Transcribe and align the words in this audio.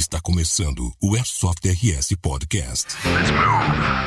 Está 0.00 0.18
começando 0.18 0.90
o 0.98 1.14
Airsoft 1.14 1.68
RS 1.68 2.16
Podcast. 2.22 2.96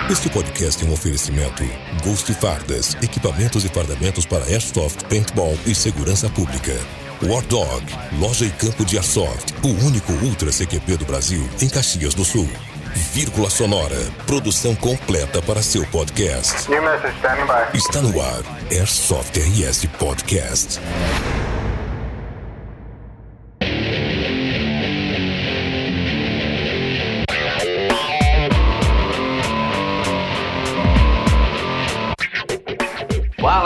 Este 0.10 0.28
podcast 0.28 0.84
é 0.84 0.88
um 0.88 0.92
oferecimento 0.92 1.62
Ghost 2.04 2.34
Fardas, 2.34 2.96
equipamentos 2.96 3.64
e 3.64 3.70
fardamentos 3.70 4.26
para 4.26 4.44
Airsoft, 4.46 5.04
Paintball 5.08 5.56
e 5.68 5.76
segurança 5.76 6.28
pública. 6.32 6.74
War 7.22 7.46
Dog, 7.46 7.86
loja 8.20 8.44
e 8.44 8.50
campo 8.50 8.84
de 8.84 8.98
Airsoft, 8.98 9.54
o 9.62 9.68
único 9.86 10.12
Ultra 10.14 10.50
CQP 10.50 10.98
do 10.98 11.06
Brasil 11.06 11.48
em 11.62 11.70
Caxias 11.70 12.16
do 12.16 12.26
Sul. 12.26 12.50
Vírgula 13.14 13.52
Sonora, 13.52 14.02
produção 14.26 14.76
completa 14.76 15.44
para 15.44 15.62
seu 15.62 15.86
podcast. 15.92 16.72
Está 17.76 18.02
no 18.02 18.20
ar, 18.20 18.42
Airsoft 18.72 19.40
RS 19.40 19.86
Podcast. 20.00 20.80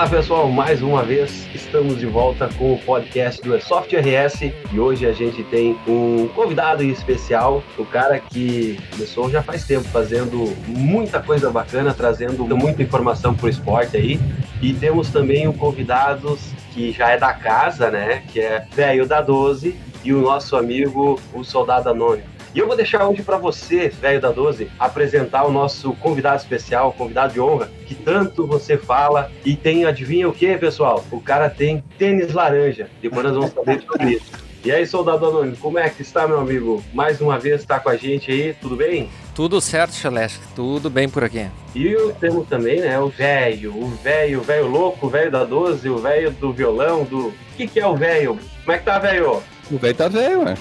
Fala 0.07 0.19
pessoal, 0.21 0.49
mais 0.49 0.81
uma 0.81 1.03
vez 1.03 1.49
estamos 1.53 1.99
de 1.99 2.05
volta 2.05 2.49
com 2.57 2.71
o 2.71 2.77
podcast 2.77 3.41
do 3.41 3.51
Airsoft 3.51 3.93
RS 3.93 4.53
e 4.71 4.79
hoje 4.79 5.05
a 5.05 5.11
gente 5.11 5.43
tem 5.43 5.77
um 5.85 6.29
convidado 6.29 6.81
especial, 6.81 7.61
o 7.77 7.83
cara 7.83 8.17
que 8.17 8.79
começou 8.91 9.29
já 9.29 9.43
faz 9.43 9.65
tempo 9.65 9.83
fazendo 9.89 10.55
muita 10.65 11.21
coisa 11.21 11.51
bacana, 11.51 11.93
trazendo 11.93 12.47
muita 12.55 12.81
informação 12.81 13.33
pro 13.33 13.49
esporte 13.49 13.97
aí 13.97 14.17
e 14.61 14.73
temos 14.73 15.09
também 15.09 15.45
um 15.45 15.51
convidados 15.51 16.53
que 16.71 16.93
já 16.93 17.09
é 17.09 17.17
da 17.17 17.33
casa, 17.33 17.91
né, 17.91 18.23
que 18.29 18.39
é 18.39 18.65
velho 18.73 19.05
da 19.05 19.19
12 19.19 19.75
e 20.05 20.13
o 20.13 20.21
nosso 20.21 20.55
amigo 20.55 21.19
o 21.33 21.43
Soldado 21.43 21.89
Anônimo. 21.89 22.36
E 22.55 22.59
eu 22.59 22.67
vou 22.67 22.75
deixar 22.75 23.07
hoje 23.07 23.21
para 23.21 23.37
você, 23.37 23.89
velho 23.89 24.21
da 24.21 24.31
12, 24.31 24.69
apresentar 24.79 25.43
o 25.43 25.51
nosso 25.51 25.93
convidado 25.93 26.37
especial, 26.37 26.93
convidado 26.93 27.33
de 27.33 27.39
honra, 27.39 27.69
que 27.85 27.93
tanto 27.93 28.47
você 28.47 28.77
fala 28.77 29.31
e 29.45 29.55
tem, 29.55 29.85
adivinha 29.85 30.27
o 30.27 30.33
que, 30.33 30.57
pessoal? 30.57 31.03
O 31.11 31.21
cara 31.21 31.49
tem 31.49 31.83
tênis 31.97 32.33
laranja. 32.33 32.89
Depois 33.01 33.23
nós 33.23 33.33
vamos 33.33 33.51
saber 33.51 33.81
sobre 33.81 34.11
isso. 34.11 34.47
E 34.65 34.71
aí, 34.71 34.85
soldado 34.85 35.25
anônimo, 35.25 35.55
como 35.57 35.77
é 35.79 35.89
que 35.89 36.01
está, 36.01 36.27
meu 36.27 36.39
amigo? 36.39 36.83
Mais 36.93 37.21
uma 37.21 37.37
vez 37.37 37.61
está 37.61 37.79
com 37.79 37.89
a 37.89 37.95
gente 37.95 38.31
aí, 38.31 38.53
tudo 38.59 38.75
bem? 38.75 39.09
Tudo 39.35 39.61
certo, 39.61 39.93
Celeste, 39.93 40.39
tudo 40.55 40.89
bem 40.89 41.07
por 41.07 41.23
aqui. 41.23 41.47
E 41.75 41.95
temos 42.19 42.47
também, 42.47 42.81
né, 42.81 42.99
o 42.99 43.07
velho, 43.07 43.71
o 43.71 43.87
velho, 44.03 44.39
o 44.39 44.43
velho 44.43 44.67
louco, 44.67 45.05
o 45.05 45.09
velho 45.09 45.31
da 45.31 45.45
12, 45.45 45.87
o 45.87 45.97
velho 45.99 46.31
do 46.31 46.51
violão, 46.51 47.03
do... 47.03 47.27
O 47.27 47.33
que 47.55 47.67
que 47.67 47.79
é 47.79 47.87
o 47.87 47.95
velho? 47.95 48.37
Como 48.65 48.75
é 48.75 48.77
que 48.77 48.83
tá, 48.83 48.99
velho? 48.99 49.41
O 49.69 49.77
velho 49.77 49.95
tá 49.95 50.07
velho, 50.07 50.43
ué. 50.43 50.55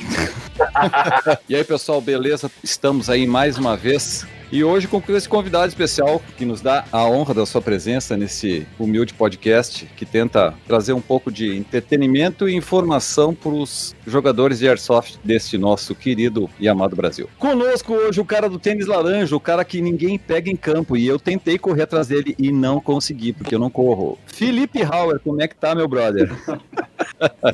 e 1.48 1.54
aí, 1.54 1.62
pessoal, 1.62 2.00
beleza? 2.00 2.50
Estamos 2.62 3.08
aí 3.08 3.24
mais 3.24 3.56
uma 3.56 3.76
vez. 3.76 4.26
E 4.50 4.62
hoje 4.62 4.86
com 4.86 5.02
esse 5.08 5.28
convidado 5.28 5.66
especial 5.66 6.22
que 6.36 6.44
nos 6.44 6.60
dá 6.60 6.84
a 6.92 7.04
honra 7.04 7.34
da 7.34 7.46
sua 7.46 7.60
presença 7.60 8.16
nesse 8.16 8.66
humilde 8.78 9.12
podcast 9.12 9.86
que 9.96 10.06
tenta 10.06 10.54
trazer 10.66 10.92
um 10.92 11.00
pouco 11.00 11.32
de 11.32 11.56
entretenimento 11.56 12.48
e 12.48 12.54
informação 12.54 13.34
para 13.34 13.50
os 13.50 13.94
jogadores 14.06 14.60
de 14.60 14.68
airsoft 14.68 15.18
deste 15.24 15.58
nosso 15.58 15.96
querido 15.96 16.48
e 16.60 16.68
amado 16.68 16.94
Brasil. 16.94 17.28
Conosco 17.38 17.92
hoje 17.92 18.20
o 18.20 18.24
cara 18.24 18.48
do 18.48 18.58
tênis 18.58 18.86
laranja, 18.86 19.34
o 19.34 19.40
cara 19.40 19.64
que 19.64 19.80
ninguém 19.80 20.16
pega 20.16 20.48
em 20.48 20.56
campo 20.56 20.96
e 20.96 21.06
eu 21.06 21.18
tentei 21.18 21.58
correr 21.58 21.82
atrás 21.82 22.06
dele 22.06 22.34
e 22.38 22.52
não 22.52 22.80
consegui 22.80 23.32
porque 23.32 23.54
eu 23.54 23.58
não 23.58 23.70
corro. 23.70 24.16
Felipe 24.26 24.80
Hauer, 24.82 25.18
como 25.18 25.42
é 25.42 25.48
que 25.48 25.56
tá, 25.56 25.74
meu 25.74 25.88
brother? 25.88 26.30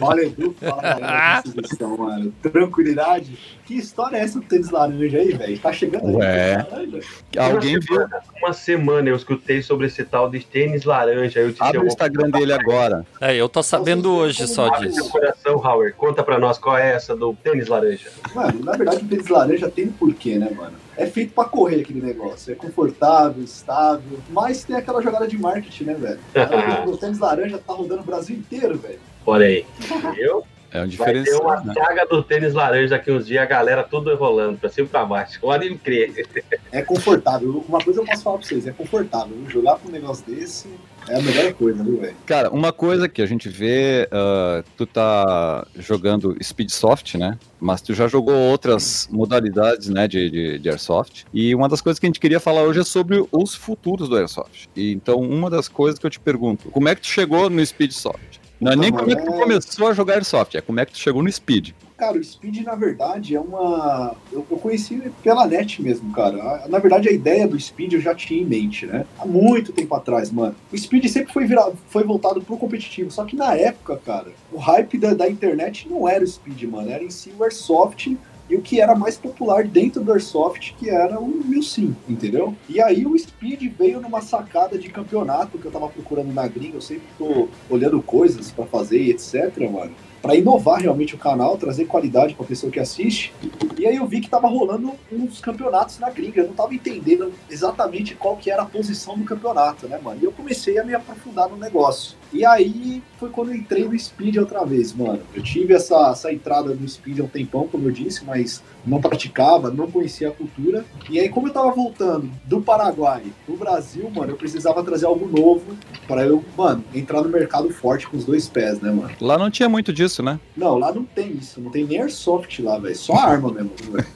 Olha, 0.00 0.22
Edu, 0.22 0.54
fala 0.60 0.82
galera, 0.82 1.42
questão, 1.42 1.96
mano. 1.98 2.32
Tranquilidade. 2.42 3.38
Que 3.64 3.74
história 3.76 4.16
é 4.16 4.20
essa 4.20 4.40
do 4.40 4.44
tênis 4.46 4.70
laranja 4.70 5.18
aí, 5.18 5.32
velho? 5.32 5.58
Tá 5.58 5.72
chegando 5.72 6.06
aí 6.08 6.14
Ué. 6.16 6.56
tênis 6.64 6.70
laranja? 6.72 7.06
Alguém 7.38 7.76
uma 7.76 7.80
viu? 7.80 7.92
semana, 7.96 8.22
uma 8.42 8.52
semana 8.52 9.08
eu 9.08 9.16
escutei 9.16 9.62
sobre 9.62 9.86
esse 9.86 10.04
tal 10.04 10.28
de 10.30 10.40
tênis 10.44 10.84
laranja. 10.84 11.40
Eu 11.40 11.54
Abre 11.60 11.78
o 11.78 11.80
vou 11.82 11.88
Instagram 11.88 12.30
dele 12.30 12.52
agora. 12.52 13.06
É, 13.20 13.34
eu 13.36 13.48
tô 13.48 13.62
sabendo 13.62 14.12
hoje 14.12 14.46
só 14.48 14.70
meu 14.70 14.90
disso. 14.90 15.10
coração, 15.10 15.54
Howard. 15.56 15.92
Conta 15.94 16.22
pra 16.22 16.38
nós 16.38 16.58
qual 16.58 16.76
é 16.76 16.92
essa 16.94 17.14
do 17.14 17.32
tênis 17.34 17.68
laranja. 17.68 18.10
Mano, 18.34 18.64
na 18.64 18.72
verdade 18.72 19.04
o 19.04 19.08
tênis 19.08 19.28
laranja 19.28 19.70
tem 19.70 19.86
um 19.86 19.92
porquê, 19.92 20.38
né, 20.38 20.50
mano? 20.50 20.76
É 20.96 21.06
feito 21.06 21.32
pra 21.32 21.44
correr 21.44 21.80
aquele 21.80 22.02
negócio. 22.02 22.52
É 22.52 22.54
confortável, 22.56 23.42
estável. 23.42 24.18
Mas 24.28 24.64
tem 24.64 24.76
aquela 24.76 25.00
jogada 25.00 25.26
de 25.26 25.38
marketing, 25.38 25.84
né, 25.84 25.94
velho? 25.94 26.18
O 26.92 26.96
tênis 26.96 27.18
laranja 27.18 27.58
tá 27.58 27.72
rodando 27.72 28.02
o 28.02 28.04
Brasil 28.04 28.36
inteiro, 28.36 28.76
velho. 28.76 28.98
Olha 29.26 29.46
aí. 29.46 29.66
Viu? 30.14 30.44
É 30.70 30.78
um 30.78 30.80
Vai 30.80 30.88
ter 30.88 30.88
diferencial, 30.88 31.42
uma 31.42 31.60
né? 31.60 31.74
saga 31.74 32.06
do 32.06 32.22
tênis 32.22 32.54
laranja 32.54 32.88
daqui 32.88 33.12
uns 33.12 33.26
dias, 33.26 33.42
a 33.42 33.46
galera 33.46 33.82
tudo 33.82 34.14
rolando 34.16 34.56
pra 34.56 34.70
cima 34.70 34.86
e 34.86 34.90
pra 34.90 35.04
baixo. 35.04 35.38
Pode 35.38 35.74
crer. 35.76 36.26
É 36.72 36.80
confortável. 36.80 37.62
Uma 37.68 37.78
coisa 37.78 38.00
eu 38.00 38.06
posso 38.06 38.22
falar 38.22 38.38
pra 38.38 38.46
vocês, 38.46 38.66
é 38.66 38.72
confortável. 38.72 39.36
Jogar 39.48 39.78
com 39.78 39.88
um 39.88 39.92
negócio 39.92 40.24
desse 40.24 40.66
é 41.08 41.16
a 41.16 41.22
melhor 41.22 41.52
coisa, 41.54 41.82
viu, 41.82 42.00
velho? 42.00 42.16
Cara, 42.24 42.50
uma 42.50 42.72
coisa 42.72 43.08
que 43.08 43.20
a 43.20 43.26
gente 43.26 43.48
vê, 43.48 44.08
ah, 44.10 44.62
tu 44.76 44.86
tá 44.86 45.66
jogando 45.76 46.36
Speedsoft, 46.42 47.18
né? 47.18 47.38
Mas 47.60 47.82
tu 47.82 47.92
já 47.92 48.06
jogou 48.08 48.34
outras 48.34 49.08
modalidades, 49.10 49.88
né, 49.88 50.06
de, 50.08 50.30
de, 50.30 50.58
de 50.58 50.68
Airsoft. 50.70 51.24
E 51.32 51.54
uma 51.54 51.68
das 51.68 51.80
coisas 51.80 51.98
que 51.98 52.06
a 52.06 52.08
gente 52.08 52.20
queria 52.20 52.40
falar 52.40 52.62
hoje 52.62 52.80
é 52.80 52.84
sobre 52.84 53.24
os 53.30 53.54
futuros 53.54 54.08
do 54.08 54.16
Airsoft. 54.16 54.68
E, 54.74 54.92
então, 54.92 55.16
uma 55.16 55.50
das 55.50 55.68
coisas 55.68 55.98
que 55.98 56.06
eu 56.06 56.10
te 56.10 56.20
pergunto, 56.20 56.70
como 56.70 56.88
é 56.88 56.94
que 56.94 57.02
tu 57.02 57.08
chegou 57.08 57.50
no 57.50 57.64
Speedsoft? 57.64 58.31
Não 58.62 58.70
é 58.70 58.76
nem 58.76 58.92
como 58.92 59.10
é 59.10 59.16
que 59.16 59.24
tu 59.24 59.32
começou 59.32 59.88
a 59.88 59.92
jogar 59.92 60.14
Airsoft, 60.14 60.54
é 60.54 60.60
como 60.60 60.78
é 60.78 60.86
que 60.86 60.92
tu 60.92 60.98
chegou 60.98 61.20
no 61.20 61.30
Speed. 61.30 61.70
Cara, 61.96 62.16
o 62.16 62.22
Speed, 62.22 62.62
na 62.64 62.76
verdade, 62.76 63.34
é 63.34 63.40
uma. 63.40 64.14
Eu, 64.32 64.46
eu 64.48 64.56
conheci 64.56 65.02
pela 65.20 65.46
net 65.46 65.82
mesmo, 65.82 66.12
cara. 66.12 66.64
Na 66.68 66.78
verdade, 66.78 67.08
a 67.08 67.12
ideia 67.12 67.46
do 67.46 67.58
Speed 67.58 67.94
eu 67.94 68.00
já 68.00 68.14
tinha 68.14 68.40
em 68.40 68.44
mente, 68.44 68.86
né? 68.86 69.04
Há 69.18 69.26
muito 69.26 69.72
tempo 69.72 69.92
atrás, 69.94 70.30
mano. 70.30 70.54
O 70.72 70.78
Speed 70.78 71.06
sempre 71.06 71.32
foi, 71.32 71.44
virado, 71.44 71.76
foi 71.88 72.04
voltado 72.04 72.40
pro 72.40 72.56
competitivo. 72.56 73.10
Só 73.10 73.24
que 73.24 73.34
na 73.34 73.54
época, 73.54 74.00
cara, 74.04 74.28
o 74.52 74.58
hype 74.58 74.96
da, 74.96 75.12
da 75.12 75.28
internet 75.28 75.88
não 75.88 76.08
era 76.08 76.22
o 76.22 76.26
Speed, 76.26 76.62
mano. 76.64 76.88
Era 76.88 77.02
em 77.02 77.10
si 77.10 77.32
o 77.36 77.42
Airsoft 77.42 78.16
e 78.52 78.56
o 78.56 78.60
que 78.60 78.82
era 78.82 78.94
mais 78.94 79.16
popular 79.16 79.66
dentro 79.66 80.04
do 80.04 80.12
Airsoft, 80.12 80.74
que 80.78 80.90
era 80.90 81.18
o 81.18 81.26
Milsim, 81.26 81.96
entendeu? 82.06 82.54
E 82.68 82.82
aí 82.82 83.06
o 83.06 83.18
Speed 83.18 83.62
veio 83.78 83.98
numa 83.98 84.20
sacada 84.20 84.76
de 84.76 84.90
campeonato 84.90 85.56
que 85.56 85.64
eu 85.64 85.70
tava 85.70 85.88
procurando 85.88 86.34
na 86.34 86.46
gringa. 86.46 86.76
Eu 86.76 86.82
sempre 86.82 87.06
tô 87.16 87.48
olhando 87.70 88.02
coisas 88.02 88.50
pra 88.50 88.66
fazer 88.66 89.00
e 89.00 89.10
etc, 89.10 89.56
mano 89.70 89.92
para 90.22 90.36
inovar 90.36 90.80
realmente 90.80 91.16
o 91.16 91.18
canal, 91.18 91.58
trazer 91.58 91.84
qualidade 91.86 92.34
para 92.34 92.44
a 92.44 92.48
pessoa 92.48 92.70
que 92.70 92.78
assiste. 92.78 93.34
E 93.76 93.86
aí 93.86 93.96
eu 93.96 94.06
vi 94.06 94.20
que 94.20 94.30
tava 94.30 94.46
rolando 94.46 94.92
uns 95.10 95.40
campeonatos 95.40 95.98
na 95.98 96.08
gringa, 96.08 96.40
eu 96.40 96.46
não 96.46 96.54
tava 96.54 96.72
entendendo 96.72 97.32
exatamente 97.50 98.14
qual 98.14 98.36
que 98.36 98.50
era 98.50 98.62
a 98.62 98.66
posição 98.66 99.18
do 99.18 99.24
campeonato, 99.24 99.88
né, 99.88 99.98
mano? 100.02 100.20
E 100.22 100.24
eu 100.24 100.32
comecei 100.32 100.78
a 100.78 100.84
me 100.84 100.94
aprofundar 100.94 101.48
no 101.48 101.56
negócio. 101.56 102.16
E 102.32 102.46
aí 102.46 103.02
foi 103.18 103.28
quando 103.28 103.50
eu 103.50 103.56
entrei 103.56 103.84
no 103.84 103.98
Speed 103.98 104.36
outra 104.36 104.64
vez, 104.64 104.92
mano. 104.92 105.20
Eu 105.34 105.42
tive 105.42 105.74
essa, 105.74 106.10
essa 106.10 106.32
entrada 106.32 106.74
no 106.74 106.88
Speed 106.88 107.20
há 107.20 107.24
um 107.24 107.28
tempão, 107.28 107.68
como 107.68 107.88
eu 107.88 107.92
disse, 107.92 108.24
mas 108.24 108.62
não 108.84 109.00
praticava, 109.00 109.70
não 109.70 109.90
conhecia 109.90 110.28
a 110.28 110.32
cultura. 110.32 110.84
E 111.08 111.20
aí, 111.20 111.28
como 111.28 111.48
eu 111.48 111.52
tava 111.52 111.70
voltando 111.70 112.28
do 112.44 112.60
Paraguai 112.60 113.22
pro 113.46 113.56
Brasil, 113.56 114.10
mano, 114.10 114.32
eu 114.32 114.36
precisava 114.36 114.82
trazer 114.82 115.06
algo 115.06 115.28
novo 115.28 115.76
para 116.08 116.24
eu, 116.24 116.44
mano, 116.56 116.84
entrar 116.94 117.22
no 117.22 117.28
mercado 117.28 117.70
forte 117.70 118.08
com 118.08 118.16
os 118.16 118.24
dois 118.24 118.48
pés, 118.48 118.80
né, 118.80 118.90
mano? 118.90 119.10
Lá 119.20 119.38
não 119.38 119.50
tinha 119.50 119.68
muito 119.68 119.92
disso, 119.92 120.11
né? 120.20 120.40
Não, 120.56 120.76
lá 120.76 120.92
não 120.92 121.04
tem 121.04 121.30
isso, 121.30 121.60
não 121.60 121.70
tem 121.70 121.84
nem 121.84 122.00
airsoft 122.00 122.58
lá, 122.58 122.76
velho. 122.78 122.96
Só 122.96 123.14
arma 123.14 123.52
mesmo, 123.52 123.70
velho. 123.92 124.06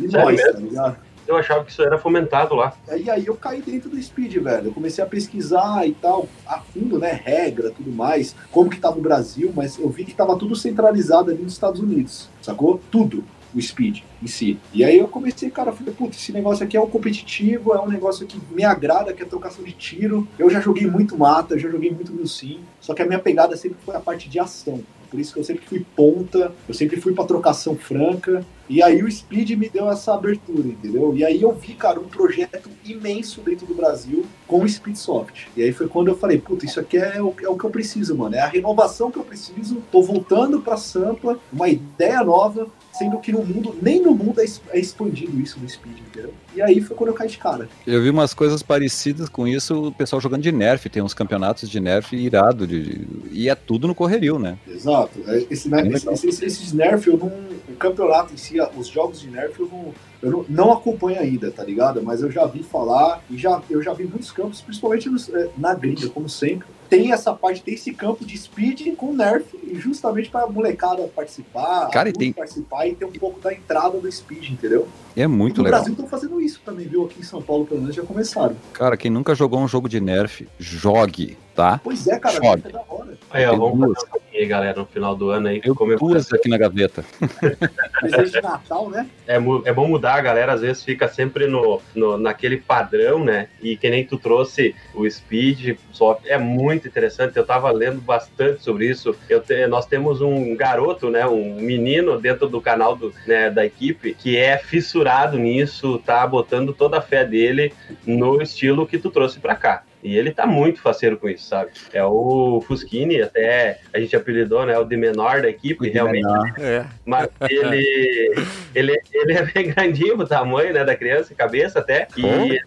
E 0.00 0.08
nós, 0.08 0.42
tá 0.42 0.58
ligado? 0.58 0.96
Eu 1.26 1.36
achava 1.36 1.64
que 1.64 1.70
isso 1.70 1.82
era 1.82 1.98
fomentado 1.98 2.54
lá. 2.54 2.74
E 2.98 3.08
aí 3.08 3.26
eu 3.26 3.34
caí 3.34 3.62
dentro 3.62 3.88
do 3.88 4.02
Speed, 4.02 4.36
velho. 4.36 4.68
Eu 4.68 4.72
comecei 4.72 5.02
a 5.02 5.06
pesquisar 5.06 5.86
e 5.86 5.92
tal, 5.92 6.28
a 6.46 6.60
fundo, 6.60 6.98
né? 6.98 7.12
Regra, 7.12 7.70
tudo 7.70 7.90
mais, 7.90 8.34
como 8.50 8.68
que 8.68 8.78
tava 8.78 8.98
o 8.98 9.02
Brasil, 9.02 9.52
mas 9.54 9.78
eu 9.78 9.88
vi 9.88 10.04
que 10.04 10.14
tava 10.14 10.36
tudo 10.36 10.54
centralizado 10.54 11.30
ali 11.30 11.42
nos 11.42 11.52
Estados 11.52 11.80
Unidos, 11.80 12.28
sacou? 12.42 12.80
Tudo, 12.90 13.24
o 13.54 13.62
Speed 13.62 14.02
em 14.22 14.26
si. 14.26 14.58
E 14.72 14.84
aí 14.84 14.98
eu 14.98 15.08
comecei, 15.08 15.50
cara, 15.50 15.70
eu 15.70 15.74
falei, 15.74 15.94
putz, 15.94 16.18
esse 16.18 16.32
negócio 16.32 16.64
aqui 16.64 16.76
é 16.76 16.80
um 16.80 16.88
competitivo, 16.88 17.72
é 17.72 17.80
um 17.80 17.88
negócio 17.88 18.26
que 18.26 18.38
me 18.50 18.64
agrada, 18.64 19.12
que 19.12 19.22
é 19.22 19.26
trocação 19.26 19.64
de 19.64 19.72
tiro. 19.72 20.26
Eu 20.38 20.50
já 20.50 20.60
joguei 20.60 20.86
muito 20.86 21.16
mata, 21.16 21.58
já 21.58 21.68
joguei 21.68 21.90
muito 21.90 22.12
mil 22.12 22.26
sim, 22.26 22.60
só 22.80 22.92
que 22.92 23.02
a 23.02 23.06
minha 23.06 23.18
pegada 23.18 23.56
sempre 23.56 23.78
foi 23.84 23.94
a 23.94 24.00
parte 24.00 24.28
de 24.28 24.38
ação. 24.38 24.82
Por 25.14 25.20
isso 25.20 25.32
que 25.32 25.38
eu 25.38 25.44
sempre 25.44 25.64
fui 25.64 25.86
ponta, 25.94 26.52
eu 26.66 26.74
sempre 26.74 27.00
fui 27.00 27.12
pra 27.14 27.22
trocação 27.22 27.76
franca. 27.76 28.44
E 28.68 28.82
aí 28.82 29.00
o 29.00 29.08
Speed 29.08 29.50
me 29.50 29.68
deu 29.68 29.88
essa 29.88 30.12
abertura, 30.12 30.66
entendeu? 30.66 31.16
E 31.16 31.24
aí 31.24 31.40
eu 31.40 31.52
vi, 31.52 31.74
cara, 31.74 32.00
um 32.00 32.08
projeto 32.08 32.68
imenso 32.84 33.40
dentro 33.40 33.64
do 33.64 33.74
Brasil 33.74 34.26
com 34.44 34.64
o 34.64 34.68
Speedsoft. 34.68 35.48
E 35.56 35.62
aí 35.62 35.70
foi 35.70 35.86
quando 35.86 36.08
eu 36.08 36.16
falei, 36.16 36.38
puta, 36.38 36.66
isso 36.66 36.80
aqui 36.80 36.96
é 36.96 37.22
o, 37.22 37.32
é 37.40 37.48
o 37.48 37.56
que 37.56 37.62
eu 37.62 37.70
preciso, 37.70 38.16
mano. 38.16 38.34
É 38.34 38.40
a 38.40 38.48
renovação 38.48 39.08
que 39.08 39.18
eu 39.18 39.22
preciso. 39.22 39.80
Tô 39.92 40.02
voltando 40.02 40.60
pra 40.60 40.76
Sampa, 40.76 41.38
uma 41.52 41.68
ideia 41.68 42.24
nova. 42.24 42.66
Sendo 42.96 43.18
que 43.18 43.32
no 43.32 43.44
mundo, 43.44 43.76
nem 43.82 44.00
no 44.00 44.14
mundo 44.14 44.40
é, 44.40 44.44
é 44.70 44.78
expandido 44.78 45.40
isso 45.40 45.58
no 45.58 45.68
Speed, 45.68 45.98
entendeu? 45.98 46.32
E 46.54 46.62
aí 46.62 46.80
foi 46.80 46.96
quando 46.96 47.08
eu 47.08 47.14
caí 47.14 47.28
de 47.28 47.38
cara. 47.38 47.68
Eu 47.84 48.00
vi 48.00 48.10
umas 48.10 48.32
coisas 48.32 48.62
parecidas 48.62 49.28
com 49.28 49.48
isso, 49.48 49.88
o 49.88 49.92
pessoal 49.92 50.20
jogando 50.20 50.42
de 50.42 50.52
Nerf, 50.52 50.88
tem 50.88 51.02
uns 51.02 51.12
campeonatos 51.12 51.68
de 51.68 51.80
Nerf 51.80 52.14
irado, 52.14 52.66
de, 52.66 53.06
e 53.32 53.48
é 53.48 53.54
tudo 53.54 53.88
no 53.88 53.94
correrio, 53.94 54.38
né? 54.38 54.56
Exato. 54.68 55.18
É, 55.26 55.38
esse, 55.50 55.68
esse, 55.68 56.08
esse, 56.08 56.28
esse, 56.28 56.44
esses 56.44 56.72
Nerf, 56.72 57.08
eu 57.08 57.18
não, 57.18 57.32
o 57.68 57.76
campeonato 57.76 58.32
em 58.32 58.36
si, 58.36 58.58
os 58.76 58.86
jogos 58.86 59.20
de 59.20 59.28
Nerf, 59.28 59.58
eu 59.58 59.68
não, 59.68 59.94
eu 60.22 60.30
não, 60.30 60.46
não, 60.48 60.72
acompanho 60.72 61.20
ainda, 61.20 61.50
tá 61.50 61.64
ligado? 61.64 62.00
Mas 62.00 62.22
eu 62.22 62.30
já 62.30 62.46
vi 62.46 62.62
falar 62.62 63.22
e 63.28 63.36
já, 63.36 63.60
eu 63.68 63.82
já 63.82 63.92
vi 63.92 64.04
muitos 64.04 64.30
campos, 64.30 64.60
principalmente 64.60 65.08
nos, 65.08 65.28
é, 65.28 65.50
na 65.58 65.74
gringa, 65.74 66.08
como 66.08 66.28
sempre. 66.28 66.68
Tem 66.88 67.12
essa 67.12 67.32
parte, 67.32 67.62
tem 67.62 67.74
esse 67.74 67.92
campo 67.92 68.24
de 68.24 68.36
speed 68.36 68.94
com 68.96 69.12
nerf, 69.12 69.46
justamente 69.74 70.28
pra 70.30 70.46
molecada 70.46 71.02
participar, 71.08 71.88
Cara, 71.90 72.08
e 72.08 72.12
tem... 72.12 72.32
participar 72.32 72.86
e 72.86 72.94
ter 72.94 73.04
um 73.04 73.12
pouco 73.12 73.40
da 73.40 73.52
entrada 73.52 73.98
do 73.98 74.10
speed, 74.10 74.50
entendeu? 74.50 74.86
É 75.16 75.26
muito 75.26 75.58
no 75.58 75.64
legal. 75.64 75.80
No 75.80 75.84
Brasil 75.84 76.04
estão 76.04 76.06
fazendo 76.06 76.40
isso 76.40 76.60
também, 76.64 76.86
viu? 76.86 77.04
Aqui 77.04 77.20
em 77.20 77.24
São 77.24 77.40
Paulo, 77.40 77.66
pelo 77.66 77.80
menos, 77.80 77.94
já 77.94 78.02
começaram. 78.02 78.56
Cara, 78.72 78.96
quem 78.96 79.10
nunca 79.10 79.34
jogou 79.34 79.60
um 79.60 79.68
jogo 79.68 79.88
de 79.88 80.00
nerf, 80.00 80.46
jogue, 80.58 81.36
tá? 81.54 81.80
Pois 81.82 82.06
é, 82.06 82.18
cara, 82.18 82.36
é 82.36 82.40
da 82.40 82.82
hora. 82.88 83.14
Aí, 83.30 83.46
ó, 83.46 83.56
vamos 83.56 83.94
fazer 84.00 84.22
um 84.32 84.38
aí, 84.38 84.46
galera, 84.46 84.78
no 84.78 84.86
final 84.86 85.16
do 85.16 85.30
ano 85.30 85.48
aí. 85.48 85.60
Eu 85.64 85.74
pus 85.74 86.32
aqui 86.32 86.48
na 86.48 86.58
gaveta. 86.58 87.04
Presente 88.00 88.32
de 88.32 88.42
Natal, 88.42 88.90
né? 88.90 89.06
É, 89.26 89.36
é 89.36 89.72
bom 89.72 89.88
mudar, 89.88 90.14
a 90.14 90.20
galera 90.20 90.52
às 90.52 90.60
vezes 90.60 90.84
fica 90.84 91.08
sempre 91.08 91.46
no, 91.46 91.80
no, 91.94 92.18
naquele 92.18 92.56
padrão, 92.56 93.24
né? 93.24 93.48
E 93.62 93.76
que 93.76 93.88
nem 93.88 94.04
tu 94.04 94.18
trouxe 94.18 94.74
o 94.94 95.08
Speed, 95.08 95.78
só 95.92 96.20
é 96.24 96.38
muito 96.38 96.88
interessante. 96.88 97.36
Eu 97.36 97.46
tava 97.46 97.70
lendo 97.70 98.00
bastante 98.00 98.62
sobre 98.62 98.88
isso. 98.88 99.14
Eu 99.28 99.40
te, 99.40 99.66
nós 99.66 99.86
temos 99.86 100.20
um 100.20 100.56
garoto, 100.56 101.10
né? 101.10 101.26
Um 101.26 101.56
menino 101.56 102.20
dentro 102.20 102.48
do 102.48 102.60
canal 102.60 102.96
do, 102.96 103.12
né, 103.26 103.50
da 103.50 103.64
equipe 103.64 104.14
que 104.14 104.36
é 104.36 104.58
fissurado 104.58 105.38
nisso, 105.38 105.98
tá 106.04 106.26
botando 106.26 106.72
toda 106.72 106.98
a 106.98 107.02
fé 107.02 107.24
dele 107.24 107.72
no 108.06 108.40
estilo 108.40 108.86
que 108.86 108.98
tu 108.98 109.10
trouxe 109.10 109.38
para 109.38 109.54
cá. 109.54 109.82
E 110.04 110.18
ele 110.18 110.30
tá 110.30 110.46
muito 110.46 110.82
faceiro 110.82 111.16
com 111.16 111.28
isso, 111.30 111.46
sabe? 111.46 111.70
É 111.90 112.04
o 112.04 112.62
Fuschini, 112.66 113.22
até 113.22 113.80
a 113.90 113.98
gente 113.98 114.14
apelidou, 114.14 114.66
né? 114.66 114.78
O 114.78 114.84
de 114.84 114.98
menor 114.98 115.40
da 115.40 115.48
equipe, 115.48 115.88
realmente. 115.88 116.28
É. 116.60 116.84
Mas 117.06 117.28
ele, 117.48 118.34
ele, 118.74 119.00
ele 119.12 119.32
é 119.32 119.42
bem 119.42 119.72
grandinho 119.72 120.20
o 120.20 120.26
tamanho, 120.26 120.74
né? 120.74 120.84
Da 120.84 120.94
criança, 120.94 121.34
cabeça 121.34 121.78
até. 121.78 122.06
E 122.16 122.26
ele, 122.26 122.60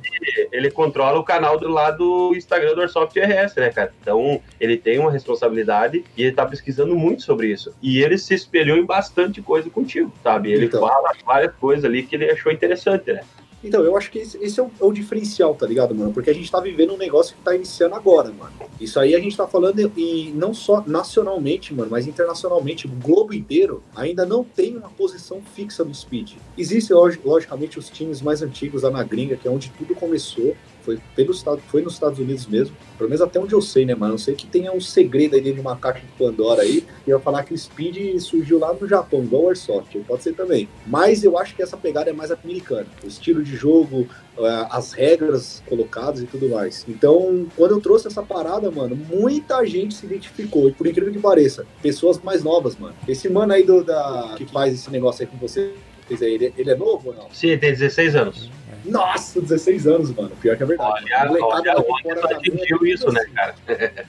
ele, 0.51 0.71
controla 0.71 1.19
o 1.19 1.23
canal 1.23 1.59
do 1.59 1.67
lado 1.67 1.97
do 1.97 2.35
Instagram 2.35 2.73
do 2.73 2.81
Airsoft 2.81 3.15
RS, 3.17 3.55
né, 3.55 3.69
cara? 3.69 3.91
Então, 4.01 4.41
ele 4.59 4.77
tem 4.77 4.97
uma 4.97 5.11
responsabilidade 5.11 6.03
e 6.15 6.23
ele 6.23 6.31
tá 6.31 6.45
pesquisando 6.45 6.95
muito 6.95 7.21
sobre 7.21 7.47
isso. 7.47 7.73
E 7.81 8.01
ele 8.01 8.17
se 8.17 8.33
espelhou 8.33 8.77
em 8.77 8.85
bastante 8.85 9.41
coisa 9.41 9.69
contigo, 9.69 10.11
sabe? 10.23 10.51
Ele 10.51 10.65
então. 10.65 10.81
fala 10.81 11.11
várias 11.25 11.53
coisas 11.55 11.85
ali 11.85 12.03
que 12.03 12.15
ele 12.15 12.31
achou 12.31 12.51
interessante, 12.51 13.13
né? 13.13 13.21
Então, 13.67 13.83
eu 13.83 13.97
acho 13.97 14.09
que 14.09 14.19
esse, 14.19 14.37
esse 14.37 14.59
é, 14.59 14.63
o, 14.63 14.67
é, 14.67 14.85
o, 14.85 14.91
diferencial, 14.91 15.53
tá 15.53 15.67
ligado, 15.67 15.93
mano? 15.93 16.13
Porque 16.13 16.29
a 16.29 16.33
gente 16.33 16.49
tá 16.49 16.59
vivendo 16.59 16.93
um 16.93 16.97
negócio 16.97 17.35
que 17.35 17.41
tá 17.41 17.53
iniciando 17.53 17.95
agora, 17.95 18.31
mano. 18.31 18.51
Isso 18.79 18.99
aí 18.99 19.13
a 19.13 19.19
gente 19.19 19.35
tá 19.35 19.45
falando, 19.45 19.91
e 19.95 20.31
não 20.33 20.53
só 20.53 20.83
nacionalmente, 20.87 21.73
mano, 21.73 21.91
mas 21.91 22.07
internacionalmente. 22.07 22.87
O 22.87 22.89
globo 22.89 23.33
inteiro 23.33 23.83
ainda 23.95 24.25
não 24.25 24.43
tem 24.43 24.77
uma 24.77 24.89
posição 24.89 25.41
fixa 25.53 25.83
no 25.83 25.93
speed. 25.93 26.33
Existem, 26.57 26.95
logicamente, 27.23 27.77
os 27.77 27.89
times 27.89 28.21
mais 28.21 28.41
antigos 28.41 28.83
lá 28.83 28.89
na 28.89 29.03
gringa, 29.03 29.35
que 29.35 29.47
é 29.47 29.51
onde 29.51 29.69
tudo 29.77 29.93
começou 29.93 30.55
foi, 30.87 30.97
pelos, 31.17 31.43
foi 31.67 31.81
nos 31.81 31.95
Estados 31.95 32.17
Unidos 32.17 32.47
mesmo, 32.47 32.73
pelo 32.97 33.09
menos 33.09 33.21
até 33.21 33.37
onde 33.37 33.53
eu 33.53 33.61
sei, 33.61 33.85
né, 33.85 33.93
mano? 33.93 34.11
Não 34.11 34.17
sei 34.17 34.35
que 34.35 34.47
tenha 34.47 34.71
um 34.71 34.79
segredo 34.79 35.35
aí 35.35 35.41
de 35.41 35.59
uma 35.59 35.75
caixa 35.75 35.99
de 35.99 36.11
Pandora 36.17 36.61
aí, 36.61 36.85
e 37.05 37.09
eu 37.09 37.19
falar 37.19 37.43
que 37.43 37.53
o 37.53 37.57
Speed 37.57 38.17
surgiu 38.21 38.57
lá 38.57 38.73
no 38.73 38.87
Japão, 38.87 39.21
igual 39.21 39.43
o 39.43 39.47
Airsoft, 39.49 39.97
pode 40.07 40.23
ser 40.23 40.33
também. 40.33 40.69
Mas 40.85 41.25
eu 41.25 41.37
acho 41.37 41.53
que 41.53 41.61
essa 41.61 41.75
pegada 41.75 42.09
é 42.09 42.13
mais 42.13 42.31
americana. 42.31 42.85
O 43.03 43.07
estilo 43.07 43.43
de 43.43 43.53
jogo, 43.53 44.07
eh, 44.37 44.67
as 44.69 44.93
regras 44.93 45.61
colocadas 45.67 46.21
e 46.21 46.25
tudo 46.25 46.47
mais. 46.47 46.85
Então, 46.87 47.47
quando 47.57 47.71
eu 47.71 47.81
trouxe 47.81 48.07
essa 48.07 48.23
parada, 48.23 48.71
mano, 48.71 48.95
muita 48.95 49.65
gente 49.65 49.93
se 49.93 50.05
identificou. 50.05 50.69
E 50.69 50.71
por 50.71 50.87
incrível 50.87 51.11
que 51.11 51.19
pareça, 51.19 51.65
pessoas 51.81 52.17
mais 52.21 52.43
novas, 52.43 52.77
mano. 52.77 52.95
Esse 53.05 53.27
mano 53.27 53.51
aí 53.51 53.63
do, 53.63 53.83
da, 53.83 54.35
que 54.37 54.45
faz 54.45 54.73
esse 54.73 54.89
negócio 54.89 55.23
aí 55.23 55.27
com 55.27 55.37
você, 55.37 55.73
ele, 56.09 56.53
ele 56.57 56.71
é 56.71 56.75
novo 56.75 57.09
ou 57.09 57.15
não? 57.15 57.27
Sim, 57.33 57.57
tem 57.57 57.71
16 57.71 58.15
anos. 58.15 58.56
Nossa, 58.87 59.41
16 59.41 59.87
anos, 59.87 60.15
mano. 60.15 60.31
Pior 60.41 60.55
que 60.55 60.63
é 60.63 60.65
verdade. 60.65 61.05
Olha, 61.13 61.43
olha 61.43 61.75
onde 61.77 62.21
tu 62.21 62.27
atingiu 62.27 62.85
isso, 62.85 63.11
né, 63.11 63.25
cara? 63.33 63.55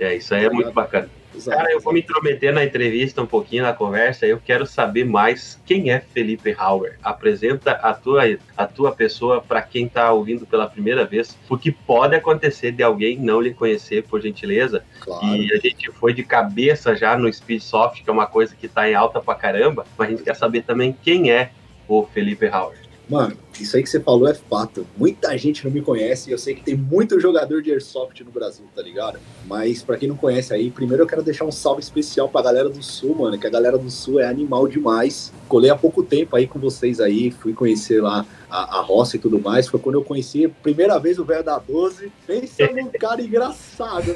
é, 0.00 0.16
isso 0.16 0.34
aí 0.34 0.44
é 0.44 0.50
muito 0.50 0.72
bacana. 0.72 1.08
Exato, 1.34 1.56
cara, 1.56 1.72
eu 1.72 1.80
vou 1.80 1.92
me 1.92 2.00
intrometer 2.00 2.52
na 2.52 2.62
entrevista 2.62 3.22
um 3.22 3.26
pouquinho, 3.26 3.62
na 3.62 3.72
conversa. 3.72 4.26
Eu 4.26 4.38
quero 4.38 4.66
saber 4.66 5.04
mais 5.04 5.60
quem 5.64 5.90
é 5.90 6.00
Felipe 6.00 6.54
Hauer. 6.56 6.98
Apresenta 7.02 7.72
a 7.72 7.94
tua, 7.94 8.22
a 8.56 8.66
tua 8.66 8.92
pessoa 8.92 9.40
para 9.40 9.62
quem 9.62 9.86
está 9.86 10.12
ouvindo 10.12 10.46
pela 10.46 10.68
primeira 10.68 11.06
vez, 11.06 11.36
porque 11.48 11.72
pode 11.72 12.14
acontecer 12.14 12.72
de 12.72 12.82
alguém 12.82 13.18
não 13.18 13.40
lhe 13.40 13.54
conhecer, 13.54 14.02
por 14.04 14.20
gentileza. 14.20 14.84
Claro. 15.00 15.26
E 15.36 15.52
a 15.52 15.56
gente 15.56 15.90
foi 15.92 16.12
de 16.12 16.22
cabeça 16.22 16.94
já 16.94 17.16
no 17.16 17.32
Speedsoft, 17.32 18.02
que 18.02 18.10
é 18.10 18.12
uma 18.12 18.26
coisa 18.26 18.54
que 18.54 18.66
está 18.66 18.88
em 18.88 18.94
alta 18.94 19.20
pra 19.20 19.34
caramba, 19.34 19.86
mas 19.96 20.08
a 20.08 20.10
gente 20.10 20.22
quer 20.22 20.36
saber 20.36 20.62
também 20.62 20.94
quem 21.02 21.30
é 21.30 21.50
o 21.88 22.06
Felipe 22.06 22.46
Hauer. 22.46 22.81
Mano, 23.08 23.36
isso 23.60 23.76
aí 23.76 23.82
que 23.82 23.90
você 23.90 24.00
falou 24.00 24.28
é 24.28 24.34
fato. 24.34 24.86
Muita 24.96 25.36
gente 25.36 25.64
não 25.64 25.70
me 25.70 25.82
conhece 25.82 26.30
e 26.30 26.32
eu 26.32 26.38
sei 26.38 26.54
que 26.54 26.62
tem 26.62 26.76
muito 26.76 27.20
jogador 27.20 27.60
de 27.60 27.70
Airsoft 27.70 28.20
no 28.22 28.30
Brasil, 28.30 28.64
tá 28.74 28.82
ligado? 28.82 29.18
Mas 29.46 29.82
para 29.82 29.96
quem 29.96 30.08
não 30.08 30.16
conhece 30.16 30.54
aí, 30.54 30.70
primeiro 30.70 31.02
eu 31.02 31.06
quero 31.06 31.22
deixar 31.22 31.44
um 31.44 31.52
salve 31.52 31.82
especial 31.82 32.28
pra 32.28 32.42
galera 32.42 32.68
do 32.68 32.82
Sul, 32.82 33.14
mano, 33.14 33.38
que 33.38 33.46
a 33.46 33.50
galera 33.50 33.76
do 33.76 33.90
Sul 33.90 34.20
é 34.20 34.26
animal 34.26 34.66
demais. 34.66 35.32
Colei 35.48 35.70
há 35.70 35.76
pouco 35.76 36.02
tempo 36.02 36.36
aí 36.36 36.46
com 36.46 36.58
vocês 36.58 37.00
aí, 37.00 37.30
fui 37.30 37.52
conhecer 37.52 38.00
lá 38.00 38.24
a, 38.48 38.78
a 38.78 38.80
roça 38.80 39.16
e 39.16 39.18
tudo 39.18 39.38
mais. 39.40 39.68
Foi 39.68 39.80
quando 39.80 39.96
eu 39.96 40.04
conheci 40.04 40.44
a 40.44 40.48
primeira 40.48 40.98
vez 40.98 41.18
o 41.18 41.24
velho 41.24 41.44
da 41.44 41.58
12. 41.58 42.10
Pensa 42.26 42.66
num 42.72 42.88
cara 42.98 43.20
engraçado. 43.20 44.14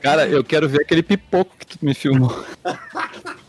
Cara, 0.00 0.26
eu 0.26 0.42
quero 0.42 0.68
ver 0.68 0.82
aquele 0.82 1.02
pipoco 1.02 1.54
que 1.58 1.66
tu 1.66 1.78
me 1.84 1.94
filmou. 1.94 2.34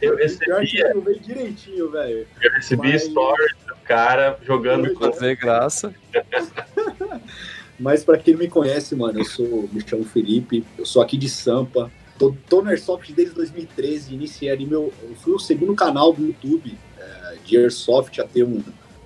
Eu 0.00 0.16
recebi. 0.16 0.50
Eu 0.50 1.20
direitinho, 1.20 1.90
velho. 1.90 2.26
Eu 2.42 2.52
recebi 2.52 2.92
Mas... 2.92 3.04
stories 3.04 3.54
cara 3.90 4.38
jogando 4.42 4.94
com. 4.94 5.12
Fazer 5.12 5.36
graça. 5.36 5.92
Mas 7.78 8.04
para 8.04 8.18
quem 8.18 8.34
não 8.34 8.40
me 8.40 8.48
conhece, 8.48 8.94
mano, 8.94 9.18
eu 9.18 9.24
sou, 9.24 9.68
me 9.72 9.80
chamo 9.84 10.04
Felipe, 10.04 10.64
eu 10.78 10.84
sou 10.84 11.02
aqui 11.02 11.16
de 11.16 11.28
Sampa. 11.28 11.90
Tô, 12.18 12.36
tô 12.46 12.62
no 12.62 12.68
Airsoft 12.68 13.10
desde 13.12 13.34
2013, 13.34 14.14
iniciei 14.14 14.50
ali 14.50 14.66
meu. 14.66 14.92
Eu 15.02 15.14
fui 15.16 15.32
o 15.32 15.38
segundo 15.38 15.74
canal 15.74 16.12
do 16.12 16.24
YouTube 16.24 16.76
é, 16.98 17.36
de 17.44 17.56
Airsoft 17.56 18.20
a 18.20 18.24
ter 18.24 18.44
um, 18.44 18.62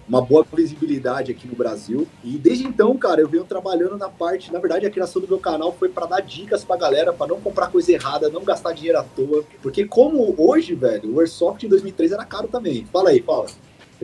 uma 0.09 0.21
boa 0.21 0.47
visibilidade 0.53 1.33
aqui 1.33 1.47
no 1.47 1.55
Brasil. 1.55 2.07
E 2.23 2.39
desde 2.39 2.67
então, 2.67 2.97
cara, 2.97 3.21
eu 3.21 3.29
venho 3.29 3.45
trabalhando 3.45 3.97
na 3.97 4.09
parte. 4.09 4.53
Na 4.53 4.59
verdade, 4.59 4.87
a 4.87 4.91
criação 4.91 5.21
do 5.21 5.29
meu 5.29 5.39
canal 5.39 5.73
foi 5.73 5.89
para 5.89 6.07
dar 6.07 6.21
dicas 6.21 6.65
pra 6.65 6.77
galera, 6.77 7.13
para 7.13 7.29
não 7.29 7.41
comprar 7.41 7.69
coisa 7.69 7.93
errada, 7.93 8.29
não 8.29 8.45
gastar 8.45 8.73
dinheiro 8.73 8.99
à 8.99 9.03
toa. 9.03 9.45
Porque, 9.63 9.85
como 9.87 10.35
hoje, 10.37 10.75
velho, 10.75 11.15
o 11.15 11.21
Airsoft 11.21 11.65
em 11.65 11.69
2013 11.69 12.15
era 12.15 12.25
caro 12.25 12.49
também. 12.49 12.85
Fala 12.87 13.11
aí, 13.11 13.21
fala. 13.21 13.47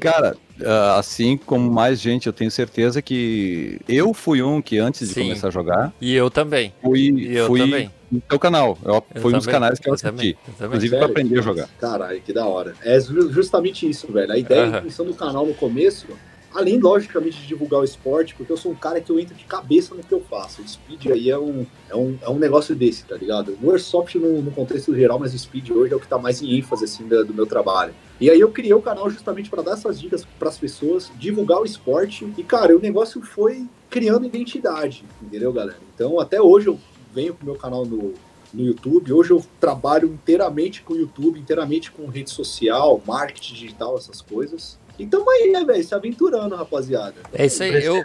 Cara, 0.00 0.36
ah, 0.64 0.98
assim 0.98 1.36
como 1.36 1.70
mais 1.70 2.00
gente, 2.00 2.26
eu 2.26 2.32
tenho 2.32 2.50
certeza 2.50 3.00
que 3.00 3.80
eu 3.88 4.12
fui 4.12 4.42
um 4.42 4.60
que 4.60 4.78
antes 4.78 5.08
de 5.08 5.14
Sim. 5.14 5.22
começar 5.22 5.48
a 5.48 5.50
jogar. 5.50 5.92
E 6.00 6.14
eu 6.14 6.30
também. 6.30 6.72
Fui, 6.82 7.00
e 7.00 7.36
eu 7.36 7.46
fui 7.46 7.60
também. 7.60 7.90
no 8.10 8.20
teu 8.20 8.38
canal. 8.38 8.78
Eu, 8.84 9.04
eu 9.14 9.20
foi 9.20 9.32
um 9.32 9.38
dos 9.38 9.46
canais 9.46 9.78
que 9.78 9.88
eu, 9.88 9.92
eu 9.92 9.94
assisti. 9.94 10.36
Inclusive 10.60 10.96
para 10.96 11.06
aprender 11.06 11.38
a 11.38 11.42
jogar. 11.42 11.68
Caralho, 11.80 12.20
que 12.20 12.32
da 12.32 12.46
hora. 12.46 12.74
É 12.82 12.98
justamente 13.00 13.88
isso, 13.88 14.12
velho. 14.12 14.32
A 14.32 14.38
ideia 14.38 14.82
uhum. 14.82 14.88
-huh. 14.88 15.04
do 15.04 15.14
canal 15.14 15.46
no 15.46 15.54
começo 15.54 16.06
Além, 16.52 16.78
logicamente, 16.78 17.40
de 17.40 17.46
divulgar 17.46 17.80
o 17.80 17.84
esporte, 17.84 18.34
porque 18.34 18.52
eu 18.52 18.56
sou 18.56 18.72
um 18.72 18.74
cara 18.74 19.00
que 19.00 19.10
eu 19.10 19.20
entro 19.20 19.34
de 19.34 19.44
cabeça 19.44 19.94
no 19.94 20.02
que 20.02 20.12
eu 20.12 20.20
faço. 20.20 20.60
O 20.60 20.68
speed 20.68 21.06
aí 21.06 21.30
é 21.30 21.38
um, 21.38 21.64
é 21.88 21.94
um, 21.94 22.18
é 22.20 22.28
um 22.28 22.38
negócio 22.38 22.74
desse, 22.74 23.04
tá 23.04 23.16
ligado? 23.16 23.56
O 23.62 23.70
airsoft 23.70 24.16
no, 24.16 24.42
no 24.42 24.50
contexto 24.50 24.94
geral, 24.94 25.18
mas 25.18 25.32
o 25.32 25.38
speed 25.38 25.70
hoje 25.70 25.92
é 25.92 25.96
o 25.96 26.00
que 26.00 26.08
tá 26.08 26.18
mais 26.18 26.42
em 26.42 26.58
ênfase, 26.58 26.84
assim, 26.84 27.06
do, 27.06 27.24
do 27.24 27.32
meu 27.32 27.46
trabalho. 27.46 27.94
E 28.20 28.28
aí 28.28 28.40
eu 28.40 28.50
criei 28.50 28.74
o 28.74 28.82
canal 28.82 29.08
justamente 29.08 29.48
para 29.48 29.62
dar 29.62 29.72
essas 29.72 30.00
dicas 30.00 30.26
para 30.38 30.48
as 30.48 30.58
pessoas, 30.58 31.10
divulgar 31.18 31.60
o 31.60 31.64
esporte. 31.64 32.26
E, 32.36 32.42
cara, 32.42 32.76
o 32.76 32.80
negócio 32.80 33.22
foi 33.22 33.66
criando 33.88 34.26
identidade, 34.26 35.04
entendeu, 35.22 35.52
galera? 35.52 35.78
Então, 35.94 36.18
até 36.18 36.40
hoje 36.40 36.66
eu 36.66 36.78
venho 37.14 37.34
com 37.34 37.42
o 37.42 37.46
meu 37.46 37.56
canal 37.56 37.86
no, 37.86 38.12
no 38.52 38.62
YouTube. 38.62 39.12
Hoje 39.12 39.30
eu 39.30 39.44
trabalho 39.60 40.08
inteiramente 40.08 40.82
com 40.82 40.94
o 40.94 40.98
YouTube, 40.98 41.38
inteiramente 41.38 41.90
com 41.90 42.06
rede 42.06 42.30
social, 42.30 43.00
marketing 43.06 43.54
digital, 43.54 43.96
essas 43.96 44.20
coisas. 44.20 44.78
Então 45.00 45.28
aí, 45.28 45.50
né, 45.50 45.64
velho? 45.64 45.82
Se 45.82 45.94
aventurando, 45.94 46.54
rapaziada. 46.54 47.14
É 47.32 47.46
isso 47.46 47.62
aí. 47.62 47.84
Eu, 47.84 48.04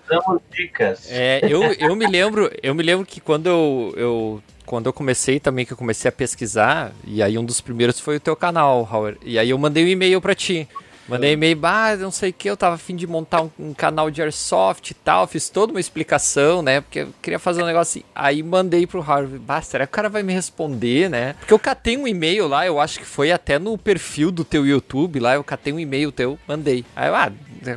dicas. 0.51 1.07
É, 1.11 1.41
eu, 1.43 1.61
eu 1.73 1.95
me 1.95 2.07
lembro, 2.07 2.49
eu 2.63 2.73
me 2.73 2.81
lembro 2.81 3.05
que 3.05 3.19
quando 3.19 3.47
eu, 3.47 3.93
eu 3.97 4.43
quando 4.65 4.87
eu 4.87 4.93
comecei 4.93 5.39
também, 5.39 5.65
que 5.65 5.73
eu 5.73 5.77
comecei 5.77 6.09
a 6.09 6.11
pesquisar, 6.11 6.91
e 7.05 7.21
aí 7.21 7.37
um 7.37 7.45
dos 7.45 7.61
primeiros 7.61 7.99
foi 7.99 8.15
o 8.15 8.19
teu 8.19 8.35
canal, 8.35 8.87
Howard. 8.91 9.19
E 9.23 9.37
aí 9.37 9.49
eu 9.49 9.57
mandei 9.57 9.83
um 9.83 9.87
e-mail 9.87 10.19
para 10.19 10.33
ti. 10.33 10.67
Mandei 11.07 11.33
e-mail, 11.33 11.59
ah, 11.63 11.95
não 11.95 12.11
sei 12.11 12.31
o 12.31 12.33
que, 12.33 12.49
eu 12.49 12.57
tava 12.57 12.75
afim 12.75 12.95
de 12.95 13.05
montar 13.05 13.41
um, 13.41 13.51
um, 13.59 13.73
canal 13.73 14.09
de 14.09 14.21
Airsoft 14.21 14.89
e 14.89 14.93
tal, 14.93 15.27
fiz 15.27 15.49
toda 15.49 15.71
uma 15.71 15.79
explicação, 15.79 16.61
né? 16.61 16.81
Porque 16.81 16.99
eu 16.99 17.09
queria 17.21 17.37
fazer 17.37 17.61
um 17.61 17.65
negócio 17.65 17.99
assim. 17.99 18.09
Aí 18.15 18.41
mandei 18.41 18.87
pro 18.87 19.01
Harvard, 19.01 19.37
bah, 19.39 19.61
será 19.61 19.85
que 19.85 19.91
o 19.91 19.95
cara 19.95 20.09
vai 20.09 20.23
me 20.23 20.33
responder, 20.33 21.09
né? 21.09 21.33
Porque 21.39 21.53
eu 21.53 21.59
catei 21.59 21.95
um 21.95 22.07
e-mail 22.07 22.47
lá, 22.47 22.65
eu 22.65 22.79
acho 22.79 22.99
que 22.99 23.05
foi 23.05 23.31
até 23.31 23.59
no 23.59 23.77
perfil 23.77 24.31
do 24.31 24.43
teu 24.43 24.65
YouTube 24.65 25.19
lá, 25.19 25.35
eu 25.35 25.43
catei 25.43 25.71
um 25.71 25.79
e-mail 25.79 26.11
teu, 26.11 26.39
mandei. 26.47 26.83
Aí 26.95 27.07
eu, 27.07 27.15
ah, 27.15 27.31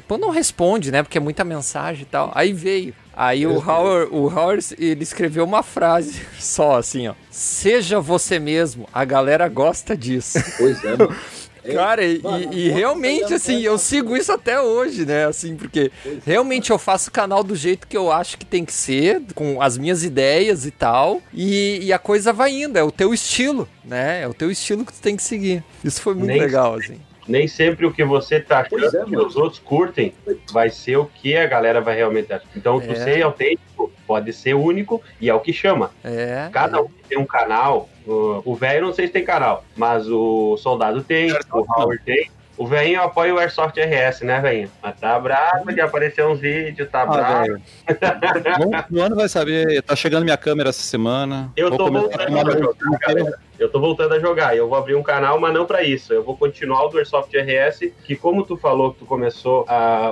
pô, 0.06 0.16
não 0.16 0.30
responde, 0.30 0.90
né? 0.90 1.02
Porque 1.02 1.18
é 1.18 1.20
muita 1.20 1.44
mensagem 1.44 2.02
e 2.02 2.06
tal. 2.06 2.32
Aí 2.35 2.52
veio. 2.52 2.94
Aí 3.20 3.49
o 3.49 3.58
Howard, 3.58 4.14
o 4.14 4.26
Howard, 4.28 4.64
ele 4.78 5.02
escreveu 5.02 5.44
uma 5.44 5.62
frase 5.64 6.23
só 6.38 6.78
assim, 6.78 7.08
ó. 7.08 7.14
Seja 7.30 8.00
você 8.00 8.38
mesmo, 8.38 8.88
a 8.94 9.04
galera 9.04 9.49
gosta 9.49 9.97
disso. 9.97 10.38
Pois 10.56 10.85
é, 10.85 10.97
mano. 10.97 11.16
Cara, 11.75 12.04
e, 12.04 12.20
Mano, 12.20 12.52
e 12.52 12.68
realmente, 12.68 13.34
assim, 13.34 13.60
eu 13.62 13.78
sigo 13.78 14.16
isso 14.16 14.32
até 14.32 14.60
hoje, 14.60 15.04
né? 15.04 15.26
Assim, 15.26 15.56
porque 15.56 15.90
realmente 16.25 16.70
eu 16.70 16.78
faço 16.78 17.10
o 17.10 17.12
canal 17.12 17.42
do 17.42 17.54
jeito 17.54 17.87
que 17.87 17.96
eu 17.96 18.10
acho 18.10 18.38
que 18.38 18.44
tem 18.44 18.64
que 18.64 18.72
ser, 18.72 19.22
com 19.34 19.60
as 19.60 19.76
minhas 19.78 20.04
ideias 20.04 20.66
e 20.66 20.70
tal, 20.70 21.20
e, 21.32 21.80
e 21.82 21.92
a 21.92 21.98
coisa 21.98 22.32
vai 22.32 22.52
indo, 22.52 22.78
é 22.78 22.82
o 22.82 22.92
teu 22.92 23.12
estilo, 23.12 23.68
né? 23.84 24.22
É 24.22 24.28
o 24.28 24.34
teu 24.34 24.50
estilo 24.50 24.84
que 24.84 24.92
tu 24.92 25.00
tem 25.00 25.16
que 25.16 25.22
seguir. 25.22 25.62
Isso 25.82 26.00
foi 26.00 26.14
muito 26.14 26.28
nem, 26.28 26.40
legal, 26.40 26.75
assim. 26.75 27.00
Nem 27.26 27.46
sempre 27.46 27.84
o 27.84 27.92
que 27.92 28.04
você 28.04 28.40
tá 28.40 28.60
achando 28.60 28.84
é, 28.84 29.04
que 29.04 29.16
os 29.16 29.37
outros 29.37 29.60
curtem 29.60 30.14
vai 30.50 30.70
ser 30.70 30.96
o 30.96 31.04
que 31.04 31.37
a 31.37 31.46
galera 31.46 31.80
vai 31.80 31.94
realmente 31.94 32.32
achar. 32.32 32.48
Então, 32.56 32.80
é. 32.80 32.94
ser 32.94 33.22
autêntico 33.22 33.92
pode 34.06 34.32
ser 34.32 34.54
único 34.54 35.02
e 35.20 35.28
é 35.28 35.34
o 35.34 35.40
que 35.40 35.52
chama. 35.52 35.90
É, 36.02 36.48
Cada 36.50 36.78
é. 36.78 36.80
um 36.80 36.88
tem 37.06 37.18
um 37.18 37.26
canal, 37.26 37.88
o 38.08 38.54
velho 38.54 38.86
não 38.86 38.92
sei 38.92 39.06
se 39.06 39.12
tem 39.12 39.24
canal, 39.24 39.64
mas 39.76 40.08
o 40.08 40.56
soldado 40.56 41.02
tem, 41.02 41.30
o 41.32 41.66
Howard 41.76 42.02
tem. 42.04 42.30
O 42.56 42.66
velhinho 42.66 43.00
apoia 43.00 43.32
o 43.32 43.38
Airsoft 43.38 43.78
RS, 43.78 44.22
né, 44.22 44.40
velhinho? 44.40 44.68
Mas 44.82 44.98
tá 44.98 45.18
bravo 45.20 45.72
de 45.72 45.80
aparecer 45.80 46.26
uns 46.26 46.40
vídeos, 46.40 46.88
tá 46.90 47.02
ah, 47.02 47.06
bravo. 47.06 47.62
o 48.90 49.00
ano 49.00 49.14
vai 49.14 49.28
saber, 49.28 49.80
tá 49.82 49.94
chegando 49.94 50.24
minha 50.24 50.36
câmera 50.36 50.70
essa 50.70 50.82
semana. 50.82 51.52
Eu 51.56 51.70
tô 51.70 51.88
voltando 51.88 52.20
a 52.20 52.50
jogar, 52.50 52.98
galera. 52.98 53.38
Eu 53.58 53.68
tô 53.68 53.80
voltando 53.80 54.14
a 54.14 54.20
jogar. 54.20 54.56
Eu 54.56 54.68
vou 54.68 54.78
abrir 54.78 54.94
um 54.94 55.02
canal, 55.02 55.40
mas 55.40 55.52
não 55.52 55.66
para 55.66 55.82
isso. 55.82 56.12
Eu 56.12 56.22
vou 56.22 56.36
continuar 56.36 56.84
o 56.84 56.88
do 56.88 56.98
Airsoft 56.98 57.34
RS, 57.34 57.92
que 58.04 58.14
como 58.14 58.44
tu 58.44 58.56
falou 58.56 58.92
que 58.92 59.00
tu 59.00 59.04
começou 59.04 59.66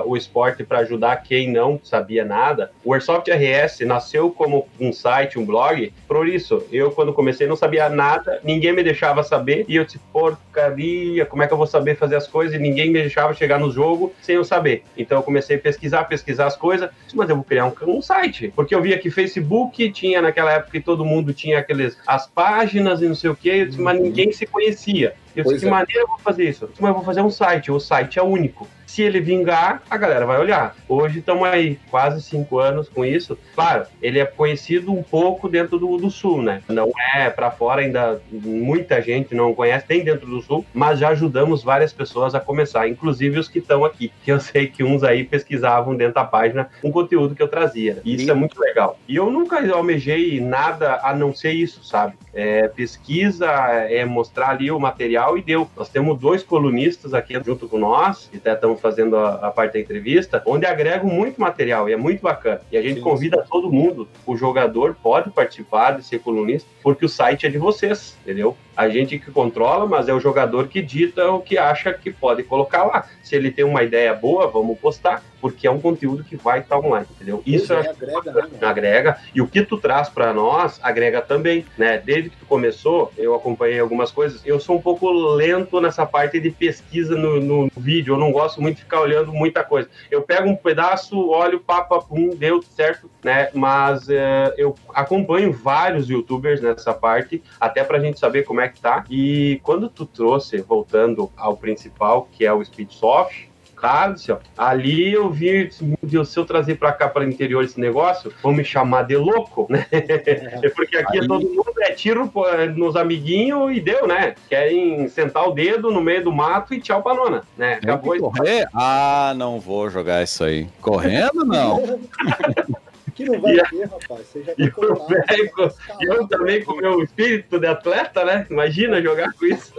o 0.05 0.17
esporte 0.17 0.63
para 0.63 0.79
ajudar 0.79 1.17
quem 1.17 1.51
não 1.51 1.79
sabia 1.83 2.25
nada, 2.25 2.71
o 2.83 2.93
Airsoft 2.93 3.29
RS 3.29 3.79
nasceu 3.81 4.29
como 4.31 4.67
um 4.79 4.91
site, 4.91 5.39
um 5.39 5.45
blog. 5.45 5.93
Por 6.07 6.27
isso, 6.27 6.63
eu 6.71 6.91
quando 6.91 7.13
comecei 7.13 7.47
não 7.47 7.55
sabia 7.55 7.89
nada, 7.89 8.39
ninguém 8.43 8.73
me 8.73 8.83
deixava 8.83 9.23
saber, 9.23 9.65
e 9.67 9.75
eu 9.75 9.85
disse, 9.85 9.99
porcaria, 10.11 11.25
como 11.25 11.43
é 11.43 11.47
que 11.47 11.53
eu 11.53 11.57
vou 11.57 11.67
saber 11.67 11.95
fazer 11.95 12.15
as 12.15 12.27
coisas? 12.27 12.55
E 12.55 12.59
ninguém 12.59 12.87
me 12.87 12.99
deixava 12.99 13.33
chegar 13.33 13.59
no 13.59 13.71
jogo 13.71 14.13
sem 14.21 14.35
eu 14.35 14.43
saber. 14.43 14.83
Então 14.97 15.19
eu 15.19 15.23
comecei 15.23 15.57
a 15.57 15.59
pesquisar, 15.59 16.03
pesquisar 16.05 16.47
as 16.47 16.57
coisas, 16.57 16.89
mas 17.13 17.29
eu 17.29 17.35
vou 17.35 17.45
criar 17.45 17.65
um, 17.65 17.73
um 17.87 18.01
site. 18.01 18.51
Porque 18.55 18.75
eu 18.75 18.81
via 18.81 18.97
que 18.97 19.09
Facebook 19.09 19.89
tinha 19.91 20.21
naquela 20.21 20.51
época 20.51 20.71
que 20.71 20.81
todo 20.81 21.05
mundo 21.05 21.33
tinha 21.33 21.59
aqueles 21.59 21.97
as 22.05 22.27
páginas 22.27 23.01
e 23.01 23.07
não 23.07 23.15
sei 23.15 23.29
o 23.29 23.36
quê, 23.41 23.69
mas 23.77 23.99
ninguém 23.99 24.31
se 24.31 24.45
conhecia. 24.45 25.15
Eu 25.39 25.43
disse, 25.43 25.59
que 25.59 25.67
é. 25.67 25.69
maneira 25.69 26.01
eu 26.01 26.07
vou 26.07 26.19
fazer 26.19 26.49
isso? 26.49 26.69
Mas 26.79 26.89
eu 26.89 26.95
vou 26.95 27.03
fazer 27.03 27.21
um 27.21 27.29
site, 27.29 27.71
o 27.71 27.79
site 27.79 28.19
é 28.19 28.23
único. 28.23 28.67
Se 28.85 29.01
ele 29.01 29.19
vingar, 29.19 29.83
a 29.89 29.97
galera 29.97 30.25
vai 30.25 30.39
olhar. 30.39 30.73
Hoje 30.87 31.19
estamos 31.19 31.45
aí, 31.45 31.77
quase 31.91 32.21
cinco 32.21 32.57
anos 32.57 32.87
com 32.87 33.03
isso. 33.03 33.37
Claro, 33.53 33.85
ele 34.01 34.17
é 34.17 34.25
conhecido 34.25 34.93
um 34.93 35.03
pouco 35.03 35.49
dentro 35.49 35.77
do, 35.77 35.97
do 35.97 36.09
Sul, 36.09 36.41
né? 36.41 36.61
Não 36.69 36.91
é 37.13 37.29
para 37.29 37.51
fora, 37.51 37.81
ainda 37.81 38.21
muita 38.31 39.01
gente 39.01 39.35
não 39.35 39.53
conhece, 39.53 39.85
tem 39.85 40.05
dentro 40.05 40.25
do 40.25 40.41
Sul, 40.41 40.65
mas 40.73 40.99
já 40.99 41.09
ajudamos 41.09 41.63
várias 41.63 41.91
pessoas 41.91 42.33
a 42.33 42.39
começar, 42.39 42.87
inclusive 42.87 43.37
os 43.37 43.49
que 43.49 43.59
estão 43.59 43.83
aqui, 43.83 44.11
que 44.23 44.31
eu 44.31 44.39
sei 44.39 44.67
que 44.67 44.85
uns 44.85 45.03
aí 45.03 45.25
pesquisavam 45.25 45.93
dentro 45.95 46.15
da 46.15 46.23
página 46.23 46.69
um 46.81 46.91
conteúdo 46.91 47.35
que 47.35 47.43
eu 47.43 47.47
trazia. 47.49 48.01
E 48.05 48.15
isso 48.15 48.31
é 48.31 48.33
muito 48.33 48.57
legal. 48.57 48.97
E 49.05 49.17
eu 49.17 49.29
nunca 49.29 49.57
almejei 49.73 50.39
nada 50.39 51.01
a 51.03 51.13
não 51.13 51.35
ser 51.35 51.51
isso, 51.51 51.83
sabe? 51.83 52.13
É, 52.33 52.69
pesquisa, 52.69 53.47
é 53.89 54.05
mostrar 54.05 54.51
ali 54.51 54.71
o 54.71 54.79
material 54.79 55.26
e 55.35 55.41
deu. 55.41 55.67
Nós 55.75 55.89
temos 55.89 56.19
dois 56.19 56.43
colunistas 56.43 57.15
aqui 57.15 57.33
junto 57.43 57.67
com 57.67 57.79
nós, 57.79 58.27
que 58.31 58.37
até 58.37 58.53
estão 58.53 58.77
fazendo 58.77 59.17
a, 59.17 59.47
a, 59.47 59.51
parte 59.51 59.73
da 59.73 59.79
entrevista, 59.79 60.43
onde 60.45 60.67
agregam 60.67 61.09
muito 61.09 61.41
material 61.41 61.89
e 61.89 61.93
é 61.93 61.97
muito 61.97 62.21
bacana. 62.21 62.61
E 62.71 62.77
a 62.77 62.81
gente 62.83 62.97
Sim. 62.97 63.01
convida 63.01 63.43
todo 63.49 63.71
mundo, 63.71 64.07
o 64.27 64.37
jogador 64.37 64.95
pode 65.01 65.31
participar 65.31 65.97
de 65.97 66.03
ser 66.03 66.19
colunista, 66.19 66.69
porque 66.83 67.03
o 67.03 67.09
site 67.09 67.47
é 67.47 67.49
de 67.49 67.57
vocês, 67.57 68.15
entendeu? 68.21 68.55
A 68.77 68.87
gente 68.89 69.17
que 69.17 69.31
controla, 69.31 69.87
mas 69.87 70.07
é 70.07 70.13
o 70.13 70.19
jogador 70.19 70.67
que 70.67 70.83
dita 70.83 71.31
o 71.31 71.41
que 71.41 71.57
acha 71.57 71.91
que 71.91 72.11
pode 72.11 72.43
colocar 72.43 72.83
lá. 72.83 73.07
Se 73.23 73.35
ele 73.35 73.49
tem 73.49 73.65
uma 73.65 73.81
ideia 73.81 74.13
boa, 74.13 74.47
vamos 74.47 74.77
postar, 74.77 75.23
porque 75.41 75.65
é 75.65 75.71
um 75.71 75.79
conteúdo 75.79 76.23
que 76.23 76.35
vai 76.35 76.59
estar 76.59 76.77
online, 76.77 77.07
entendeu? 77.09 77.41
Isso 77.45 77.73
é, 77.73 77.89
agrega, 77.89 78.31
né, 78.31 78.49
agrega, 78.61 79.17
e 79.33 79.41
o 79.41 79.47
que 79.47 79.63
tu 79.63 79.77
traz 79.77 80.09
para 80.09 80.31
nós 80.31 80.79
agrega 80.83 81.21
também, 81.21 81.65
né? 81.77 81.97
Desde 81.97 82.29
que 82.29 82.37
tu 82.37 82.45
começou, 82.45 83.11
eu 83.17 83.33
acompanhei 83.33 83.79
algumas 83.79 84.11
coisas. 84.11 84.41
Eu 84.45 84.59
sou 84.59 84.77
um 84.77 84.81
pouco 84.81 85.09
lento 85.09 85.81
nessa 85.81 86.05
parte 86.05 86.39
de 86.39 86.51
pesquisa 86.51 87.15
no, 87.15 87.39
no 87.39 87.71
vídeo. 87.75 88.13
Eu 88.13 88.19
não 88.19 88.31
gosto 88.31 88.61
muito 88.61 88.77
de 88.77 88.83
ficar 88.83 89.01
olhando 89.01 89.33
muita 89.33 89.63
coisa. 89.63 89.89
Eu 90.11 90.21
pego 90.21 90.47
um 90.47 90.55
pedaço, 90.55 91.17
olho, 91.29 91.59
papa, 91.59 91.99
pum, 91.99 92.29
deu 92.35 92.61
certo, 92.61 93.09
né? 93.23 93.49
Mas 93.53 94.07
é, 94.09 94.53
eu 94.55 94.75
acompanho 94.93 95.51
vários 95.51 96.09
YouTubers 96.09 96.61
nessa 96.61 96.93
parte, 96.93 97.41
até 97.59 97.83
para 97.83 97.97
a 97.97 97.99
gente 97.99 98.19
saber 98.19 98.43
como 98.43 98.61
é 98.61 98.66
é 98.67 98.69
que 98.69 98.79
tá. 98.79 99.03
E 99.09 99.59
quando 99.63 99.89
tu 99.89 100.05
trouxe, 100.05 100.61
voltando 100.61 101.31
ao 101.35 101.57
principal, 101.57 102.27
que 102.31 102.45
é 102.45 102.53
o 102.53 102.63
Speedsoft, 102.63 103.47
cara 103.77 104.13
do 104.13 104.19
céu, 104.19 104.39
ali 104.57 105.13
eu 105.13 105.29
vi, 105.29 105.69
meu 105.81 105.97
Deus, 106.01 106.29
se 106.29 106.39
eu 106.39 106.45
trazer 106.45 106.75
pra 106.75 106.91
cá, 106.91 107.07
para 107.07 107.23
o 107.23 107.29
interior 107.29 107.63
esse 107.63 107.79
negócio, 107.79 108.33
vão 108.41 108.51
me 108.51 108.65
chamar 108.65 109.03
de 109.03 109.15
louco, 109.15 109.67
né? 109.69 109.85
É, 109.91 110.69
porque 110.75 110.97
aqui 110.97 111.19
Aí... 111.19 111.27
todo 111.27 111.47
mundo 111.47 111.73
é 111.81 111.91
tiro 111.91 112.31
nos 112.75 112.95
amiguinhos 112.95 113.75
e 113.75 113.79
deu, 113.79 114.07
né? 114.07 114.35
Querem 114.49 115.07
sentar 115.07 115.47
o 115.47 115.51
dedo 115.51 115.91
no 115.91 116.01
meio 116.01 116.23
do 116.23 116.31
mato 116.31 116.73
e 116.73 116.81
tchau 116.81 117.03
pra 117.03 117.13
nona, 117.13 117.43
né? 117.55 117.79
Acabou 117.83 118.17
correr? 118.17 118.67
Ah, 118.73 119.33
não 119.37 119.59
vou 119.59 119.89
jogar 119.89 120.23
isso 120.23 120.43
aí. 120.43 120.67
Correndo, 120.81 121.45
não. 121.45 121.99
que 123.17 123.25
não 123.25 123.41
vai 123.41 123.55
ter, 123.55 123.85
rapaz. 123.85 124.27
Você 124.27 124.43
já 124.43 124.53
e 124.57 124.69
tá 124.69 125.71
eu 126.01 126.27
também 126.27 126.63
com 126.63 126.73
o 126.73 126.77
meu 126.77 127.03
espírito 127.03 127.59
de 127.59 127.65
atleta, 127.65 128.23
né? 128.23 128.45
Imagina 128.49 129.01
jogar 129.01 129.33
com 129.33 129.45
isso. 129.45 129.73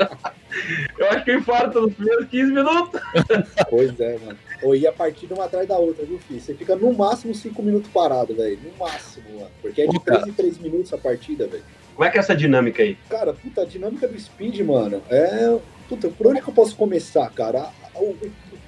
eu 0.99 1.09
acho 1.11 1.25
que 1.25 1.31
eu 1.31 1.39
infarto 1.39 1.81
nos 1.81 1.95
primeiros 1.95 2.29
15 2.29 2.53
minutos. 2.53 3.01
Pois 3.71 4.01
é, 4.01 4.19
mano. 4.19 4.39
Ou 4.63 4.75
ia 4.75 4.91
partir 4.91 5.33
uma 5.33 5.45
atrás 5.45 5.69
da 5.69 5.79
outra, 5.79 6.05
viu, 6.05 6.19
filho? 6.19 6.41
Você 6.41 6.53
fica 6.55 6.75
no 6.75 6.93
máximo 6.93 7.33
5 7.33 7.63
minutos 7.63 7.89
parado, 7.93 8.35
velho. 8.35 8.59
No 8.65 8.85
máximo, 8.85 9.25
mano. 9.39 9.51
Porque 9.63 9.83
é 9.83 9.87
de 9.87 10.01
3 10.01 10.27
em 10.27 10.33
3 10.33 10.59
minutos 10.59 10.93
a 10.93 10.99
partida, 10.99 11.47
velho. 11.47 11.63
Como 11.95 12.07
é 12.07 12.11
que 12.11 12.19
é 12.19 12.21
essa 12.21 12.35
dinâmica 12.35 12.83
aí? 12.83 12.97
Cara, 13.09 13.33
puta, 13.33 13.63
a 13.63 13.65
dinâmica 13.65 14.09
do 14.09 14.19
speed, 14.19 14.61
mano, 14.61 15.01
é. 15.09 15.59
Puta, 15.89 16.09
por 16.09 16.27
onde 16.27 16.43
que 16.43 16.49
eu 16.49 16.55
posso 16.55 16.75
começar, 16.77 17.31
cara? 17.31 17.71
O, 17.95 18.17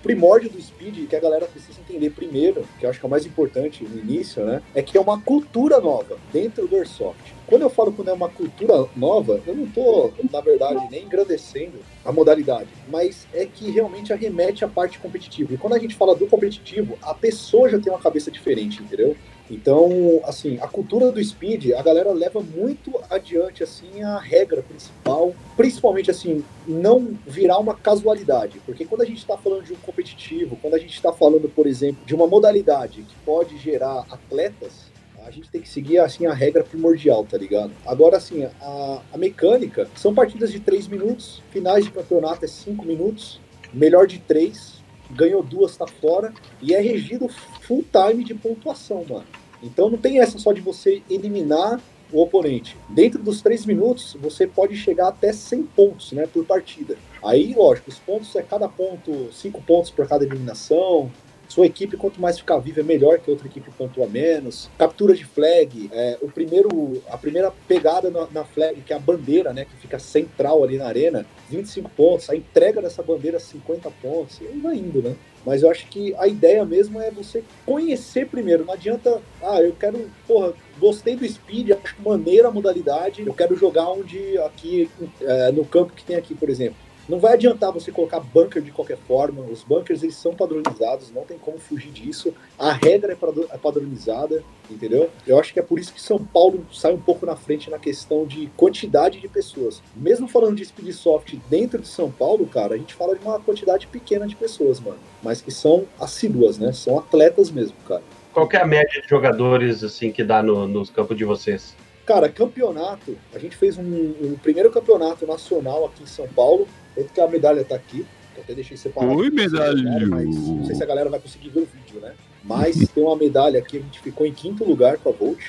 primórdio 0.02 0.50
do 0.50 0.60
speed 0.60 1.08
que 1.08 1.16
a 1.16 1.20
galera 1.20 1.46
precisa 1.46 1.80
entender 1.80 2.10
primeiro, 2.10 2.64
que 2.78 2.86
eu 2.86 2.90
acho 2.90 2.98
que 2.98 3.06
é 3.06 3.08
o 3.08 3.10
mais 3.10 3.26
importante 3.26 3.84
no 3.84 3.98
início, 3.98 4.44
né? 4.44 4.62
É 4.74 4.82
que 4.82 4.96
é 4.96 5.00
uma 5.00 5.20
cultura 5.20 5.80
nova 5.80 6.18
dentro 6.32 6.66
do 6.66 6.76
Airsoft. 6.76 7.34
Quando 7.46 7.62
eu 7.62 7.70
falo 7.70 7.92
que 7.92 8.08
é 8.08 8.12
uma 8.12 8.28
cultura 8.28 8.86
nova, 8.96 9.40
eu 9.46 9.54
não 9.54 9.66
tô, 9.66 10.12
na 10.32 10.40
verdade, 10.40 10.86
nem 10.90 11.02
engrandecendo 11.04 11.78
a 12.04 12.12
modalidade, 12.12 12.68
mas 12.88 13.26
é 13.34 13.44
que 13.44 13.70
realmente 13.70 14.12
arremete 14.12 14.64
à 14.64 14.68
parte 14.68 14.98
competitiva. 14.98 15.54
E 15.54 15.58
quando 15.58 15.74
a 15.74 15.78
gente 15.78 15.96
fala 15.96 16.14
do 16.14 16.26
competitivo, 16.26 16.96
a 17.02 17.12
pessoa 17.12 17.68
já 17.68 17.78
tem 17.78 17.92
uma 17.92 17.98
cabeça 17.98 18.30
diferente, 18.30 18.82
entendeu? 18.82 19.16
Então, 19.50 20.20
assim, 20.24 20.58
a 20.60 20.68
cultura 20.68 21.10
do 21.10 21.22
speed, 21.22 21.72
a 21.72 21.82
galera 21.82 22.12
leva 22.12 22.40
muito 22.40 23.00
adiante, 23.10 23.64
assim, 23.64 24.00
a 24.00 24.16
regra 24.16 24.62
principal, 24.62 25.34
principalmente, 25.56 26.08
assim, 26.08 26.44
não 26.68 27.18
virar 27.26 27.58
uma 27.58 27.74
casualidade, 27.74 28.60
porque 28.64 28.84
quando 28.84 29.02
a 29.02 29.04
gente 29.04 29.18
está 29.18 29.36
falando 29.36 29.64
de 29.64 29.72
um 29.72 29.76
competitivo, 29.76 30.56
quando 30.62 30.74
a 30.74 30.78
gente 30.78 30.94
está 30.94 31.12
falando, 31.12 31.48
por 31.48 31.66
exemplo, 31.66 32.04
de 32.06 32.14
uma 32.14 32.28
modalidade 32.28 33.02
que 33.02 33.14
pode 33.24 33.58
gerar 33.58 34.06
atletas, 34.08 34.88
a 35.26 35.32
gente 35.32 35.50
tem 35.50 35.60
que 35.60 35.68
seguir, 35.68 35.98
assim, 35.98 36.26
a 36.26 36.32
regra 36.32 36.62
primordial, 36.62 37.24
tá 37.24 37.36
ligado? 37.36 37.72
Agora, 37.84 38.16
assim, 38.16 38.44
a, 38.44 39.02
a 39.12 39.18
mecânica, 39.18 39.88
são 39.96 40.14
partidas 40.14 40.52
de 40.52 40.60
3 40.60 40.86
minutos, 40.86 41.42
finais 41.50 41.84
de 41.84 41.90
campeonato 41.90 42.44
é 42.44 42.48
5 42.48 42.84
minutos, 42.84 43.40
melhor 43.72 44.06
de 44.06 44.18
3, 44.20 44.80
ganhou 45.10 45.42
duas, 45.42 45.76
tá 45.76 45.86
fora, 45.86 46.32
e 46.62 46.72
é 46.72 46.80
regido 46.80 47.28
full 47.62 47.84
time 47.92 48.24
de 48.24 48.34
pontuação, 48.34 49.04
mano. 49.08 49.26
Então 49.62 49.90
não 49.90 49.98
tem 49.98 50.20
essa 50.20 50.38
só 50.38 50.52
de 50.52 50.60
você 50.60 51.02
eliminar 51.08 51.80
o 52.12 52.22
oponente. 52.22 52.76
Dentro 52.88 53.22
dos 53.22 53.40
três 53.40 53.64
minutos, 53.64 54.16
você 54.20 54.46
pode 54.46 54.76
chegar 54.76 55.08
até 55.08 55.32
100 55.32 55.62
pontos 55.64 56.12
né, 56.12 56.26
por 56.26 56.44
partida. 56.44 56.96
Aí, 57.22 57.54
lógico, 57.54 57.90
os 57.90 57.98
pontos 57.98 58.34
é 58.34 58.42
cada 58.42 58.68
ponto, 58.68 59.32
cinco 59.32 59.62
pontos 59.62 59.90
por 59.90 60.08
cada 60.08 60.24
eliminação, 60.24 61.10
Sua 61.50 61.66
equipe, 61.66 61.96
quanto 61.96 62.20
mais 62.20 62.38
ficar 62.38 62.58
viva, 62.58 62.78
é 62.78 62.84
melhor 62.84 63.18
que 63.18 63.28
outra 63.28 63.48
equipe 63.48 63.72
pontua 63.72 64.06
menos. 64.06 64.70
Captura 64.78 65.16
de 65.16 65.24
flag, 65.24 65.90
é, 65.92 66.16
o 66.22 66.30
primeiro, 66.30 67.02
a 67.10 67.18
primeira 67.18 67.52
pegada 67.66 68.08
na, 68.08 68.28
na, 68.30 68.44
flag, 68.44 68.80
que 68.82 68.92
é 68.92 68.96
a 68.96 69.00
bandeira, 69.00 69.52
né, 69.52 69.64
que 69.64 69.76
fica 69.78 69.98
central 69.98 70.62
ali 70.62 70.78
na 70.78 70.86
arena, 70.86 71.26
25 71.48 71.90
pontos. 71.90 72.30
A 72.30 72.36
entrega 72.36 72.80
dessa 72.80 73.02
bandeira, 73.02 73.40
50 73.40 73.90
pontos. 74.00 74.40
E 74.40 74.44
vai 74.60 74.76
indo, 74.76 75.02
né? 75.02 75.16
Mas 75.44 75.64
eu 75.64 75.70
acho 75.70 75.88
que 75.88 76.14
a 76.18 76.28
ideia 76.28 76.64
mesmo 76.64 77.00
é 77.00 77.10
você 77.10 77.42
conhecer 77.66 78.28
primeiro. 78.28 78.64
Não 78.64 78.74
adianta, 78.74 79.20
ah, 79.42 79.60
eu 79.60 79.72
quero, 79.72 80.08
porra, 80.28 80.54
gostei 80.78 81.16
do 81.16 81.26
speed, 81.26 81.72
acho 81.72 81.96
maneira 82.00 82.46
a 82.46 82.52
modalidade, 82.52 83.26
eu 83.26 83.34
quero 83.34 83.56
jogar 83.56 83.90
onde 83.90 84.38
aqui, 84.38 84.88
é, 85.20 85.50
no 85.50 85.64
campo 85.64 85.94
que 85.94 86.04
tem 86.04 86.14
aqui, 86.14 86.32
por 86.32 86.48
exemplo. 86.48 86.76
Não 87.10 87.18
vai 87.18 87.32
adiantar 87.32 87.72
você 87.72 87.90
colocar 87.90 88.20
bunker 88.20 88.62
de 88.62 88.70
qualquer 88.70 88.96
forma. 88.96 89.42
Os 89.42 89.64
bunkers 89.64 90.04
eles 90.04 90.14
são 90.14 90.32
padronizados, 90.32 91.10
não 91.10 91.24
tem 91.24 91.36
como 91.36 91.58
fugir 91.58 91.90
disso. 91.90 92.32
A 92.56 92.72
regra 92.72 93.12
é, 93.12 93.54
é 93.54 93.58
padronizada, 93.58 94.44
entendeu? 94.70 95.10
Eu 95.26 95.40
acho 95.40 95.52
que 95.52 95.58
é 95.58 95.62
por 95.62 95.80
isso 95.80 95.92
que 95.92 96.00
São 96.00 96.24
Paulo 96.24 96.64
sai 96.72 96.92
um 96.92 97.00
pouco 97.00 97.26
na 97.26 97.34
frente 97.34 97.68
na 97.68 97.80
questão 97.80 98.24
de 98.24 98.46
quantidade 98.56 99.18
de 99.18 99.26
pessoas. 99.26 99.82
Mesmo 99.96 100.28
falando 100.28 100.54
de 100.54 100.64
Speedsoft 100.64 101.36
dentro 101.50 101.82
de 101.82 101.88
São 101.88 102.12
Paulo, 102.12 102.46
cara, 102.46 102.76
a 102.76 102.78
gente 102.78 102.94
fala 102.94 103.16
de 103.16 103.24
uma 103.24 103.40
quantidade 103.40 103.88
pequena 103.88 104.24
de 104.24 104.36
pessoas, 104.36 104.78
mano. 104.78 104.98
Mas 105.20 105.40
que 105.40 105.50
são 105.50 105.86
assíduas, 105.98 106.58
né? 106.58 106.72
São 106.72 106.96
atletas 106.96 107.50
mesmo, 107.50 107.76
cara. 107.88 108.04
Qual 108.32 108.48
é 108.52 108.56
a 108.58 108.64
média 108.64 109.02
de 109.02 109.08
jogadores 109.08 109.82
assim 109.82 110.12
que 110.12 110.22
dá 110.22 110.44
no, 110.44 110.68
nos 110.68 110.90
campos 110.90 111.16
de 111.16 111.24
vocês? 111.24 111.74
Cara, 112.06 112.28
campeonato, 112.28 113.16
a 113.34 113.38
gente 113.38 113.56
fez 113.56 113.78
um, 113.78 113.82
um 113.82 114.36
primeiro 114.40 114.70
campeonato 114.70 115.26
nacional 115.26 115.86
aqui 115.86 116.02
em 116.02 116.06
São 116.06 116.26
Paulo, 116.28 116.66
tanto 116.94 117.12
que 117.12 117.20
a 117.20 117.28
medalha 117.28 117.64
tá 117.64 117.74
aqui, 117.74 118.06
eu 118.36 118.42
até 118.42 118.54
deixei 118.54 118.76
separado. 118.76 119.14
Oi, 119.14 119.30
medalha! 119.30 120.06
não 120.08 120.64
sei 120.64 120.74
se 120.74 120.82
a 120.82 120.86
galera 120.86 121.10
vai 121.10 121.20
conseguir 121.20 121.50
ver 121.50 121.60
o 121.60 121.66
vídeo, 121.66 122.00
né? 122.00 122.14
Mas 122.44 122.76
tem 122.94 123.02
uma 123.02 123.16
medalha 123.16 123.58
aqui, 123.58 123.78
a 123.78 123.80
gente 123.80 124.00
ficou 124.00 124.26
em 124.26 124.32
quinto 124.32 124.64
lugar 124.64 124.98
com 124.98 125.10
a 125.10 125.12
Volt. 125.12 125.40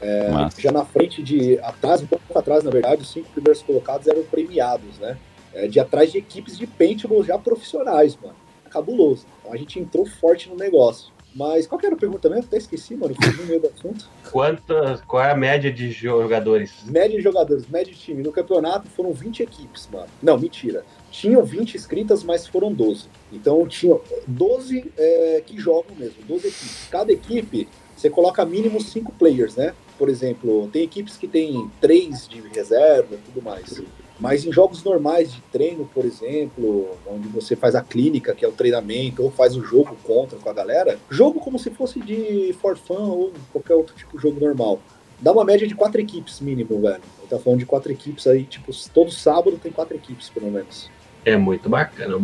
É, 0.00 0.30
já 0.58 0.72
na 0.72 0.84
frente 0.84 1.22
de. 1.22 1.58
Atrás, 1.58 2.02
um 2.02 2.06
pouco 2.06 2.38
atrás, 2.38 2.64
na 2.64 2.70
verdade, 2.70 3.02
os 3.02 3.12
cinco 3.12 3.28
primeiros 3.32 3.62
colocados 3.62 4.06
eram 4.06 4.22
premiados, 4.22 4.98
né? 4.98 5.18
É, 5.52 5.66
de 5.66 5.78
atrás 5.78 6.10
de 6.10 6.18
equipes 6.18 6.56
de 6.56 6.66
paintball 6.66 7.22
já 7.22 7.36
profissionais, 7.36 8.16
mano. 8.16 8.36
Cabuloso. 8.70 9.26
Então 9.40 9.52
a 9.52 9.56
gente 9.56 9.78
entrou 9.78 10.06
forte 10.06 10.48
no 10.48 10.56
negócio. 10.56 11.12
Mas 11.34 11.66
qual 11.66 11.80
era 11.84 11.94
a 11.94 11.98
pergunta 11.98 12.28
mesmo? 12.28 12.44
Até 12.44 12.56
esqueci, 12.56 12.96
mano. 12.96 13.14
Fui 13.14 13.32
no 13.32 13.46
meio 13.46 13.60
do 13.60 13.68
assunto. 13.68 14.08
Quantas, 14.30 15.00
qual 15.02 15.22
é 15.22 15.30
a 15.30 15.36
média 15.36 15.72
de 15.72 15.90
jogadores? 15.90 16.72
Média 16.86 17.16
de 17.16 17.22
jogadores, 17.22 17.68
média 17.68 17.92
de 17.92 17.98
time. 17.98 18.22
No 18.22 18.32
campeonato 18.32 18.88
foram 18.88 19.12
20 19.12 19.42
equipes, 19.42 19.88
mano. 19.92 20.08
Não, 20.22 20.38
mentira. 20.38 20.84
Tinham 21.10 21.44
20 21.44 21.76
inscritas, 21.76 22.24
mas 22.24 22.46
foram 22.46 22.72
12. 22.72 23.06
Então 23.32 23.66
tinham 23.66 24.00
12 24.26 24.92
é, 24.96 25.42
que 25.46 25.58
jogam 25.58 25.94
mesmo, 25.96 26.22
12 26.26 26.48
equipes. 26.48 26.88
Cada 26.90 27.12
equipe, 27.12 27.68
você 27.96 28.10
coloca 28.10 28.44
mínimo 28.44 28.80
5 28.80 29.12
players, 29.12 29.56
né? 29.56 29.74
Por 29.98 30.08
exemplo, 30.08 30.68
tem 30.72 30.82
equipes 30.82 31.16
que 31.16 31.28
tem 31.28 31.70
3 31.80 32.28
de 32.28 32.40
reserva 32.40 33.14
e 33.14 33.18
tudo 33.18 33.42
mais. 33.42 33.80
Mas 34.20 34.44
em 34.44 34.52
jogos 34.52 34.84
normais 34.84 35.32
de 35.32 35.40
treino, 35.50 35.88
por 35.94 36.04
exemplo, 36.04 36.88
onde 37.06 37.26
você 37.28 37.56
faz 37.56 37.74
a 37.74 37.80
clínica, 37.80 38.34
que 38.34 38.44
é 38.44 38.48
o 38.48 38.52
treinamento, 38.52 39.22
ou 39.22 39.30
faz 39.30 39.56
o 39.56 39.64
jogo 39.64 39.96
contra 40.04 40.38
com 40.38 40.50
a 40.50 40.52
galera, 40.52 40.98
jogo 41.08 41.40
como 41.40 41.58
se 41.58 41.70
fosse 41.70 41.98
de 42.00 42.54
for 42.60 42.76
fun 42.76 43.08
ou 43.08 43.32
qualquer 43.50 43.74
outro 43.74 43.94
tipo 43.96 44.16
de 44.16 44.22
jogo 44.22 44.38
normal. 44.38 44.78
Dá 45.18 45.32
uma 45.32 45.44
média 45.44 45.66
de 45.66 45.74
quatro 45.74 46.00
equipes 46.00 46.40
mínimo, 46.40 46.80
velho. 46.80 46.94
A 46.94 47.20
gente 47.20 47.30
tá 47.30 47.38
falando 47.38 47.58
de 47.58 47.66
quatro 47.66 47.90
equipes 47.90 48.26
aí, 48.26 48.44
tipo, 48.44 48.72
todo 48.92 49.10
sábado 49.10 49.58
tem 49.62 49.72
quatro 49.72 49.96
equipes, 49.96 50.28
pelo 50.28 50.50
menos. 50.50 50.90
É 51.24 51.36
muito 51.36 51.68
bacana, 51.68 52.18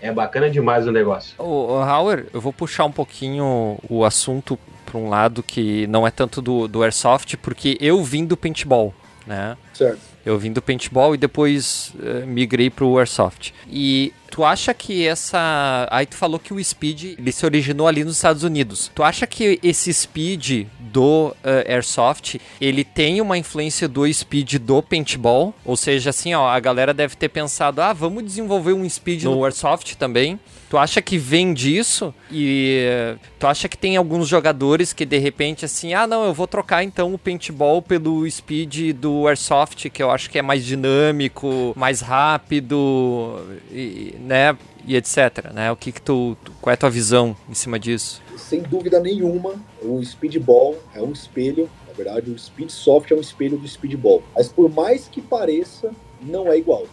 é 0.00 0.12
bacana 0.12 0.50
demais 0.50 0.86
o 0.86 0.92
negócio. 0.92 1.34
Ô, 1.38 1.76
Hauer, 1.76 2.26
eu 2.34 2.40
vou 2.40 2.52
puxar 2.52 2.84
um 2.84 2.92
pouquinho 2.92 3.78
o 3.88 4.04
assunto 4.04 4.58
para 4.84 4.98
um 4.98 5.08
lado 5.08 5.42
que 5.42 5.86
não 5.86 6.06
é 6.06 6.10
tanto 6.10 6.42
do, 6.42 6.68
do 6.68 6.82
Airsoft, 6.82 7.36
porque 7.38 7.78
eu 7.80 8.02
vim 8.04 8.26
do 8.26 8.36
paintball, 8.36 8.92
né? 9.26 9.56
Certo. 9.72 10.11
Eu 10.24 10.38
vim 10.38 10.52
do 10.52 10.62
paintball 10.62 11.14
e 11.14 11.18
depois 11.18 11.92
uh, 11.96 12.26
migrei 12.26 12.70
pro 12.70 12.98
airsoft. 12.98 13.52
E 13.68 14.12
tu 14.30 14.44
acha 14.44 14.72
que 14.72 15.06
essa. 15.06 15.86
Aí 15.90 16.06
tu 16.06 16.16
falou 16.16 16.38
que 16.38 16.54
o 16.54 16.64
speed 16.64 17.16
ele 17.18 17.32
se 17.32 17.44
originou 17.44 17.86
ali 17.86 18.04
nos 18.04 18.16
Estados 18.16 18.42
Unidos. 18.42 18.90
Tu 18.94 19.02
acha 19.02 19.26
que 19.26 19.58
esse 19.62 19.92
speed 19.92 20.66
do 20.92 21.28
uh, 21.28 21.34
airsoft 21.66 22.40
ele 22.60 22.84
tem 22.84 23.20
uma 23.20 23.38
influência 23.38 23.88
do 23.88 24.10
speed 24.12 24.54
do 24.56 24.82
paintball? 24.82 25.54
Ou 25.64 25.76
seja, 25.76 26.10
assim, 26.10 26.34
ó, 26.34 26.46
a 26.48 26.60
galera 26.60 26.92
deve 26.92 27.16
ter 27.16 27.28
pensado, 27.28 27.80
ah, 27.80 27.92
vamos 27.92 28.24
desenvolver 28.24 28.72
um 28.72 28.88
speed 28.88 29.24
no 29.24 29.44
airsoft 29.44 29.96
também. 29.96 30.38
Tu 30.68 30.78
acha 30.78 31.02
que 31.02 31.18
vem 31.18 31.52
disso? 31.52 32.14
E 32.30 33.14
tu 33.38 33.46
acha 33.46 33.68
que 33.68 33.76
tem 33.76 33.96
alguns 33.96 34.26
jogadores 34.26 34.92
que 34.92 35.04
de 35.04 35.18
repente 35.18 35.66
assim, 35.66 35.92
ah, 35.92 36.06
não, 36.06 36.24
eu 36.24 36.32
vou 36.32 36.46
trocar 36.46 36.82
então 36.82 37.12
o 37.12 37.18
paintball 37.18 37.82
pelo 37.82 38.28
speed 38.30 38.94
do 38.94 39.28
airsoft, 39.28 39.90
que 39.90 40.02
eu 40.02 40.10
acho 40.10 40.30
que 40.30 40.38
é 40.38 40.42
mais 40.42 40.64
dinâmico, 40.64 41.74
mais 41.76 42.00
rápido, 42.00 43.38
e, 43.70 44.14
né? 44.20 44.56
E 44.86 44.96
etc, 44.96 45.52
né? 45.52 45.70
O 45.70 45.76
que 45.76 45.92
que 45.92 46.00
tu, 46.00 46.36
qual 46.60 46.72
é 46.72 46.74
a 46.74 46.76
tua 46.76 46.90
visão 46.90 47.36
em 47.48 47.54
cima 47.54 47.78
disso? 47.78 48.20
Sem 48.36 48.62
dúvida 48.62 48.98
nenhuma, 49.00 49.54
o 49.80 50.02
speedball 50.04 50.76
é 50.94 51.00
um 51.00 51.12
espelho, 51.12 51.70
na 51.86 51.92
verdade, 51.92 52.30
o 52.30 52.38
speedsoft 52.38 53.12
é 53.12 53.16
um 53.16 53.20
espelho 53.20 53.56
do 53.56 53.68
speedball. 53.68 54.22
Mas 54.34 54.48
por 54.48 54.68
mais 54.68 55.08
que 55.08 55.20
pareça, 55.20 55.92
não 56.20 56.50
é 56.50 56.58
igual, 56.58 56.86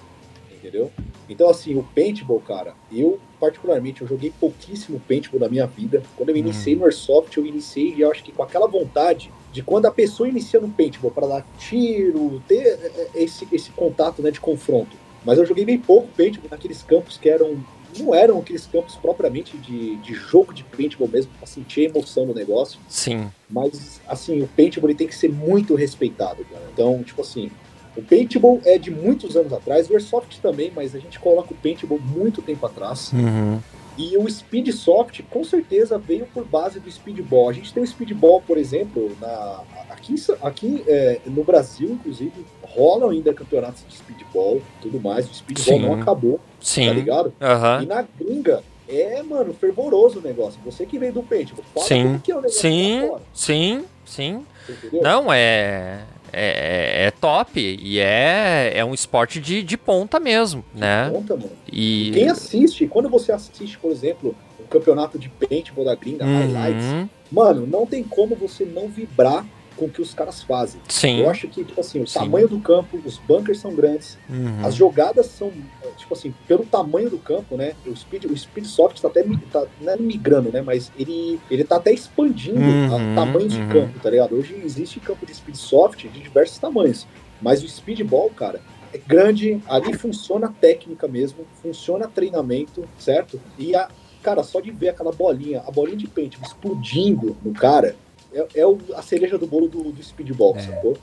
entendeu? 0.51 0.91
Então 1.27 1.49
assim, 1.49 1.75
o 1.75 1.83
paintball, 1.83 2.39
cara, 2.41 2.73
eu 2.91 3.19
particularmente, 3.39 4.01
eu 4.01 4.07
joguei 4.07 4.31
pouquíssimo 4.37 4.99
paintball 5.07 5.39
na 5.39 5.49
minha 5.49 5.65
vida. 5.65 6.03
Quando 6.15 6.29
eu 6.29 6.35
uhum. 6.35 6.41
iniciei 6.41 6.75
no 6.75 6.83
Airsoft, 6.83 7.35
eu 7.37 7.45
iniciei, 7.45 7.95
eu 7.97 8.11
acho 8.11 8.23
que 8.23 8.31
com 8.31 8.43
aquela 8.43 8.67
vontade 8.67 9.31
de 9.51 9.63
quando 9.63 9.85
a 9.85 9.91
pessoa 9.91 10.29
inicia 10.29 10.59
no 10.59 10.69
paintball 10.69 11.11
para 11.11 11.27
dar 11.27 11.45
tiro, 11.57 12.41
ter 12.47 12.67
é, 12.67 13.09
é, 13.15 13.23
esse, 13.23 13.47
esse 13.51 13.71
contato 13.71 14.21
né, 14.21 14.29
de 14.29 14.39
confronto. 14.39 14.95
Mas 15.25 15.37
eu 15.37 15.45
joguei 15.45 15.65
bem 15.65 15.79
pouco 15.79 16.07
paintball 16.15 16.49
naqueles 16.51 16.83
campos 16.83 17.17
que 17.17 17.29
eram 17.29 17.57
não 17.97 18.13
eram 18.13 18.39
aqueles 18.39 18.65
campos 18.65 18.95
propriamente 18.95 19.57
de, 19.57 19.95
de 19.97 20.13
jogo 20.13 20.53
de 20.53 20.63
paintball 20.63 21.07
mesmo, 21.07 21.31
para 21.37 21.47
sentir 21.47 21.81
a 21.81 21.89
emoção 21.89 22.25
do 22.25 22.33
negócio. 22.33 22.79
Sim. 22.87 23.29
Mas, 23.49 24.01
assim, 24.07 24.41
o 24.41 24.47
paintball 24.47 24.89
ele 24.89 24.97
tem 24.97 25.07
que 25.07 25.15
ser 25.15 25.31
muito 25.31 25.75
respeitado, 25.75 26.45
cara. 26.45 26.63
Então, 26.71 27.01
tipo 27.03 27.21
assim, 27.21 27.49
o 27.95 28.01
paintball 28.01 28.61
é 28.65 28.77
de 28.77 28.91
muitos 28.91 29.35
anos 29.35 29.51
atrás, 29.51 29.89
o 29.89 29.93
Airsoft 29.93 30.39
também, 30.41 30.71
mas 30.75 30.95
a 30.95 30.99
gente 30.99 31.19
coloca 31.19 31.53
o 31.53 31.57
paintball 31.57 31.99
muito 31.99 32.41
tempo 32.41 32.65
atrás. 32.65 33.11
Uhum. 33.11 33.59
E 33.99 34.17
o 34.17 34.29
Speedsoft, 34.29 35.21
com 35.23 35.43
certeza, 35.43 35.97
veio 35.97 36.25
por 36.33 36.45
base 36.45 36.79
do 36.79 36.89
Speedball. 36.89 37.49
A 37.49 37.53
gente 37.53 37.73
tem 37.73 37.83
o 37.83 37.85
Speedball, 37.85 38.41
por 38.41 38.57
exemplo, 38.57 39.11
na, 39.19 39.61
aqui, 39.89 40.15
aqui 40.41 40.83
é, 40.87 41.19
no 41.25 41.43
Brasil, 41.43 41.89
inclusive, 41.89 42.31
rolam 42.63 43.09
ainda 43.09 43.33
campeonatos 43.33 43.83
de 43.85 43.97
Speedball 43.97 44.61
tudo 44.81 45.01
mais. 45.01 45.29
O 45.29 45.33
Speedball 45.33 45.77
Sim. 45.77 45.81
não 45.81 46.01
acabou, 46.01 46.39
Sim. 46.61 46.87
tá 46.87 46.93
ligado? 46.93 47.25
Uhum. 47.25 47.83
E 47.83 47.85
na 47.85 48.05
gringa, 48.17 48.63
é, 48.87 49.21
mano, 49.21 49.53
fervoroso 49.53 50.19
o 50.19 50.21
negócio. 50.21 50.61
Você 50.63 50.85
que 50.85 50.97
veio 50.97 51.11
do 51.11 51.21
paintball, 51.21 51.65
fala 51.73 51.85
sim. 51.85 52.19
que 52.23 52.31
é 52.31 52.35
o 52.35 52.37
negócio 52.37 52.61
sim, 52.61 53.11
sim, 53.33 53.85
sim. 54.05 54.45
Não, 54.93 55.33
é 55.33 56.05
é, 56.33 57.03
é, 57.03 57.07
é, 57.07 57.11
top 57.11 57.59
e 57.59 57.99
é, 57.99 58.71
é 58.75 58.85
um 58.85 58.93
esporte 58.93 59.39
de, 59.39 59.63
de 59.63 59.77
ponta 59.77 60.19
mesmo, 60.19 60.63
de 60.73 60.81
né? 60.81 61.09
Ponta, 61.09 61.35
mano. 61.35 61.51
E 61.71 62.11
quem 62.13 62.29
assiste, 62.29 62.87
quando 62.87 63.09
você 63.09 63.31
assiste, 63.31 63.77
por 63.77 63.91
exemplo, 63.91 64.35
o 64.59 64.63
campeonato 64.63 65.17
de 65.17 65.29
paintball 65.29 65.85
da 65.85 65.95
gringa, 65.95 66.25
uhum. 66.25 66.53
highlights, 66.53 67.09
mano, 67.31 67.67
não 67.67 67.85
tem 67.85 68.03
como 68.03 68.35
você 68.35 68.65
não 68.65 68.87
vibrar 68.87 69.45
com 69.79 69.85
o 69.85 69.89
que 69.89 70.01
os 70.01 70.13
caras 70.13 70.43
fazem. 70.43 70.81
Sim. 70.89 71.21
Eu 71.21 71.29
acho 71.29 71.47
que, 71.47 71.63
tipo 71.63 71.79
assim, 71.79 72.01
o 72.01 72.07
Sim. 72.07 72.19
tamanho 72.19 72.49
do 72.49 72.59
campo, 72.59 72.99
os 73.05 73.17
bunkers 73.17 73.59
são 73.59 73.73
grandes, 73.73 74.17
uhum. 74.29 74.65
as 74.65 74.75
jogadas 74.75 75.27
são, 75.27 75.51
tipo 75.97 76.13
assim, 76.13 76.33
pelo 76.47 76.65
tamanho 76.65 77.09
do 77.09 77.17
campo, 77.17 77.55
né? 77.55 77.73
O 77.87 77.95
Speed, 77.95 78.25
o 78.25 78.37
Speed 78.37 78.65
Soft 78.65 78.99
tá 78.99 79.07
até 79.07 79.23
tá, 79.51 79.65
é 79.87 79.95
migrando, 79.95 80.51
né? 80.51 80.61
Mas 80.61 80.91
ele, 80.99 81.39
ele 81.49 81.63
tá 81.63 81.77
até 81.77 81.93
expandindo 81.93 82.59
Uhum, 82.59 83.13
a 83.13 83.15
tamanhos 83.15 83.53
uhum. 83.55 83.67
de 83.67 83.73
campo, 83.73 83.99
tá 83.99 84.09
ligado? 84.09 84.35
Hoje 84.35 84.59
existe 84.63 84.99
campo 84.99 85.25
de 85.25 85.33
Speed 85.33 85.55
Soft 85.55 86.01
de 86.01 86.19
diversos 86.19 86.57
tamanhos. 86.57 87.07
Mas 87.41 87.63
o 87.63 87.69
Speedball, 87.69 88.29
cara, 88.31 88.61
é 88.93 88.97
grande, 88.97 89.61
ali 89.67 89.93
funciona 89.93 90.47
a 90.47 90.51
técnica 90.51 91.07
mesmo, 91.07 91.45
funciona 91.61 92.07
treinamento, 92.07 92.83
certo? 92.97 93.39
E 93.57 93.75
a, 93.75 93.87
cara, 94.21 94.43
só 94.43 94.59
de 94.59 94.71
ver 94.71 94.89
aquela 94.89 95.11
bolinha, 95.11 95.63
a 95.65 95.71
bolinha 95.71 95.97
de 95.97 96.07
pente 96.07 96.37
explodindo 96.43 97.37
no 97.43 97.53
cara, 97.53 97.95
é, 98.33 98.47
é 98.55 98.65
o- 98.65 98.77
a 98.95 99.01
cereja 99.01 99.37
do 99.37 99.47
bolo 99.47 99.67
do, 99.67 99.91
do 99.91 100.03
speedball, 100.03 100.55
É. 100.57 100.61
sacou? 100.61 100.97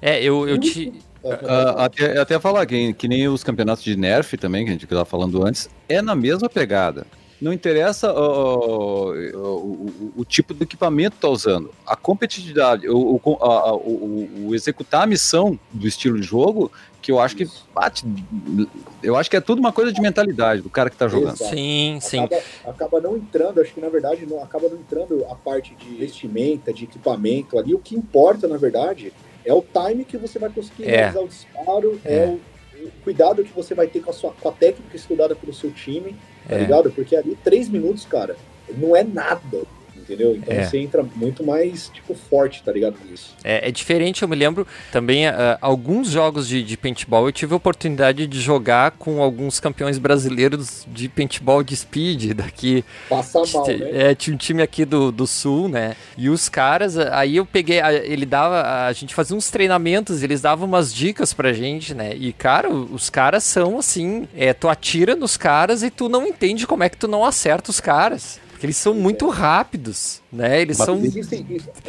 É, 0.00 0.22
eu, 0.22 0.48
eu 0.48 0.58
te. 0.58 0.92
Ah, 1.24 1.84
até, 1.84 2.18
até 2.18 2.40
falar 2.40 2.66
que, 2.66 2.92
que 2.94 3.06
nem 3.06 3.28
os 3.28 3.44
campeonatos 3.44 3.84
de 3.84 3.96
Nerf 3.96 4.36
também, 4.36 4.64
que 4.64 4.70
a 4.70 4.72
gente 4.72 4.84
estava 4.84 5.04
falando 5.04 5.46
antes, 5.46 5.70
é 5.88 6.02
na 6.02 6.16
mesma 6.16 6.48
pegada. 6.48 7.06
não 7.40 7.52
interessa 7.52 8.12
o, 8.12 9.12
o, 9.12 10.12
o, 10.16 10.24
tipo 10.24 10.52
de 10.54 10.62
equipamento 10.64 11.16
que 11.16 11.22
tá 11.22 11.28
usando. 11.28 11.70
A 11.86 11.94
competitividade, 11.96 12.88
o, 12.88 13.20
a, 13.40 13.74
o, 13.74 14.46
o, 14.48 14.54
executar 14.54 15.02
a 15.02 15.06
missão 15.06 15.58
do 15.72 15.86
estilo 15.86 16.20
de 16.20 16.26
jogo, 16.26 16.70
que 17.02 17.10
eu 17.10 17.18
acho 17.18 17.36
que 17.36 17.50
bate. 17.74 18.04
Eu 19.02 19.16
acho 19.16 19.28
que 19.28 19.36
é 19.36 19.40
tudo 19.40 19.58
uma 19.58 19.72
coisa 19.72 19.92
de 19.92 20.00
mentalidade 20.00 20.62
do 20.62 20.70
cara 20.70 20.88
que 20.88 20.96
tá 20.96 21.08
jogando. 21.08 21.34
Exato. 21.34 21.50
Sim, 21.50 21.98
sim. 22.00 22.20
Acaba, 22.20 22.42
acaba, 22.66 23.00
não 23.00 23.16
entrando, 23.16 23.60
acho 23.60 23.74
que 23.74 23.80
na 23.80 23.88
verdade 23.88 24.24
não 24.24 24.40
acaba 24.40 24.68
não 24.68 24.76
entrando 24.76 25.26
a 25.28 25.34
parte 25.34 25.74
de 25.74 25.96
vestimenta, 25.96 26.72
de 26.72 26.84
equipamento 26.84 27.58
ali. 27.58 27.74
O 27.74 27.78
que 27.80 27.96
importa, 27.96 28.46
na 28.46 28.56
verdade, 28.56 29.12
é 29.44 29.52
o 29.52 29.62
time 29.62 30.04
que 30.04 30.16
você 30.16 30.38
vai 30.38 30.48
conseguir 30.48 30.84
é. 30.84 30.96
realizar 30.96 31.20
o 31.20 31.28
disparo, 31.28 32.00
é, 32.04 32.14
é 32.14 32.26
o, 32.26 32.86
o, 32.86 32.90
cuidado 33.02 33.42
que 33.42 33.52
você 33.52 33.74
vai 33.74 33.88
ter 33.88 34.00
com 34.00 34.10
a, 34.10 34.14
sua, 34.14 34.32
com 34.32 34.48
a 34.48 34.52
técnica 34.52 34.96
estudada 34.96 35.34
pelo 35.34 35.52
seu 35.52 35.72
time, 35.72 36.16
tá 36.48 36.54
é. 36.54 36.58
ligado? 36.60 36.92
Porque 36.92 37.16
ali, 37.16 37.36
três 37.42 37.68
minutos, 37.68 38.06
cara, 38.06 38.36
não 38.78 38.94
é 38.94 39.02
nada 39.02 39.62
entendeu? 40.12 40.36
Então 40.36 40.54
é. 40.54 40.64
você 40.64 40.78
entra 40.78 41.02
muito 41.16 41.44
mais, 41.44 41.88
tipo, 41.88 42.14
forte, 42.14 42.62
tá 42.62 42.72
ligado? 42.72 42.96
Nisso. 43.08 43.34
É, 43.42 43.68
é 43.68 43.72
diferente, 43.72 44.22
eu 44.22 44.28
me 44.28 44.36
lembro 44.36 44.66
também, 44.90 45.28
uh, 45.28 45.32
alguns 45.60 46.08
jogos 46.10 46.46
de, 46.46 46.62
de 46.62 46.76
paintball 46.76 47.26
eu 47.26 47.32
tive 47.32 47.54
a 47.54 47.56
oportunidade 47.56 48.26
de 48.26 48.40
jogar 48.40 48.92
com 48.92 49.22
alguns 49.22 49.58
campeões 49.58 49.98
brasileiros 49.98 50.86
de 50.88 51.08
paintball 51.08 51.62
de 51.62 51.74
speed 51.74 52.34
daqui. 52.34 52.84
Passa 53.08 53.42
mal, 53.52 53.66
né? 53.66 54.10
É, 54.10 54.14
tinha 54.14 54.34
um 54.34 54.38
time 54.38 54.62
aqui 54.62 54.84
do, 54.84 55.10
do 55.10 55.26
sul, 55.26 55.68
né? 55.68 55.96
E 56.16 56.28
os 56.28 56.48
caras, 56.48 56.98
aí 56.98 57.36
eu 57.36 57.46
peguei, 57.46 57.80
ele 58.04 58.26
dava, 58.26 58.86
a 58.86 58.92
gente 58.92 59.14
fazia 59.14 59.36
uns 59.36 59.50
treinamentos, 59.50 60.22
eles 60.22 60.40
davam 60.40 60.66
umas 60.66 60.92
dicas 60.94 61.32
pra 61.32 61.52
gente, 61.52 61.94
né? 61.94 62.14
E, 62.14 62.32
cara, 62.32 62.68
os 62.68 63.08
caras 63.10 63.44
são 63.44 63.78
assim, 63.78 64.28
é, 64.36 64.52
tu 64.52 64.68
atira 64.68 65.16
nos 65.16 65.36
caras 65.36 65.82
e 65.82 65.90
tu 65.90 66.08
não 66.08 66.26
entende 66.26 66.66
como 66.66 66.82
é 66.82 66.88
que 66.88 66.96
tu 66.96 67.08
não 67.08 67.24
acerta 67.24 67.70
os 67.70 67.80
caras. 67.80 68.40
Porque 68.62 68.68
eles 68.68 68.76
são 68.76 68.94
muito 68.94 69.28
rápidos, 69.28 70.22
né? 70.32 70.62
Eles 70.62 70.78
Mas 70.78 70.86
são. 70.86 70.96
Existem, 70.96 71.44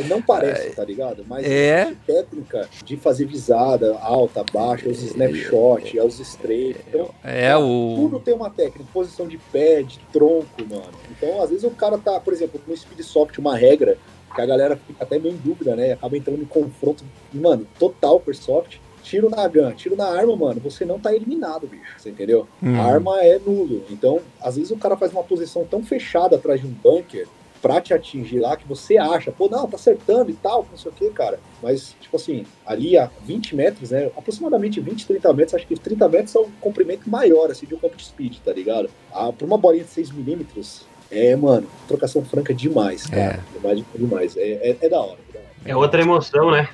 não 0.07 0.19
parece, 0.19 0.71
tá 0.71 0.83
ligado? 0.83 1.23
Mas 1.27 1.45
é 1.45 1.93
técnica 2.07 2.67
de 2.83 2.97
fazer 2.97 3.25
visada 3.25 3.95
alta, 3.99 4.43
baixa, 4.51 4.89
os 4.89 5.03
snapshot, 5.03 5.95
é 5.95 6.03
os 6.03 6.19
strafe. 6.19 6.77
Então, 6.87 7.11
é 7.23 7.55
o... 7.55 7.93
tudo 7.95 8.19
tem 8.19 8.33
uma 8.33 8.49
técnica, 8.49 8.89
posição 8.91 9.27
de 9.27 9.37
pé, 9.37 9.83
de 9.83 9.99
tronco, 10.11 10.47
mano. 10.67 10.89
Então, 11.11 11.43
às 11.43 11.51
vezes 11.51 11.63
o 11.63 11.69
cara 11.69 11.95
tá, 11.99 12.19
por 12.19 12.33
exemplo, 12.33 12.59
no 12.65 12.75
Speedsoft, 12.75 13.37
uma 13.37 13.55
regra 13.55 13.95
que 14.33 14.41
a 14.41 14.45
galera 14.47 14.75
fica 14.75 15.03
até 15.03 15.19
meio 15.19 15.35
em 15.35 15.37
dúvida, 15.37 15.75
né? 15.75 15.91
Acaba 15.91 16.17
entrando 16.17 16.41
em 16.41 16.45
confronto, 16.45 17.03
mano, 17.31 17.67
total 17.77 18.19
por 18.19 18.33
soft 18.33 18.77
tiro 19.03 19.29
na 19.29 19.47
gun, 19.47 19.71
tiro 19.73 19.95
na 19.95 20.07
arma, 20.07 20.35
mano, 20.35 20.59
você 20.59 20.85
não 20.85 20.99
tá 20.99 21.13
eliminado, 21.13 21.67
bicho. 21.67 21.93
Você 21.97 22.09
entendeu? 22.09 22.47
Hum. 22.61 22.79
A 22.79 22.85
arma 22.85 23.21
é 23.21 23.37
nulo. 23.37 23.83
Então, 23.91 24.21
às 24.41 24.55
vezes 24.55 24.71
o 24.71 24.77
cara 24.77 24.97
faz 24.97 25.11
uma 25.11 25.23
posição 25.23 25.65
tão 25.65 25.83
fechada 25.83 26.37
atrás 26.37 26.61
de 26.61 26.67
um 26.67 26.71
bunker 26.71 27.27
pra 27.61 27.79
te 27.79 27.93
atingir 27.93 28.39
lá 28.39 28.57
que 28.57 28.67
você 28.67 28.97
acha, 28.97 29.31
pô, 29.31 29.47
não, 29.47 29.65
tá 29.67 29.77
acertando 29.77 30.29
e 30.29 30.33
tal, 30.33 30.67
não 30.69 30.77
sei 30.77 30.91
o 30.91 30.93
que, 30.93 31.09
cara. 31.11 31.39
Mas, 31.61 31.95
tipo 32.01 32.17
assim, 32.17 32.45
ali 32.65 32.97
a 32.97 33.09
20 33.23 33.55
metros, 33.55 33.91
né? 33.91 34.11
Aproximadamente 34.17 34.81
20, 34.81 35.07
30 35.07 35.33
metros, 35.33 35.55
acho 35.55 35.67
que 35.67 35.75
30 35.79 36.09
metros 36.09 36.35
é 36.35 36.39
um 36.39 36.51
comprimento 36.59 37.09
maior, 37.09 37.49
assim, 37.49 37.65
de 37.65 37.73
um 37.73 37.77
campo 37.77 37.95
de 37.95 38.03
speed, 38.03 38.39
tá 38.43 38.51
ligado? 38.51 38.89
Ah, 39.13 39.31
pra 39.31 39.47
uma 39.47 39.57
bolinha 39.57 39.85
de 39.85 39.91
6 39.91 40.11
milímetros, 40.11 40.85
é, 41.09 41.35
mano, 41.37 41.65
trocação 41.87 42.25
franca 42.25 42.53
demais, 42.53 43.05
cara. 43.05 43.39
É. 43.39 43.57
Demais, 43.57 43.83
demais. 43.95 44.37
É, 44.37 44.41
é, 44.41 44.77
é 44.81 44.89
da 44.89 44.99
hora. 44.99 45.19
É 45.65 45.75
outra 45.75 46.01
emoção, 46.01 46.51
né? 46.51 46.69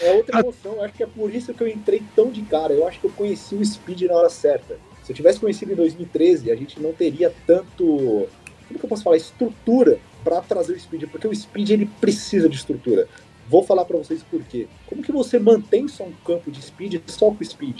é 0.00 0.12
outra 0.12 0.40
emoção. 0.40 0.82
Acho 0.82 0.94
que 0.94 1.02
é 1.02 1.06
por 1.06 1.34
isso 1.34 1.52
que 1.52 1.62
eu 1.62 1.68
entrei 1.68 2.02
tão 2.14 2.30
de 2.30 2.42
cara. 2.42 2.72
Eu 2.72 2.86
acho 2.86 3.00
que 3.00 3.06
eu 3.06 3.10
conheci 3.10 3.54
o 3.54 3.64
Speed 3.64 4.02
na 4.02 4.14
hora 4.14 4.30
certa. 4.30 4.78
Se 5.02 5.12
eu 5.12 5.16
tivesse 5.16 5.40
conhecido 5.40 5.72
em 5.72 5.76
2013, 5.76 6.50
a 6.50 6.56
gente 6.56 6.80
não 6.80 6.92
teria 6.92 7.32
tanto. 7.46 8.28
Como 8.68 8.78
que 8.78 8.84
eu 8.84 8.88
posso 8.88 9.02
falar? 9.02 9.16
Estrutura 9.16 9.98
para 10.22 10.40
trazer 10.40 10.74
o 10.74 10.80
Speed. 10.80 11.04
Porque 11.10 11.26
o 11.26 11.34
Speed 11.34 11.70
ele 11.70 11.90
precisa 12.00 12.48
de 12.48 12.56
estrutura. 12.56 13.08
Vou 13.48 13.64
falar 13.64 13.84
para 13.84 13.98
vocês 13.98 14.22
por 14.22 14.42
quê. 14.44 14.68
Como 14.86 15.02
que 15.02 15.10
você 15.10 15.38
mantém 15.40 15.88
só 15.88 16.04
um 16.04 16.12
campo 16.24 16.52
de 16.52 16.62
Speed 16.62 17.02
só 17.06 17.32
com 17.32 17.42
Speed? 17.42 17.76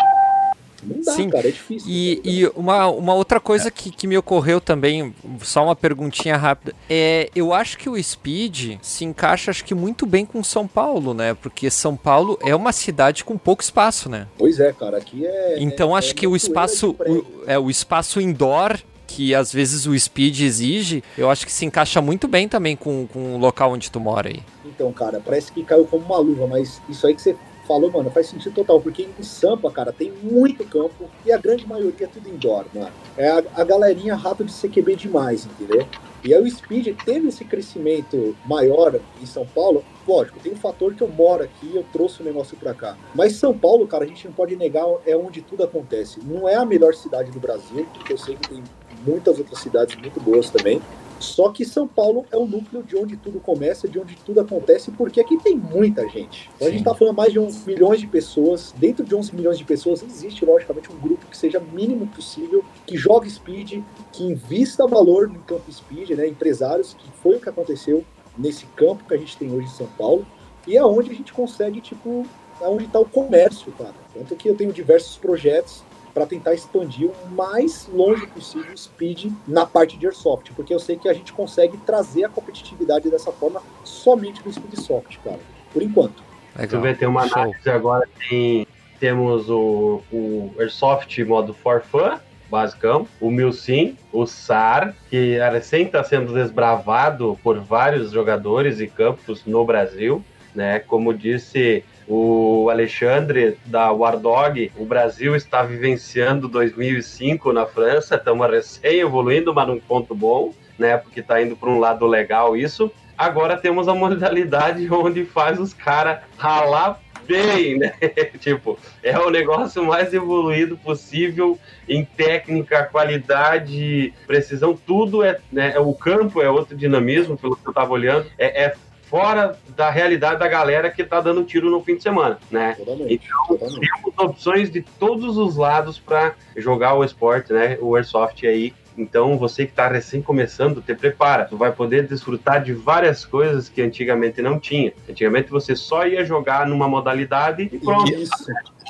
Não 0.83 1.03
dá, 1.03 1.13
Sim. 1.13 1.29
cara, 1.29 1.49
é 1.49 1.51
difícil. 1.51 1.89
E, 1.91 2.21
e 2.25 2.47
uma, 2.57 2.89
uma 2.89 3.15
outra 3.15 3.41
coisa 3.41 3.69
é. 3.69 3.71
que, 3.71 3.91
que 3.91 4.07
me 4.07 4.17
ocorreu 4.17 4.61
também, 4.61 5.15
só 5.43 5.65
uma 5.65 5.77
perguntinha 5.77 6.37
rápida, 6.37 6.75
é 6.89 7.31
eu 7.35 7.53
acho 7.53 7.79
que 7.79 7.89
o 7.89 8.03
Speed 8.03 8.79
se 8.83 9.05
encaixa 9.05 9.51
acho 9.51 9.65
que 9.65 9.75
muito 9.75 10.07
bem 10.07 10.25
com 10.25 10.43
São 10.43 10.67
Paulo, 10.67 11.15
né? 11.15 11.35
Porque 11.35 11.71
São 11.71 11.97
Paulo 11.97 12.39
é 12.43 12.55
uma 12.55 12.73
cidade 12.73 13.25
com 13.25 13.37
pouco 13.37 13.63
espaço, 13.63 14.09
né? 14.09 14.27
Pois 14.39 14.59
é, 14.61 14.73
cara, 14.73 14.99
aqui 14.99 15.27
é. 15.27 15.57
Então 15.59 15.95
é, 15.95 15.99
acho 15.99 16.13
é 16.13 16.15
que 16.15 16.27
o 16.27 16.37
espaço, 16.37 16.97
o, 16.99 17.45
é, 17.47 17.59
o 17.59 17.71
espaço 17.71 18.21
indoor 18.21 18.79
que 19.07 19.35
às 19.35 19.53
vezes 19.53 19.87
o 19.87 19.99
Speed 19.99 20.41
exige, 20.41 21.03
eu 21.19 21.29
acho 21.29 21.45
que 21.45 21.51
se 21.51 21.65
encaixa 21.65 22.01
muito 22.01 22.29
bem 22.29 22.49
também 22.49 22.77
com, 22.77 23.09
com 23.09 23.35
o 23.35 23.39
local 23.39 23.73
onde 23.73 23.91
tu 23.91 23.99
mora 23.99 24.29
aí. 24.29 24.41
Então, 24.65 24.93
cara, 24.93 25.21
parece 25.25 25.51
que 25.51 25.65
caiu 25.65 25.85
como 25.85 26.05
uma 26.05 26.19
luva, 26.19 26.47
mas 26.47 26.81
isso 26.89 27.07
aí 27.07 27.15
que 27.15 27.21
você 27.21 27.37
falou, 27.71 27.89
mano, 27.89 28.11
faz 28.11 28.27
sentido 28.27 28.53
total, 28.53 28.81
porque 28.81 29.09
em 29.17 29.23
Sampa, 29.23 29.71
cara, 29.71 29.93
tem 29.93 30.11
muito 30.11 30.65
campo 30.65 31.09
e 31.25 31.31
a 31.31 31.39
grande 31.39 31.65
maioria 31.69 32.05
é 32.05 32.09
tudo 32.09 32.29
indoor, 32.29 32.65
mano. 32.75 32.91
É 33.17 33.29
a, 33.29 33.45
a 33.55 33.63
galerinha 33.63 34.17
rato 34.17 34.45
de 34.45 34.53
CQB 34.53 34.97
demais, 34.97 35.47
entendeu? 35.47 35.87
E 36.25 36.35
aí 36.35 36.43
o 36.43 36.51
Speed 36.51 36.89
teve 37.05 37.29
esse 37.29 37.45
crescimento 37.45 38.37
maior 38.45 38.99
em 39.23 39.25
São 39.25 39.47
Paulo. 39.47 39.85
Lógico, 40.07 40.41
tem 40.41 40.53
um 40.53 40.57
fator 40.57 40.93
que 40.95 41.03
eu 41.03 41.09
moro 41.09 41.45
aqui, 41.45 41.71
eu 41.73 41.85
trouxe 41.93 42.21
o 42.23 42.25
negócio 42.25 42.57
pra 42.57 42.75
cá. 42.75 42.97
Mas 43.15 43.37
São 43.37 43.57
Paulo, 43.57 43.87
cara, 43.87 44.03
a 44.03 44.07
gente 44.07 44.27
não 44.27 44.35
pode 44.35 44.57
negar, 44.57 44.85
é 45.07 45.17
onde 45.17 45.41
tudo 45.41 45.63
acontece. 45.63 46.19
Não 46.25 46.49
é 46.49 46.57
a 46.57 46.65
melhor 46.65 46.93
cidade 46.95 47.31
do 47.31 47.39
Brasil, 47.39 47.87
porque 47.95 48.13
eu 48.13 48.19
sei 48.19 48.35
que 48.35 48.49
tem 48.49 48.65
muitas 49.07 49.39
outras 49.39 49.61
cidades 49.61 49.95
muito 49.95 50.21
boas 50.21 50.51
também. 50.51 50.83
Só 51.21 51.51
que 51.51 51.65
São 51.65 51.87
Paulo 51.87 52.25
é 52.33 52.37
o 52.37 52.47
núcleo 52.47 52.83
de 52.83 52.97
onde 52.97 53.17
tudo 53.17 53.39
começa, 53.39 53.87
de 53.87 53.99
onde 53.99 54.17
tudo 54.17 54.41
acontece, 54.41 54.91
porque 54.91 55.21
aqui 55.21 55.37
tem 55.39 55.55
muita 55.55 56.09
gente. 56.09 56.51
Então, 56.57 56.67
a 56.67 56.71
gente 56.71 56.81
está 56.81 56.95
falando 56.95 57.17
mais 57.17 57.33
de 57.33 57.39
11 57.39 57.67
milhões 57.67 58.01
de 58.01 58.07
pessoas. 58.07 58.75
Dentro 58.77 59.05
de 59.05 59.15
11 59.15 59.37
milhões 59.37 59.59
de 59.59 59.65
pessoas 59.65 60.03
existe, 60.03 60.45
logicamente, 60.45 60.91
um 60.91 60.99
grupo 60.99 61.27
que 61.27 61.37
seja 61.37 61.61
mínimo 61.61 62.07
possível, 62.07 62.65
que 62.87 62.97
jogue 62.97 63.31
speed, 63.31 63.83
que 64.13 64.25
invista 64.25 64.87
valor 64.87 65.29
no 65.29 65.41
campo 65.41 65.71
speed, 65.71 66.11
né? 66.11 66.27
Empresários, 66.27 66.95
que 66.95 67.11
foi 67.23 67.37
o 67.37 67.41
que 67.41 67.49
aconteceu 67.49 68.03
nesse 68.37 68.65
campo 68.75 69.05
que 69.07 69.15
a 69.15 69.19
gente 69.19 69.37
tem 69.37 69.53
hoje 69.53 69.67
em 69.67 69.71
São 69.71 69.87
Paulo. 69.99 70.27
E 70.67 70.77
é 70.77 70.85
onde 70.85 71.11
a 71.11 71.15
gente 71.15 71.33
consegue, 71.35 71.83
tipo, 71.83 72.27
é 72.61 72.69
onde 72.69 72.85
está 72.85 72.99
o 72.99 73.05
comércio, 73.05 73.71
cara. 73.73 73.95
Tanto 74.15 74.35
que 74.37 74.49
eu 74.49 74.57
tenho 74.57 74.73
diversos 74.73 75.19
projetos 75.19 75.83
para 76.13 76.27
tentar 76.27 76.55
expandir 76.55 77.09
o 77.09 77.31
mais 77.31 77.89
longe 77.93 78.27
possível 78.27 78.73
o 78.73 78.77
speed 78.77 79.33
na 79.47 79.65
parte 79.65 79.97
de 79.97 80.07
airsoft, 80.07 80.53
porque 80.55 80.75
eu 80.75 80.79
sei 80.79 80.97
que 80.97 81.09
a 81.09 81.13
gente 81.13 81.33
consegue 81.33 81.77
trazer 81.79 82.25
a 82.25 82.29
competitividade 82.29 83.11
dessa 83.11 83.33
forma 83.33 83.63
somente 83.85 84.45
no 84.45 84.53
speedsoft, 84.53 85.19
cara, 85.25 85.41
por 85.73 85.83
enquanto. 85.83 86.23
Legal. 86.57 86.69
Você 86.69 86.77
vai 86.79 86.95
ter 86.95 87.07
uma 87.07 87.27
Show. 87.29 87.43
análise 87.43 87.71
agora, 87.71 88.09
tem, 88.29 88.67
temos 88.99 89.49
o, 89.49 90.03
o 90.13 90.55
airsoft 90.59 91.23
modo 91.25 91.55
for 91.55 91.81
fun, 91.83 92.19
basicão, 92.51 93.07
o 93.21 93.31
Milsim, 93.31 93.97
o 94.13 94.27
SAR, 94.27 94.95
que 95.09 95.39
recém 95.39 95.87
está 95.87 96.03
sendo 96.03 96.35
desbravado 96.35 97.39
por 97.43 97.61
vários 97.61 98.11
jogadores 98.11 98.81
e 98.81 98.89
campos 98.89 99.45
no 99.47 99.65
Brasil, 99.65 100.23
né? 100.55 100.81
Como 100.81 101.15
disse 101.15 101.85
o 102.13 102.69
Alexandre 102.69 103.57
da 103.65 103.93
Wardog, 103.93 104.73
o 104.77 104.85
Brasil 104.85 105.37
está 105.37 105.63
vivenciando 105.63 106.49
2005 106.49 107.53
na 107.53 107.65
França, 107.67 108.17
estamos 108.17 108.51
recém 108.51 108.99
evoluindo, 108.99 109.55
mas 109.55 109.69
num 109.69 109.79
ponto 109.79 110.13
bom, 110.13 110.53
né? 110.77 110.97
Porque 110.97 111.21
está 111.21 111.41
indo 111.41 111.55
para 111.55 111.71
um 111.71 111.79
lado 111.79 112.05
legal 112.09 112.57
isso. 112.57 112.91
Agora 113.17 113.57
temos 113.57 113.87
a 113.87 113.95
modalidade 113.95 114.89
onde 114.93 115.25
faz 115.25 115.61
os 115.61 115.73
caras 115.73 116.19
ralar 116.37 117.01
bem, 117.29 117.79
né? 117.79 117.93
tipo, 118.41 118.77
é 119.05 119.17
o 119.17 119.31
negócio 119.31 119.85
mais 119.85 120.13
evoluído 120.13 120.77
possível 120.77 121.57
em 121.89 122.05
técnica, 122.05 122.83
qualidade, 122.91 124.13
precisão, 124.27 124.77
tudo 124.85 125.23
é, 125.23 125.39
né? 125.53 125.79
O 125.79 125.95
campo 125.95 126.43
é 126.43 126.51
outro 126.51 126.77
dinamismo, 126.77 127.39
pelo 127.39 127.55
que 127.55 127.65
eu 127.65 127.71
estava 127.71 127.93
olhando, 127.93 128.27
é, 128.37 128.65
é 128.65 128.75
fora 129.11 129.59
da 129.77 129.91
realidade 129.91 130.39
da 130.39 130.47
galera 130.47 130.89
que 130.89 131.03
tá 131.03 131.21
dando 131.21 131.43
tiro 131.43 131.69
no 131.69 131.83
fim 131.83 131.97
de 131.97 132.03
semana, 132.03 132.39
né? 132.49 132.75
Totalmente, 132.79 133.13
então, 133.27 133.47
totalmente. 133.49 133.81
temos 133.81 134.19
opções 134.19 134.71
de 134.71 134.83
todos 134.83 135.37
os 135.37 135.57
lados 135.57 135.99
para 135.99 136.37
jogar 136.57 136.95
o 136.95 137.03
esporte, 137.03 137.53
né? 137.53 137.77
O 137.81 137.97
Airsoft 137.97 138.47
aí. 138.47 138.73
Então, 138.97 139.37
você 139.37 139.65
que 139.65 139.73
está 139.73 139.89
recém 139.89 140.23
começando, 140.23 140.81
te 140.81 140.95
prepara. 140.95 141.45
Tu 141.45 141.57
vai 141.57 141.73
poder 141.73 142.07
desfrutar 142.07 142.63
de 142.63 142.73
várias 142.73 143.25
coisas 143.25 143.69
que 143.69 143.83
antigamente 143.83 144.41
não 144.43 144.61
tinha. 144.61 144.93
Antigamente 145.09 145.51
você 145.51 145.75
só 145.75 146.07
ia 146.07 146.25
jogar 146.25 146.67
numa 146.67 146.89
modalidade 146.89 147.69
e 147.73 147.79
pronto. 147.79 148.13
Isso. 148.13 148.31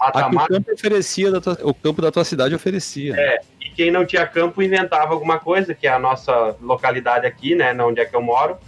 Mata, 0.01 0.29
mata. 0.29 0.53
O 0.53 0.57
campo 0.57 0.73
oferecia, 0.73 1.41
tua, 1.41 1.59
o 1.63 1.73
campo 1.73 2.03
da 2.03 2.11
tua 2.11 2.25
cidade 2.25 2.55
oferecia. 2.55 3.15
É, 3.17 3.41
quem 3.81 3.91
não 3.91 4.05
tinha 4.05 4.27
campo 4.27 4.63
inventava 4.63 5.15
alguma 5.15 5.39
coisa, 5.39 5.75
que 5.75 5.87
é 5.87 5.91
a 5.91 5.99
nossa 5.99 6.55
localidade 6.61 7.27
aqui, 7.27 7.55
né, 7.55 7.75
onde 7.83 7.99
é 7.99 8.05
que 8.05 8.15
eu 8.15 8.21
moro. 8.21 8.59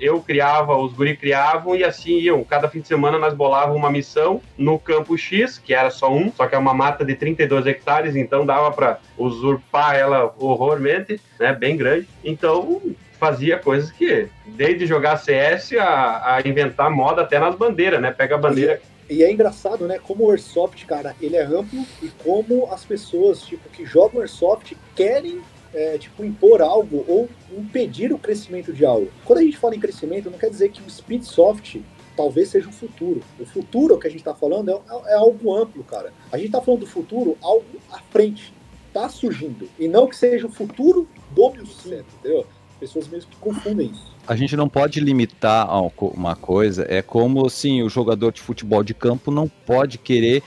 Eu 0.00 0.18
criava, 0.22 0.74
os 0.74 0.94
guri 0.94 1.14
criavam 1.14 1.76
e 1.76 1.84
assim 1.84 2.12
iam. 2.12 2.42
Cada 2.42 2.66
fim 2.70 2.80
de 2.80 2.88
semana 2.88 3.18
nós 3.18 3.34
bolávamos 3.34 3.76
uma 3.76 3.90
missão 3.90 4.40
no 4.56 4.78
campo 4.78 5.14
X, 5.18 5.58
que 5.58 5.74
era 5.74 5.90
só 5.90 6.10
um, 6.10 6.32
só 6.32 6.46
que 6.46 6.54
é 6.54 6.58
uma 6.58 6.72
mata 6.72 7.04
de 7.04 7.14
32 7.14 7.66
hectares, 7.66 8.16
então 8.16 8.46
dava 8.46 8.72
para 8.72 8.98
usurpar 9.18 9.94
ela 9.94 10.34
horrormente, 10.38 11.20
né, 11.38 11.52
bem 11.52 11.76
grande. 11.76 12.08
Então 12.24 12.80
fazia 13.20 13.58
coisas 13.58 13.92
que, 13.92 14.26
desde 14.46 14.86
jogar 14.86 15.18
CS 15.18 15.74
a, 15.74 16.36
a 16.36 16.48
inventar 16.48 16.90
moda 16.90 17.20
até 17.20 17.38
nas 17.38 17.54
bandeiras, 17.54 18.00
né? 18.00 18.10
Pega 18.10 18.36
a 18.36 18.38
bandeira 18.38 18.80
e 19.08 19.22
é 19.22 19.30
engraçado, 19.30 19.86
né? 19.86 19.98
Como 19.98 20.24
o 20.24 20.30
Airsoft, 20.30 20.84
cara, 20.86 21.14
ele 21.20 21.36
é 21.36 21.44
amplo 21.44 21.84
e 22.02 22.08
como 22.22 22.66
as 22.72 22.84
pessoas, 22.84 23.42
tipo, 23.42 23.68
que 23.70 23.84
jogam 23.84 24.20
Airsoft 24.20 24.76
querem, 24.94 25.40
é, 25.74 25.98
tipo, 25.98 26.24
impor 26.24 26.62
algo 26.62 27.04
ou 27.08 27.28
impedir 27.56 28.12
o 28.12 28.18
crescimento 28.18 28.72
de 28.72 28.84
algo. 28.84 29.10
Quando 29.24 29.40
a 29.40 29.42
gente 29.42 29.56
fala 29.56 29.74
em 29.74 29.80
crescimento, 29.80 30.30
não 30.30 30.38
quer 30.38 30.50
dizer 30.50 30.70
que 30.70 30.82
o 30.82 30.90
Speedsoft 30.90 31.82
talvez 32.16 32.48
seja 32.48 32.68
o 32.68 32.72
futuro. 32.72 33.22
O 33.40 33.46
futuro 33.46 33.98
que 33.98 34.06
a 34.06 34.10
gente 34.10 34.20
está 34.20 34.34
falando 34.34 34.70
é, 34.70 35.12
é, 35.12 35.14
algo 35.14 35.54
amplo, 35.54 35.82
cara. 35.84 36.12
A 36.30 36.36
gente 36.36 36.46
está 36.46 36.60
falando 36.60 36.80
do 36.80 36.86
futuro, 36.86 37.36
algo 37.42 37.64
à 37.90 37.98
frente, 37.98 38.52
tá 38.92 39.08
surgindo. 39.08 39.68
E 39.78 39.88
não 39.88 40.06
que 40.06 40.16
seja 40.16 40.46
o 40.46 40.52
futuro 40.52 41.08
do 41.30 41.50
mil 41.50 41.64
entendeu? 41.64 42.46
Pessoas 42.78 43.08
mesmo 43.08 43.30
que 43.30 43.36
confundem 43.36 43.88
isso 43.88 44.11
a 44.26 44.36
gente 44.36 44.56
não 44.56 44.68
pode 44.68 45.00
limitar 45.00 45.68
uma 46.00 46.36
coisa. 46.36 46.86
É 46.88 47.02
como 47.02 47.46
assim, 47.46 47.82
o 47.82 47.88
jogador 47.88 48.32
de 48.32 48.40
futebol 48.40 48.82
de 48.82 48.94
campo 48.94 49.30
não 49.30 49.48
pode 49.48 49.98
querer 49.98 50.42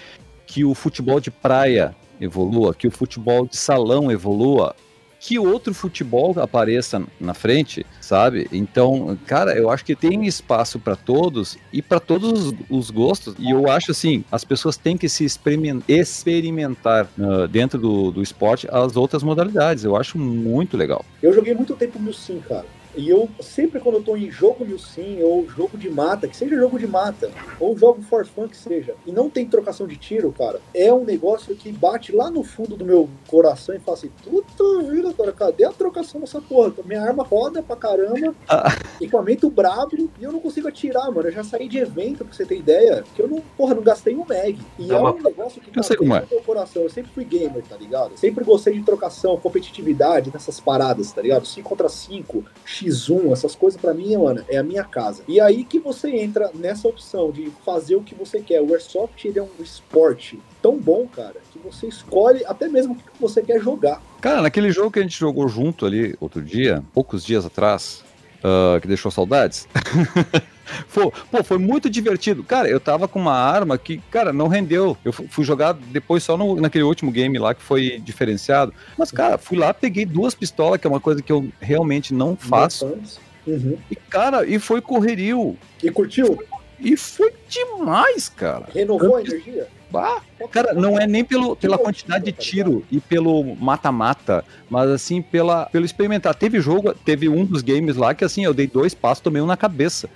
que 0.46 0.64
o 0.64 0.74
futebol 0.74 1.20
de 1.20 1.32
praia 1.32 1.96
evolua, 2.20 2.74
que 2.74 2.88
o 2.88 2.92
futebol 2.92 3.46
de 3.46 3.58
salão 3.58 4.12
evolua, 4.12 4.76
que 5.20 5.40
outro 5.40 5.74
futebol 5.74 6.40
apareça 6.40 7.02
na 7.20 7.34
frente, 7.34 7.84
sabe? 8.00 8.48
Então, 8.52 9.18
cara, 9.26 9.58
eu 9.58 9.72
acho 9.72 9.84
que 9.84 9.96
tem 9.96 10.28
espaço 10.28 10.80
para 10.80 10.96
todos 10.96 11.58
e 11.74 11.82
para 11.82 12.00
todos 12.00 12.54
os, 12.70 12.92
gostos. 12.92 13.34
E 13.40 13.50
eu 13.50 13.68
acho 13.70 13.90
assim, 13.90 14.24
as 14.32 14.44
pessoas 14.44 14.78
têm 14.78 14.96
que 14.96 15.10
se 15.10 15.26
experimentar 15.26 17.08
uh, 17.18 17.48
dentro 17.48 17.80
do, 17.80 18.12
do 18.12 18.22
esporte 18.22 18.68
as 18.72 18.96
outras 18.96 19.24
modalidades. 19.24 19.84
Eu 19.84 19.96
acho 19.96 20.18
muito 20.20 20.78
legal. 20.78 21.04
Eu 21.24 21.34
joguei 21.34 21.56
muito 21.56 21.74
tempo 21.76 21.98
no 21.98 22.14
sim, 22.14 22.40
cara. 22.48 22.66
E 22.96 23.10
eu 23.10 23.30
sempre 23.40 23.80
quando 23.80 23.96
eu 23.96 24.04
tô 24.04 24.16
em 24.16 24.30
jogo 24.32 24.66
mil 24.66 24.80
sim, 24.80 25.22
ou 25.22 25.48
jogo 25.48 25.78
de 25.78 25.90
mata, 25.90 26.28
que 26.28 26.36
seja 26.36 26.56
jogo 26.56 26.80
de 26.80 26.88
mata, 26.88 27.30
ou 27.60 27.78
jogo 27.78 28.02
for 28.04 28.26
fun 28.26 28.48
que 28.48 28.58
seja, 28.58 28.96
e 29.06 29.12
não 29.12 29.30
tem 29.30 29.46
trocação 29.46 29.88
de 29.88 29.96
tiro, 29.98 30.32
cara, 30.32 30.60
é 30.74 30.94
um 30.94 31.04
negócio 31.04 31.56
que 31.56 31.72
bate 31.72 32.12
lá 32.12 32.30
no 32.30 32.44
fundo 32.44 32.76
do 32.76 32.86
meu 32.86 33.10
coração 33.28 33.76
e 33.76 33.80
fala 33.80 33.98
assim, 33.98 34.10
puta 34.24 34.84
vida, 34.84 35.14
cara, 35.14 35.32
cadê 35.32 35.66
a 35.66 35.72
trocação 35.72 36.22
dessa 36.22 36.42
porra? 36.42 36.74
Minha 36.86 37.02
arma 37.02 37.24
roda 37.24 37.62
pra 37.62 37.76
caramba, 37.76 38.34
ah. 38.48 38.76
equipamento 39.00 39.50
brabo, 39.50 40.10
e 40.20 40.24
eu 40.24 40.32
não 40.32 40.40
consigo 40.40 40.68
atirar, 40.68 41.12
mano. 41.12 41.28
Eu 41.28 41.34
já 41.34 41.44
saí 41.44 41.68
de 41.68 41.78
evento, 41.78 42.24
pra 42.26 42.34
você 42.34 42.46
ter 42.46 42.58
ideia, 42.58 43.04
que 43.16 43.22
eu 43.22 43.28
não, 43.28 43.42
porra, 43.58 43.76
não 43.76 43.84
gastei 43.84 44.16
um 44.16 44.26
mag. 44.26 44.58
E 44.80 44.92
é 44.92 44.98
um 44.98 45.22
negócio 45.22 45.62
que 45.62 45.78
eu 45.78 45.84
sei 45.84 45.98
como 45.98 46.16
é. 46.16 46.22
no 46.22 46.28
meu 46.28 46.42
coração. 46.42 46.84
Eu 46.84 46.90
sempre 46.90 47.12
fui 47.14 47.24
gamer, 47.24 47.64
tá 47.64 47.76
ligado? 47.76 48.18
Sempre 48.18 48.44
gostei 48.44 48.74
de 48.74 48.84
trocação, 48.84 49.38
competitividade 49.38 50.32
nessas 50.34 50.60
paradas, 50.60 51.12
tá 51.12 51.22
ligado? 51.22 51.46
5 51.46 51.68
contra 51.68 51.90
5, 51.90 52.44
X 52.64 52.85
X1, 52.86 53.32
essas 53.32 53.56
coisas 53.56 53.80
para 53.80 53.94
mim, 53.94 54.16
mano, 54.16 54.44
é 54.48 54.58
a 54.58 54.64
minha 54.64 54.84
casa. 54.84 55.24
E 55.28 55.40
aí 55.40 55.64
que 55.64 55.80
você 55.80 56.10
entra 56.10 56.52
nessa 56.54 56.88
opção 56.88 57.32
de 57.32 57.52
fazer 57.66 57.96
o 57.96 58.02
que 58.02 58.16
você 58.16 58.40
quer. 58.40 58.62
O 58.62 58.74
Airsoft 58.74 59.26
ele 59.26 59.40
é 59.40 59.44
um 59.44 59.50
esporte 59.60 60.40
tão 60.62 60.78
bom, 60.78 61.08
cara, 61.08 61.36
que 61.52 61.60
você 61.60 61.88
escolhe 61.88 62.46
até 62.46 62.68
mesmo 62.68 62.94
o 62.94 62.96
que 62.96 63.04
você 63.20 63.42
quer 63.42 63.60
jogar. 63.60 64.02
Cara, 64.22 64.42
naquele 64.42 64.72
jogo 64.72 64.92
que 64.92 65.00
a 65.00 65.02
gente 65.02 65.18
jogou 65.18 65.48
junto 65.48 65.86
ali 65.86 66.16
outro 66.20 66.42
dia, 66.42 66.84
poucos 66.94 67.24
dias 67.24 67.46
atrás, 67.46 68.04
uh, 68.46 68.80
que 68.80 68.88
deixou 68.88 69.10
saudades. 69.12 69.68
Pô, 70.92 71.14
pô, 71.32 71.44
foi 71.44 71.60
muito 71.60 71.90
divertido. 71.90 72.44
Cara, 72.44 72.68
eu 72.68 72.80
tava 72.80 73.08
com 73.08 73.20
uma 73.20 73.36
arma 73.36 73.78
que, 73.78 74.00
cara, 74.10 74.34
não 74.34 74.48
rendeu. 74.48 74.98
Eu 75.06 75.14
fui 75.14 75.46
jogar 75.46 75.74
depois 75.74 76.24
só 76.24 76.36
no, 76.36 76.60
naquele 76.60 76.84
último 76.84 77.12
game 77.12 77.38
lá 77.38 77.54
que 77.54 77.62
foi 77.62 78.02
diferenciado. 78.04 78.74
Mas, 78.98 79.12
cara, 79.12 79.38
fui 79.38 79.60
lá, 79.60 79.74
peguei 79.74 80.08
duas 80.08 80.34
pistolas, 80.34 80.82
que 80.82 80.88
é 80.88 80.90
uma 80.90 81.00
coisa 81.00 81.22
que 81.22 81.32
eu 81.32 81.48
realmente 81.62 82.16
não 82.16 82.36
faço. 82.36 82.98
Uhum. 83.46 83.78
E, 83.92 83.96
cara, 83.96 84.44
e 84.46 84.58
foi 84.58 84.82
correrio. 84.82 85.56
E 85.84 85.92
curtiu? 85.92 86.44
E 86.80 86.98
foi 86.98 87.32
demais, 87.48 88.28
cara. 88.28 88.68
Renovou 88.74 89.18
a 89.18 89.22
energia? 89.22 89.68
Ah, 89.98 90.22
cara, 90.52 90.74
não 90.74 91.00
é 91.00 91.08
nem 91.08 91.24
pelo, 91.24 91.56
pela 91.56 91.78
quantidade 91.78 92.26
de 92.26 92.32
tiro 92.32 92.84
e 92.92 93.00
pelo 93.00 93.56
mata-mata, 93.56 94.44
mas 94.70 94.90
assim, 94.90 95.22
pela, 95.22 95.66
pelo 95.66 95.86
experimentar. 95.86 96.36
Teve 96.36 96.60
jogo, 96.60 96.94
teve 96.94 97.30
um 97.30 97.46
dos 97.46 97.62
games 97.62 97.96
lá 97.96 98.14
que 98.14 98.24
assim, 98.24 98.44
eu 98.44 98.54
dei 98.54 98.68
dois 98.68 98.94
passos, 98.94 99.24
tomei 99.24 99.42
um 99.42 99.46
na 99.46 99.58
cabeça. 99.58 100.10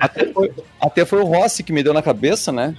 Até 0.00 0.26
foi, 0.26 0.52
até 0.80 1.04
foi 1.04 1.20
o 1.20 1.24
Rossi 1.24 1.62
que 1.62 1.72
me 1.72 1.82
deu 1.82 1.94
na 1.94 2.02
cabeça, 2.02 2.52
né? 2.52 2.74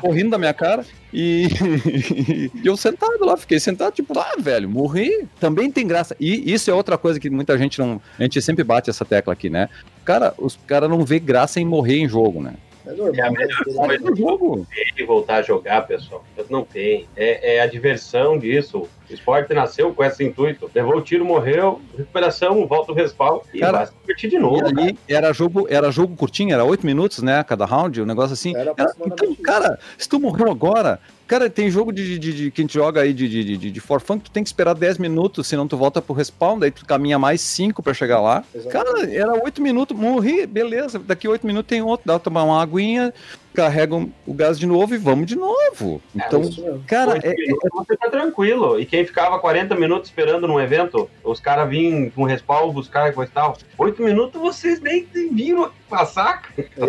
Correndo 0.00 0.30
da 0.30 0.38
minha 0.38 0.54
cara. 0.54 0.84
E, 1.12 1.48
e 2.54 2.66
eu 2.66 2.76
sentado 2.76 3.24
lá, 3.24 3.36
fiquei 3.36 3.58
sentado, 3.58 3.94
tipo, 3.94 4.18
ah, 4.18 4.34
velho, 4.38 4.68
morri. 4.68 5.26
Também 5.40 5.70
tem 5.70 5.86
graça. 5.86 6.16
E 6.20 6.52
isso 6.52 6.70
é 6.70 6.74
outra 6.74 6.98
coisa 6.98 7.18
que 7.20 7.30
muita 7.30 7.56
gente 7.56 7.78
não. 7.78 8.00
A 8.18 8.22
gente 8.22 8.40
sempre 8.42 8.64
bate 8.64 8.90
essa 8.90 9.04
tecla 9.04 9.32
aqui, 9.32 9.48
né? 9.48 9.68
Cara, 10.04 10.34
os 10.38 10.58
caras 10.66 10.90
não 10.90 11.04
vê 11.04 11.18
graça 11.18 11.60
em 11.60 11.64
morrer 11.64 11.98
em 11.98 12.08
jogo, 12.08 12.42
né? 12.42 12.54
É 12.86 12.92
normal. 12.92 13.14
É 13.24 13.28
a 13.28 13.30
melhor 13.30 13.64
coisa 13.64 14.16
jogo. 14.16 14.66
voltar 15.06 15.36
a 15.36 15.42
jogar, 15.42 15.82
pessoal. 15.86 16.24
Não 16.48 16.64
tem. 16.64 17.06
É, 17.16 17.56
é 17.56 17.60
a 17.60 17.66
diversão 17.66 18.38
disso. 18.38 18.88
O 19.08 19.14
esporte 19.14 19.52
nasceu 19.54 19.92
com 19.94 20.04
esse 20.04 20.24
intuito. 20.24 20.70
Levou 20.74 20.96
o 20.96 21.00
tiro, 21.00 21.24
morreu, 21.24 21.80
recuperação, 21.96 22.66
volta 22.66 22.92
o 22.92 22.94
respawn 22.94 23.40
e 23.52 23.60
cara, 23.60 23.78
vai 23.78 23.86
se 23.86 23.92
divertir 24.00 24.30
de 24.30 24.38
novo. 24.38 24.66
Ali 24.66 24.98
era 25.08 25.32
jogo, 25.32 25.66
era 25.68 25.90
jogo 25.90 26.16
curtinho, 26.16 26.52
era 26.52 26.64
oito 26.64 26.84
minutos, 26.86 27.22
né? 27.22 27.42
Cada 27.44 27.64
round, 27.64 28.02
um 28.02 28.06
negócio 28.06 28.32
assim. 28.32 28.56
Era 28.56 28.74
era, 28.76 28.92
então, 29.04 29.34
cara, 29.36 29.78
se 29.96 30.08
tu 30.08 30.18
morreu 30.18 30.50
agora, 30.50 31.00
Cara, 31.26 31.50
tem 31.50 31.68
jogo 31.68 31.92
de, 31.92 32.20
de, 32.20 32.32
de, 32.32 32.50
que 32.52 32.60
a 32.60 32.62
gente 32.62 32.74
joga 32.74 33.00
aí 33.00 33.12
de, 33.12 33.28
de, 33.28 33.56
de, 33.56 33.70
de 33.72 33.80
for 33.80 34.00
fun, 34.00 34.16
que 34.16 34.26
tu 34.26 34.30
tem 34.30 34.44
que 34.44 34.48
esperar 34.48 34.74
10 34.74 34.98
minutos, 34.98 35.48
senão 35.48 35.66
tu 35.66 35.76
volta 35.76 36.00
pro 36.00 36.14
respawn, 36.14 36.56
daí 36.56 36.70
tu 36.70 36.86
caminha 36.86 37.18
mais 37.18 37.40
5 37.40 37.82
pra 37.82 37.92
chegar 37.92 38.20
lá. 38.20 38.44
Exatamente. 38.54 39.06
Cara, 39.06 39.12
era 39.12 39.44
8 39.44 39.60
minutos, 39.60 39.98
morri, 39.98 40.46
beleza. 40.46 41.00
Daqui 41.00 41.26
8 41.26 41.44
minutos 41.44 41.68
tem 41.68 41.82
outro, 41.82 42.06
dá 42.06 42.12
pra 42.14 42.20
tomar 42.20 42.44
uma 42.44 42.62
aguinha, 42.62 43.12
carregam 43.56 44.12
o 44.26 44.34
gás 44.34 44.58
de 44.58 44.66
novo 44.66 44.94
e 44.94 44.98
vamos 44.98 45.26
de 45.26 45.34
novo. 45.34 46.02
É, 46.14 46.26
então, 46.26 46.42
é, 46.42 46.78
cara, 46.86 47.18
é, 47.22 47.30
é, 47.30 47.68
você 47.72 47.96
tá 47.96 48.10
tranquilo. 48.10 48.78
E 48.78 48.84
quem 48.84 49.06
ficava 49.06 49.38
40 49.38 49.74
minutos 49.74 50.10
esperando 50.10 50.46
num 50.46 50.60
evento, 50.60 51.08
os 51.24 51.40
caras 51.40 51.66
vinham 51.66 52.10
com 52.10 52.24
respawn 52.24 52.70
buscar 52.70 53.14
coisa 53.14 53.30
e 53.30 53.34
tal. 53.34 53.56
8 53.78 54.02
minutos 54.02 54.38
vocês 54.38 54.78
nem 54.80 55.06
viram 55.32 55.70
passar. 55.88 56.42
É, 56.58 56.66
eu, 56.76 56.88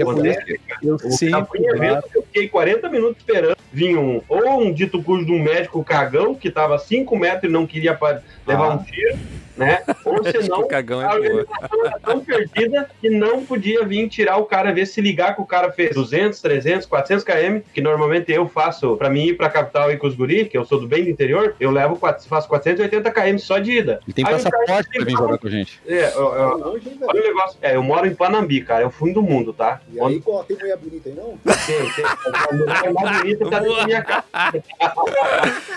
eu, 0.84 1.00
sempre, 1.12 1.66
evento, 1.66 2.10
eu 2.14 2.24
fiquei 2.24 2.50
40 2.50 2.90
minutos 2.90 3.18
esperando. 3.20 3.56
Vinha 3.72 4.00
um, 4.00 4.22
ou 4.28 4.62
um 4.62 4.74
dito 4.74 5.02
cujo 5.02 5.26
de 5.26 5.32
um 5.32 5.42
médico 5.42 5.84
cagão 5.84 6.36
que 6.36 6.52
tava 6.52 6.78
5 6.78 7.18
metros 7.18 7.50
e 7.50 7.54
não 7.54 7.66
queria 7.66 7.98
levar 8.46 8.72
ah. 8.72 8.74
um 8.74 8.84
tiro 8.84 9.18
né? 9.58 9.84
Ou 10.06 10.24
senão, 10.24 10.68
Cagão 10.68 11.02
é 11.02 11.06
a 11.06 11.14
organização 11.14 11.86
era 11.86 12.00
tão 12.00 12.20
perdida 12.20 12.90
que 13.02 13.10
não 13.10 13.44
podia 13.44 13.84
vir 13.86 14.08
tirar 14.08 14.38
o 14.38 14.46
cara, 14.46 14.72
ver 14.72 14.86
se 14.86 15.02
ligar 15.02 15.36
que 15.36 15.42
o 15.42 15.46
cara 15.46 15.72
fez 15.72 15.96
200, 15.96 16.40
300, 16.40 16.86
400 16.86 17.24
km, 17.24 17.60
que 17.74 17.82
normalmente 17.82 18.32
eu 18.32 18.48
faço 18.48 18.96
para 18.96 19.10
mim 19.10 19.28
ir 19.28 19.38
pra 19.38 19.50
capital 19.50 19.92
e 19.92 19.98
com 19.98 20.08
os 20.08 20.16
guri, 20.16 20.46
que 20.46 20.58
eu 20.58 20.66
sou 20.66 20.80
do 20.80 20.88
bem 20.88 21.04
do 21.04 21.10
interior, 21.10 21.56
eu 21.60 21.72
levo, 21.72 21.96
faço 21.96 22.48
480 22.48 23.12
km 23.12 23.38
só 23.38 23.58
de 23.58 23.72
ida. 23.72 24.00
E 24.08 24.14
tem 24.14 24.26
Aí 24.26 24.34
passaporte 24.34 24.90
pra 24.90 25.06
vir 25.06 25.12
jogar 25.12 25.38
com 25.38 25.48
a 25.48 25.52
gente. 25.52 25.80
É, 25.88 26.14
eu, 26.14 26.34
eu, 26.34 26.80
olha 27.02 27.22
o 27.22 27.28
negócio. 27.28 27.58
É, 27.62 27.76
eu 27.76 27.84
moro 27.84 28.06
em 28.06 28.14
Panambi, 28.16 28.62
cara, 28.62 28.84
é 28.84 28.86
o 28.86 28.92
fundo 28.92 29.16
do 29.16 29.24
mundo, 29.24 29.54
tá? 29.54 29.82
E 29.92 30.00
aí, 30.00 30.20
qual, 30.22 30.44
tem 30.44 30.58
mulher 30.58 30.78
bonita 30.78 31.10
aí, 31.10 31.16
não? 31.16 31.38
Tem, 31.66 31.92
tem. 31.94 32.06
A 32.06 32.54
mulher 32.54 32.94
mais 32.94 33.18
bonita 33.20 33.50
tá 33.50 33.60
dentro 33.60 33.78
da 33.78 33.86
minha 33.86 34.04
casa. 34.04 34.24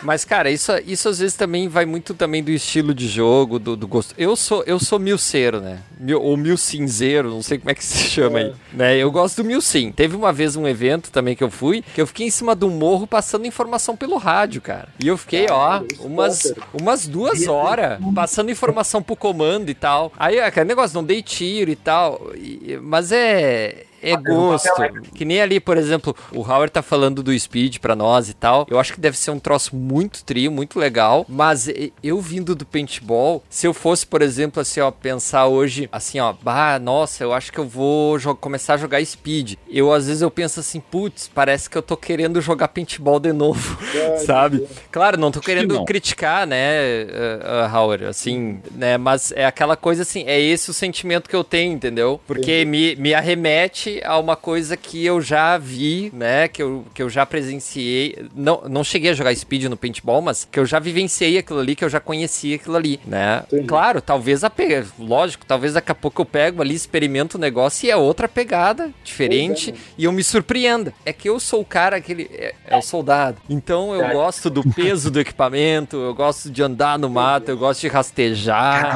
Mas, 0.03 0.25
cara, 0.25 0.51
isso, 0.51 0.73
isso 0.87 1.09
às 1.09 1.19
vezes 1.19 1.37
também 1.37 1.69
vai 1.69 1.87
muito 1.87 2.15
também 2.15 2.43
do 2.43 2.51
estilo 2.51 2.95
de 2.95 3.09
jogo, 3.09 3.59
do 3.59 3.70
do, 3.71 3.77
do 3.77 3.89
gosto. 3.89 4.15
Eu 4.17 4.35
sou, 4.37 4.63
eu 4.67 4.79
sou 4.79 4.99
milceiro, 4.99 5.61
né? 5.61 5.81
Mil, 5.99 6.21
ou 6.21 6.37
mil 6.37 6.57
cinzeiro, 6.57 7.31
não 7.31 7.43
sei 7.43 7.59
como 7.59 7.71
é 7.71 7.75
que 7.75 7.85
se 7.85 7.99
chama 8.11 8.41
é. 8.41 8.43
aí. 8.45 8.55
Né? 8.73 8.97
Eu 8.97 9.11
gosto 9.11 9.43
do 9.43 9.45
mil 9.47 9.61
sim. 9.61 9.93
Teve 9.93 10.17
uma 10.17 10.33
vez 10.33 10.57
um 10.57 10.67
evento 10.67 11.11
também 11.11 11.37
que 11.37 11.45
eu 11.45 11.51
fui, 11.51 11.83
que 11.95 12.01
eu 12.01 12.07
fiquei 12.07 12.27
em 12.27 12.31
cima 12.31 12.55
do 12.55 12.69
morro 12.71 13.07
passando 13.07 13.47
informação 13.47 13.97
pelo 13.97 14.17
rádio, 14.17 14.61
cara. 14.61 14.89
E 14.99 15.09
eu 15.09 15.17
fiquei, 15.17 15.47
ó, 15.51 15.83
umas, 16.01 16.53
umas 16.73 17.07
duas 17.07 17.47
horas 17.47 17.99
passando 18.15 18.51
informação 18.51 19.03
pro 19.03 19.17
comando 19.17 19.71
e 19.71 19.75
tal. 19.75 20.13
Aí, 20.19 20.41
aquele 20.41 20.67
negócio, 20.67 20.95
não 20.95 21.05
dei 21.05 21.23
tiro 21.23 21.71
e 21.71 21.77
tal. 21.77 22.31
E, 22.35 22.79
mas 22.83 23.13
é 23.13 23.87
é 24.03 24.17
gosto. 24.17 24.71
Que 25.15 25.25
nem 25.25 25.41
ali, 25.41 25.61
por 25.61 25.77
exemplo, 25.77 26.15
o 26.33 26.41
Howard 26.41 26.73
tá 26.73 26.83
falando 26.83 27.23
do 27.23 27.39
Speed 27.39 27.79
pra 27.79 27.95
nós 27.95 28.29
e 28.29 28.35
tal. 28.35 28.67
Eu 28.71 28.79
acho 28.79 28.95
que 28.95 29.01
deve 29.01 29.17
ser 29.17 29.31
um 29.31 29.39
troço 29.39 29.75
muito 29.77 30.25
trio, 30.25 30.51
muito 30.51 30.79
legal. 30.79 31.25
Mas 31.29 31.69
eu 32.03 32.21
vindo 32.21 32.55
do 32.55 32.65
paintball, 32.65 33.43
se 33.49 33.67
eu 33.67 33.75
fosse, 33.75 34.07
por 34.07 34.23
exemplo, 34.23 34.61
assim, 34.61 34.81
ó, 34.81 34.91
pensar 34.91 35.47
hoje, 35.47 35.89
assim, 35.93 36.21
ó, 36.21 36.33
bah, 36.33 36.79
nossa, 36.79 37.25
eu 37.25 37.33
acho 37.33 37.53
que 37.53 37.59
eu 37.59 37.67
vou 37.67 38.19
começar 38.41 38.75
a 38.75 38.77
jogar 38.77 39.05
Speed. 39.05 39.55
Eu, 39.69 39.93
às 39.93 40.07
vezes, 40.07 40.23
eu 40.23 40.31
penso 40.31 40.61
assim, 40.61 40.81
putz, 40.81 41.31
parece 41.33 41.69
que 41.69 41.77
eu 41.77 41.83
tô 41.83 41.97
querendo 41.97 42.41
jogar 42.41 42.69
paintball 42.69 43.21
de 43.21 43.33
novo, 43.33 43.79
é, 43.95 44.17
sabe? 44.19 44.65
É. 44.65 44.67
Claro, 44.91 45.17
não 45.17 45.31
tô 45.31 45.41
querendo 45.41 45.75
não. 45.75 45.85
criticar, 45.85 46.47
né, 46.47 47.05
uh, 47.05 47.67
uh, 47.67 47.77
Howard, 47.77 48.05
assim, 48.05 48.61
né, 48.73 48.97
mas 48.97 49.33
é 49.33 49.45
aquela 49.45 49.77
coisa 49.77 50.03
assim, 50.03 50.25
é 50.27 50.41
esse 50.41 50.71
o 50.71 50.75
sentimento 50.75 51.29
que 51.29 51.37
eu 51.37 51.45
tenho, 51.45 51.73
entendeu? 51.73 52.21
Porque 52.27 52.65
me, 52.65 52.97
me 52.97 53.15
arremete 53.15 53.90
a 54.05 54.19
uma 54.19 54.37
coisa 54.37 54.77
que 54.77 55.05
eu 55.05 55.21
já 55.21 55.59
vi, 55.59 56.11
né, 56.15 56.47
que 56.49 56.63
eu, 56.63 56.85
que 56.95 57.03
eu 57.03 57.09
já 57.09 57.25
presenciei, 57.27 58.27
não, 58.35 58.63
não 58.69 58.85
cheguei 58.85 59.11
a 59.11 59.15
jogar 59.15 59.35
Speed 59.35 59.65
no 59.65 59.77
paintball, 59.77 60.21
mas 60.21 60.47
que 60.51 60.59
eu 60.59 60.67
já 60.67 60.79
vivenciei 60.79 61.39
aquilo 61.39 61.61
ali, 61.61 61.75
que 61.75 61.85
eu 61.85 61.89
já 61.89 62.01
conhecia 62.01 62.57
aquilo 62.57 62.77
ali, 62.77 63.01
né? 63.07 63.43
Entendi. 63.47 63.67
Claro, 63.67 64.01
talvez 64.01 64.45
a 64.45 64.51
pe... 64.51 64.85
lógico, 64.99 65.45
talvez 65.47 65.75
daqui 65.75 65.91
a 65.91 65.95
pouco 65.95 66.23
eu 66.23 66.27
pego 66.27 66.63
ali, 66.63 66.75
experimento 66.75 67.37
o 67.37 67.41
negócio 67.41 67.87
e 67.87 67.91
é 67.91 67.97
outra 67.97 68.29
pegada, 68.29 68.91
diferente, 69.03 69.71
é, 69.71 69.75
e 69.97 70.05
eu 70.05 70.13
me 70.13 70.23
surpreenda. 70.23 70.93
É 71.05 71.13
que 71.13 71.29
eu 71.29 71.41
sou 71.41 71.61
o 71.61 71.65
cara, 71.65 71.97
aquele. 71.97 72.31
É, 72.33 72.55
é 72.67 72.77
o 72.77 72.83
soldado. 72.83 73.39
Então 73.49 73.95
eu 73.95 74.13
gosto 74.13 74.51
do 74.51 74.63
peso 74.75 75.11
do 75.11 75.21
equipamento, 75.21 75.97
eu 75.97 76.15
gosto 76.15 76.51
de 76.51 76.63
andar 76.63 76.99
no 76.99 77.09
mato, 77.09 77.51
eu 77.51 77.57
gosto 77.57 77.81
de 77.81 77.89
rastejar, 77.89 78.83
cara, 78.83 78.95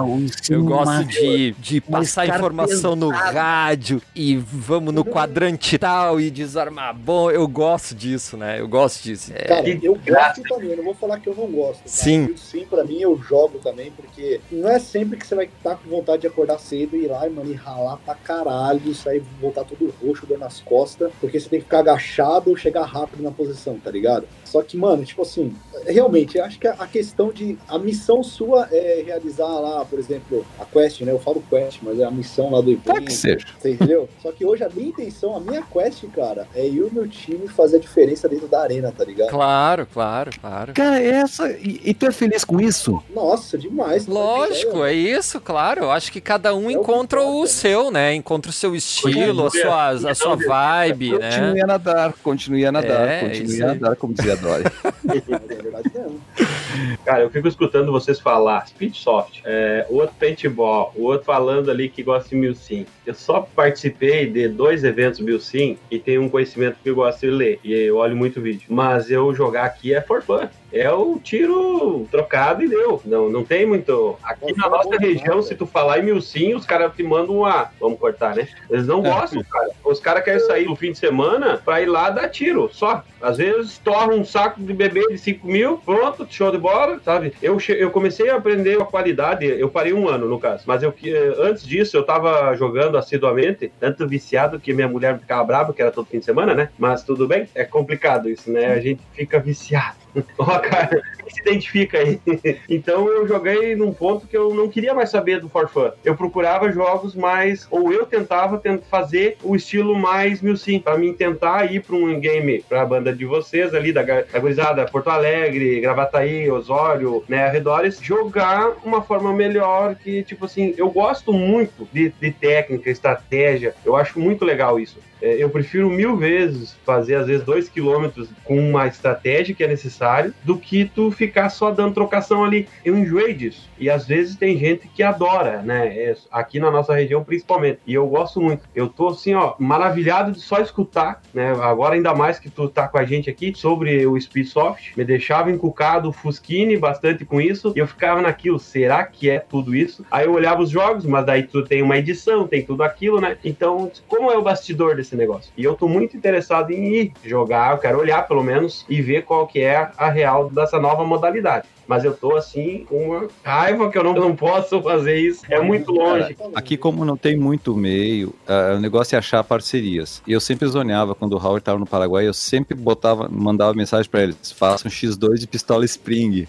eu 0.50 0.64
gosto 0.64 1.04
de, 1.04 1.52
de 1.52 1.80
passar 1.80 2.26
informação 2.26 2.96
no 2.96 3.10
rádio 3.10 4.02
e 4.14 4.36
vamos 4.36 4.83
no 4.92 5.04
quadrante 5.04 5.78
tal 5.78 6.20
e 6.20 6.30
desarmar 6.30 6.94
bom. 6.94 7.30
Eu 7.30 7.46
gosto 7.48 7.94
disso, 7.94 8.36
né? 8.36 8.60
Eu 8.60 8.68
gosto 8.68 9.02
disso. 9.02 9.32
É... 9.34 9.44
Cara, 9.44 9.68
eu 9.68 9.94
gosto 9.94 10.42
também, 10.42 10.70
eu 10.70 10.76
não 10.76 10.84
vou 10.84 10.94
falar 10.94 11.20
que 11.20 11.28
eu 11.28 11.34
não 11.34 11.46
gosto. 11.46 11.80
Cara. 11.80 11.88
Sim. 11.88 12.36
sim, 12.36 12.66
pra 12.66 12.84
mim 12.84 13.00
eu 13.00 13.16
jogo 13.18 13.58
também, 13.58 13.90
porque 13.92 14.40
não 14.50 14.68
é 14.68 14.78
sempre 14.78 15.18
que 15.18 15.26
você 15.26 15.34
vai 15.34 15.46
estar 15.46 15.76
com 15.76 15.88
vontade 15.88 16.22
de 16.22 16.26
acordar 16.26 16.58
cedo 16.58 16.96
e 16.96 17.04
ir 17.04 17.08
lá, 17.08 17.28
mano, 17.28 17.50
e 17.50 17.54
ralar 17.54 17.96
pra 17.98 18.14
caralho, 18.14 18.94
sair 18.94 19.22
voltar 19.40 19.64
todo 19.64 19.92
roxo, 20.02 20.26
dor 20.26 20.38
nas 20.38 20.60
costas, 20.60 21.12
porque 21.20 21.38
você 21.38 21.48
tem 21.48 21.58
que 21.58 21.64
ficar 21.64 21.80
agachado 21.80 22.50
ou 22.50 22.56
chegar 22.56 22.84
rápido 22.84 23.22
na 23.22 23.30
posição, 23.30 23.78
tá 23.78 23.90
ligado? 23.90 24.26
Só 24.54 24.62
que, 24.62 24.76
mano, 24.76 25.04
tipo 25.04 25.20
assim, 25.22 25.52
realmente, 25.84 26.38
acho 26.38 26.60
que 26.60 26.68
a 26.68 26.86
questão 26.86 27.32
de. 27.32 27.58
A 27.66 27.76
missão 27.76 28.22
sua 28.22 28.68
é 28.70 29.02
realizar 29.04 29.48
lá, 29.48 29.84
por 29.84 29.98
exemplo, 29.98 30.46
a 30.60 30.64
quest, 30.64 31.00
né? 31.00 31.10
Eu 31.10 31.18
falo 31.18 31.42
quest, 31.50 31.80
mas 31.82 31.98
é 31.98 32.04
a 32.04 32.10
missão 32.10 32.52
lá 32.52 32.60
do 32.60 32.70
evento. 32.70 32.84
Pode 32.84 33.12
ser. 33.12 33.44
Você 33.58 33.72
entendeu? 33.72 34.08
Só 34.22 34.30
que 34.30 34.44
hoje 34.44 34.62
a 34.62 34.68
minha 34.68 34.90
intenção, 34.90 35.34
a 35.34 35.40
minha 35.40 35.60
quest, 35.60 36.04
cara, 36.14 36.46
é 36.54 36.64
eu 36.68 36.72
e 36.72 36.82
o 36.82 36.94
meu 36.94 37.08
time 37.08 37.48
fazer 37.48 37.78
a 37.78 37.80
diferença 37.80 38.28
dentro 38.28 38.46
da 38.46 38.62
arena, 38.62 38.92
tá 38.96 39.04
ligado? 39.04 39.30
Claro, 39.30 39.88
claro, 39.92 40.30
claro. 40.40 40.72
Cara, 40.72 41.02
é 41.02 41.08
essa. 41.08 41.50
E, 41.50 41.80
e 41.86 41.92
tu 41.92 42.06
é 42.06 42.12
feliz 42.12 42.44
com 42.44 42.60
isso? 42.60 43.02
Nossa, 43.12 43.58
demais. 43.58 44.06
Lógico, 44.06 44.84
é 44.84 44.94
isso, 44.94 45.40
claro. 45.40 45.82
Eu 45.82 45.90
acho 45.90 46.12
que 46.12 46.20
cada 46.20 46.54
um 46.54 46.70
é 46.70 46.74
encontra 46.74 47.20
o, 47.20 47.40
o 47.40 47.46
seu, 47.48 47.90
né? 47.90 48.14
Encontra 48.14 48.50
o 48.50 48.54
seu 48.54 48.76
estilo, 48.76 49.46
a 49.46 49.50
sua, 49.50 50.10
a 50.10 50.14
sua 50.14 50.36
vibe, 50.36 51.18
né? 51.18 51.30
Continue 51.30 51.60
a 51.60 51.66
nadar, 51.66 52.12
continue 52.22 52.66
a 52.66 52.70
nadar, 52.70 53.08
é, 53.08 53.20
continue 53.20 53.62
a 53.62 53.66
nadar, 53.66 53.96
como 53.96 54.14
dizia 54.14 54.43
Cara, 57.04 57.22
eu 57.22 57.30
fico 57.30 57.46
escutando 57.46 57.92
vocês 57.92 58.18
falar 58.18 58.66
Speedsoft, 58.66 59.42
é, 59.44 59.86
o 59.88 59.96
outro 59.96 60.14
Paintball, 60.18 60.92
o 60.96 61.04
outro 61.04 61.24
falando 61.24 61.70
ali 61.70 61.88
que 61.88 62.02
gosta 62.02 62.30
de 62.30 62.36
Milsim. 62.36 62.86
Eu 63.06 63.14
só 63.14 63.46
participei 63.54 64.26
de 64.26 64.48
dois 64.48 64.84
eventos 64.84 65.20
Milsim 65.20 65.78
e 65.90 65.98
tenho 65.98 66.22
um 66.22 66.28
conhecimento 66.28 66.76
que 66.82 66.90
eu 66.90 66.94
gosto 66.94 67.20
de 67.20 67.30
ler 67.30 67.60
e 67.62 67.72
eu 67.72 67.96
olho 67.96 68.16
muito 68.16 68.40
vídeo. 68.40 68.66
Mas 68.68 69.10
eu 69.10 69.34
jogar 69.34 69.64
aqui 69.64 69.94
é 69.94 70.00
for 70.00 70.22
fun 70.22 70.48
é 70.74 70.90
o 70.90 71.18
tiro 71.18 72.06
trocado 72.10 72.62
e 72.62 72.68
deu. 72.68 73.00
Não, 73.04 73.28
não 73.30 73.44
tem 73.44 73.64
muito. 73.64 74.16
Aqui 74.22 74.56
na 74.56 74.68
nossa 74.68 74.96
região, 74.98 75.40
se 75.42 75.54
tu 75.54 75.66
falar 75.66 76.00
em 76.00 76.02
Milsim, 76.02 76.54
os 76.54 76.66
caras 76.66 76.92
te 76.94 77.02
mandam 77.02 77.38
uma. 77.38 77.70
Vamos 77.80 77.98
cortar, 77.98 78.34
né? 78.34 78.48
Eles 78.68 78.86
não 78.86 79.04
é. 79.04 79.10
gostam, 79.10 79.42
cara. 79.44 79.70
Os 79.84 80.00
caras 80.00 80.24
querem 80.24 80.40
sair 80.40 80.66
no 80.66 80.76
fim 80.76 80.92
de 80.92 80.98
semana 80.98 81.60
pra 81.64 81.80
ir 81.80 81.86
lá 81.86 82.10
dar 82.10 82.28
tiro, 82.28 82.68
só. 82.72 83.04
Às 83.20 83.38
vezes 83.38 83.78
torra 83.78 84.12
um 84.12 84.24
saco 84.24 84.60
de 84.62 84.72
bebê 84.72 85.06
de 85.08 85.16
5 85.16 85.46
mil, 85.46 85.78
pronto, 85.78 86.26
show 86.28 86.50
de 86.50 86.58
bola, 86.58 87.00
sabe? 87.04 87.32
Eu, 87.40 87.58
eu 87.68 87.90
comecei 87.90 88.28
a 88.28 88.36
aprender 88.36 88.80
a 88.80 88.84
qualidade, 88.84 89.46
eu 89.46 89.68
parei 89.70 89.92
um 89.92 90.08
ano 90.08 90.28
no 90.28 90.38
caso, 90.38 90.64
mas 90.66 90.82
eu 90.82 90.94
antes 91.38 91.64
disso 91.64 91.96
eu 91.96 92.02
tava 92.02 92.54
jogando 92.54 92.98
assiduamente, 92.98 93.72
tanto 93.80 94.06
viciado 94.06 94.60
que 94.60 94.72
minha 94.72 94.88
mulher 94.88 95.18
ficava 95.18 95.44
brava, 95.44 95.72
que 95.72 95.80
era 95.80 95.90
todo 95.90 96.06
fim 96.06 96.18
de 96.18 96.24
semana, 96.24 96.54
né? 96.54 96.68
Mas 96.78 97.02
tudo 97.02 97.26
bem, 97.26 97.48
é 97.54 97.64
complicado 97.64 98.28
isso, 98.28 98.50
né? 98.50 98.66
A 98.66 98.80
gente 98.80 99.00
fica 99.14 99.38
viciado. 99.38 100.03
Ó, 100.38 100.58
cara, 100.58 101.02
se 101.28 101.40
identifica 101.40 101.98
aí. 101.98 102.20
Então 102.68 103.08
eu 103.08 103.26
joguei 103.26 103.74
num 103.74 103.92
ponto 103.92 104.26
que 104.26 104.36
eu 104.36 104.54
não 104.54 104.68
queria 104.68 104.94
mais 104.94 105.10
saber 105.10 105.40
do 105.40 105.48
For 105.48 105.68
Fun. 105.68 105.90
Eu 106.04 106.16
procurava 106.16 106.70
jogos 106.70 107.14
mais, 107.14 107.66
ou 107.70 107.92
eu 107.92 108.06
tentava 108.06 108.60
fazer 108.90 109.36
o 109.42 109.54
estilo 109.54 109.94
mais 109.94 110.40
Milsim, 110.40 110.78
para 110.78 110.96
mim 110.96 111.12
tentar 111.12 111.70
ir 111.72 111.82
para 111.82 111.96
um 111.96 112.18
game, 112.18 112.64
para 112.68 112.82
a 112.82 112.86
banda 112.86 113.12
de 113.12 113.24
vocês 113.24 113.74
ali, 113.74 113.92
da, 113.92 114.02
da 114.02 114.38
gurizada 114.38 114.84
Porto 114.86 115.08
Alegre, 115.08 115.80
Gravataí, 115.80 116.50
Osório, 116.50 117.24
né, 117.28 117.46
arredores, 117.46 117.98
jogar 118.00 118.72
uma 118.84 119.02
forma 119.02 119.32
melhor 119.32 119.94
que, 119.94 120.22
tipo 120.22 120.44
assim, 120.44 120.74
eu 120.76 120.90
gosto 120.90 121.32
muito 121.32 121.88
de, 121.92 122.12
de 122.20 122.30
técnica, 122.30 122.90
estratégia, 122.90 123.74
eu 123.84 123.96
acho 123.96 124.18
muito 124.18 124.44
legal 124.44 124.78
isso. 124.78 124.98
É, 125.20 125.42
eu 125.42 125.50
prefiro 125.50 125.90
mil 125.90 126.16
vezes 126.16 126.76
fazer, 126.84 127.14
às 127.16 127.26
vezes, 127.26 127.44
dois 127.44 127.68
quilômetros 127.68 128.28
com 128.44 128.58
uma 128.58 128.86
estratégia 128.86 129.54
que 129.54 129.64
é 129.64 129.68
necessário 129.68 130.34
do 130.42 130.58
que 130.58 130.84
tu 130.84 131.10
ficar 131.10 131.48
só 131.48 131.70
dando 131.70 131.94
trocação 131.94 132.44
ali. 132.44 132.68
Eu 132.84 132.96
enjoei 132.96 133.34
disso. 133.34 133.68
E 133.78 133.90
às 133.90 134.06
vezes 134.06 134.36
tem 134.36 134.56
gente 134.56 134.88
que 134.88 135.02
adora, 135.02 135.62
né? 135.62 135.88
É, 135.88 136.16
aqui 136.30 136.58
na 136.58 136.70
nossa 136.70 136.94
região, 136.94 137.24
principalmente. 137.24 137.80
E 137.86 137.94
eu 137.94 138.06
gosto 138.06 138.40
muito. 138.40 138.68
Eu 138.74 138.88
tô, 138.88 139.08
assim, 139.08 139.34
ó, 139.34 139.54
maravilhado 139.58 140.32
de 140.32 140.40
só 140.40 140.60
escutar, 140.60 141.22
né? 141.32 141.52
Agora, 141.60 141.94
ainda 141.94 142.14
mais 142.14 142.38
que 142.38 142.50
tu 142.50 142.68
tá 142.68 142.88
com 142.88 142.98
a 142.98 143.04
gente 143.04 143.28
aqui 143.28 143.52
sobre 143.54 144.06
o 144.06 144.20
Speedsoft. 144.20 144.96
Me 144.96 145.04
deixava 145.04 145.50
encucado, 145.50 146.12
Fusquine 146.12 146.76
bastante 146.76 147.24
com 147.24 147.40
isso. 147.40 147.72
E 147.74 147.78
eu 147.78 147.86
ficava 147.86 148.20
naquilo, 148.20 148.58
será 148.58 149.04
que 149.04 149.28
é 149.28 149.38
tudo 149.38 149.74
isso? 149.74 150.04
Aí 150.10 150.26
eu 150.26 150.32
olhava 150.32 150.62
os 150.62 150.70
jogos, 150.70 151.04
mas 151.04 151.26
daí 151.26 151.42
tu 151.42 151.62
tem 151.62 151.82
uma 151.82 151.98
edição, 151.98 152.46
tem 152.46 152.62
tudo 152.62 152.82
aquilo, 152.82 153.20
né? 153.20 153.36
Então, 153.44 153.90
como 154.08 154.30
é 154.30 154.36
o 154.36 154.42
bastidor 154.42 154.96
desse 154.96 155.03
esse 155.04 155.16
negócio. 155.16 155.52
E 155.56 155.64
eu 155.64 155.74
tô 155.74 155.88
muito 155.88 156.16
interessado 156.16 156.70
em 156.70 156.94
ir 156.94 157.12
jogar, 157.24 157.72
eu 157.72 157.78
quero 157.78 157.98
olhar 157.98 158.26
pelo 158.26 158.42
menos 158.42 158.84
e 158.88 159.00
ver 159.00 159.24
qual 159.24 159.46
que 159.46 159.60
é 159.60 159.90
a 159.96 160.10
real 160.10 160.50
dessa 160.50 160.78
nova 160.78 161.04
modalidade 161.04 161.68
mas 161.86 162.04
eu 162.04 162.14
tô 162.14 162.36
assim 162.36 162.84
com 162.88 163.10
uma 163.10 163.28
raiva 163.42 163.90
que 163.90 163.98
eu 163.98 164.04
não, 164.04 164.14
não 164.14 164.36
posso 164.36 164.80
fazer 164.82 165.18
isso. 165.18 165.42
É 165.48 165.60
muito 165.60 165.92
longe. 165.92 166.34
Cara, 166.34 166.50
aqui, 166.54 166.76
como 166.76 167.04
não 167.04 167.16
tem 167.16 167.36
muito 167.36 167.76
meio, 167.76 168.34
uh, 168.48 168.76
o 168.76 168.80
negócio 168.80 169.14
é 169.14 169.18
achar 169.18 169.42
parcerias. 169.44 170.22
E 170.26 170.32
eu 170.32 170.40
sempre 170.40 170.66
zoneava 170.68 171.14
quando 171.14 171.34
o 171.34 171.38
Howard 171.38 171.60
estava 171.60 171.78
no 171.78 171.86
Paraguai, 171.86 172.26
eu 172.26 172.34
sempre 172.34 172.74
botava, 172.74 173.28
mandava 173.30 173.74
mensagem 173.74 174.10
para 174.10 174.22
eles: 174.22 174.52
façam 174.52 174.90
X2 174.90 175.38
de 175.38 175.46
pistola 175.46 175.84
Spring. 175.84 176.46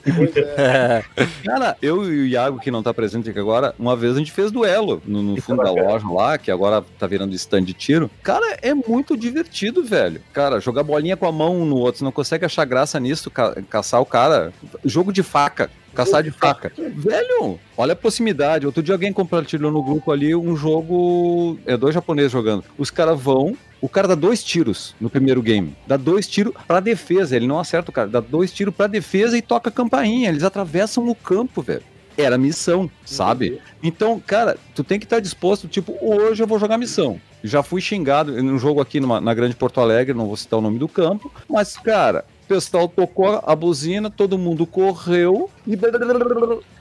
É. 0.57 1.03
Cara, 1.43 1.77
eu 1.81 2.03
e 2.05 2.21
o 2.21 2.25
Iago, 2.27 2.59
que 2.59 2.71
não 2.71 2.83
tá 2.83 2.93
presente 2.93 3.29
aqui 3.29 3.39
agora, 3.39 3.75
uma 3.77 3.95
vez 3.95 4.15
a 4.15 4.19
gente 4.19 4.31
fez 4.31 4.51
duelo 4.51 5.01
no, 5.05 5.21
no 5.21 5.41
fundo 5.41 5.63
da 5.63 5.71
loja 5.71 6.07
lá, 6.09 6.37
que 6.37 6.51
agora 6.51 6.83
tá 6.97 7.07
virando 7.07 7.35
stand 7.35 7.63
de 7.63 7.73
tiro. 7.73 8.09
Cara, 8.23 8.44
é 8.61 8.73
muito 8.73 9.17
divertido, 9.17 9.83
velho. 9.83 10.21
Cara, 10.33 10.59
jogar 10.59 10.83
bolinha 10.83 11.17
com 11.17 11.27
a 11.27 11.31
mão 11.31 11.61
um 11.61 11.65
no 11.65 11.77
outro, 11.77 11.99
você 11.99 12.03
não 12.03 12.11
consegue 12.11 12.45
achar 12.45 12.65
graça 12.65 12.99
nisso, 12.99 13.29
ca 13.29 13.55
caçar 13.69 14.01
o 14.01 14.05
cara. 14.05 14.53
Jogo 14.83 15.11
de 15.11 15.23
faca. 15.23 15.69
Caçar 15.93 16.21
de 16.21 16.29
faca. 16.29 16.73
Velho, 16.77 17.57
olha 17.77 17.93
a 17.93 17.95
proximidade. 17.95 18.65
Outro 18.65 18.83
dia 18.83 18.93
alguém 18.93 19.13
compartilhou 19.13 19.71
no 19.71 19.81
grupo 19.81 20.11
ali 20.11 20.35
um 20.35 20.55
jogo. 20.55 21.57
É 21.65 21.77
dois 21.77 21.95
japoneses 21.95 22.31
jogando. 22.31 22.65
Os 22.77 22.91
caras 22.91 23.19
vão. 23.19 23.55
O 23.79 23.87
cara 23.87 24.09
dá 24.09 24.15
dois 24.15 24.43
tiros 24.43 24.93
no 24.99 25.09
primeiro 25.09 25.41
game. 25.41 25.73
Dá 25.87 25.95
dois 25.95 26.27
tiros 26.27 26.53
pra 26.67 26.81
defesa. 26.81 27.35
Ele 27.35 27.47
não 27.47 27.59
acerta 27.59 27.91
o 27.91 27.93
cara. 27.93 28.09
Dá 28.09 28.19
dois 28.19 28.51
tiros 28.51 28.75
pra 28.75 28.87
defesa 28.87 29.37
e 29.37 29.41
toca 29.41 29.69
a 29.69 29.71
campainha. 29.71 30.27
Eles 30.27 30.43
atravessam 30.43 31.07
o 31.07 31.15
campo, 31.15 31.61
velho 31.61 31.83
era 32.17 32.37
missão, 32.37 32.89
sabe? 33.05 33.59
Então, 33.83 34.21
cara, 34.25 34.57
tu 34.73 34.83
tem 34.83 34.99
que 34.99 35.05
estar 35.05 35.19
disposto, 35.19 35.67
tipo, 35.67 35.97
hoje 36.01 36.41
eu 36.41 36.47
vou 36.47 36.59
jogar 36.59 36.77
missão. 36.77 37.19
Já 37.45 37.61
fui 37.61 37.79
xingado 37.79 38.31
num 38.41 38.57
jogo 38.57 38.81
aqui 38.81 38.99
numa, 38.99 39.21
na 39.21 39.33
Grande 39.33 39.55
Porto 39.55 39.79
Alegre, 39.79 40.13
não 40.13 40.25
vou 40.25 40.35
citar 40.35 40.59
o 40.59 40.61
nome 40.61 40.79
do 40.79 40.87
campo, 40.87 41.31
mas, 41.49 41.77
cara, 41.77 42.25
o 42.43 42.47
pessoal 42.47 42.87
tocou 42.87 43.41
a 43.45 43.55
buzina, 43.55 44.09
todo 44.09 44.37
mundo 44.37 44.65
correu 44.65 45.49
e 45.65 45.75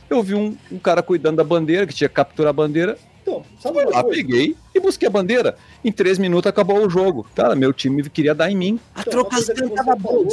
eu 0.08 0.22
vi 0.22 0.34
um, 0.34 0.56
um 0.70 0.78
cara 0.78 1.02
cuidando 1.02 1.36
da 1.36 1.44
bandeira, 1.44 1.86
que 1.86 1.94
tinha 1.94 2.08
que 2.08 2.14
capturar 2.14 2.50
a 2.50 2.52
bandeira. 2.52 2.96
Então, 3.22 3.42
sabe 3.58 3.82
Fui 3.82 3.92
lá, 3.92 4.04
peguei 4.04 4.56
e 4.74 4.80
busquei 4.80 5.08
a 5.08 5.10
bandeira. 5.10 5.56
Em 5.82 5.90
três 5.90 6.18
minutos 6.18 6.48
acabou 6.48 6.86
o 6.86 6.90
jogo. 6.90 7.26
Cara, 7.34 7.54
meu 7.54 7.72
time 7.72 8.08
queria 8.10 8.34
dar 8.34 8.50
em 8.50 8.56
mim. 8.56 8.80
A 8.94 9.00
então, 9.00 9.12
trocação 9.12 9.68
tava 9.70 9.96
boa. 9.96 10.28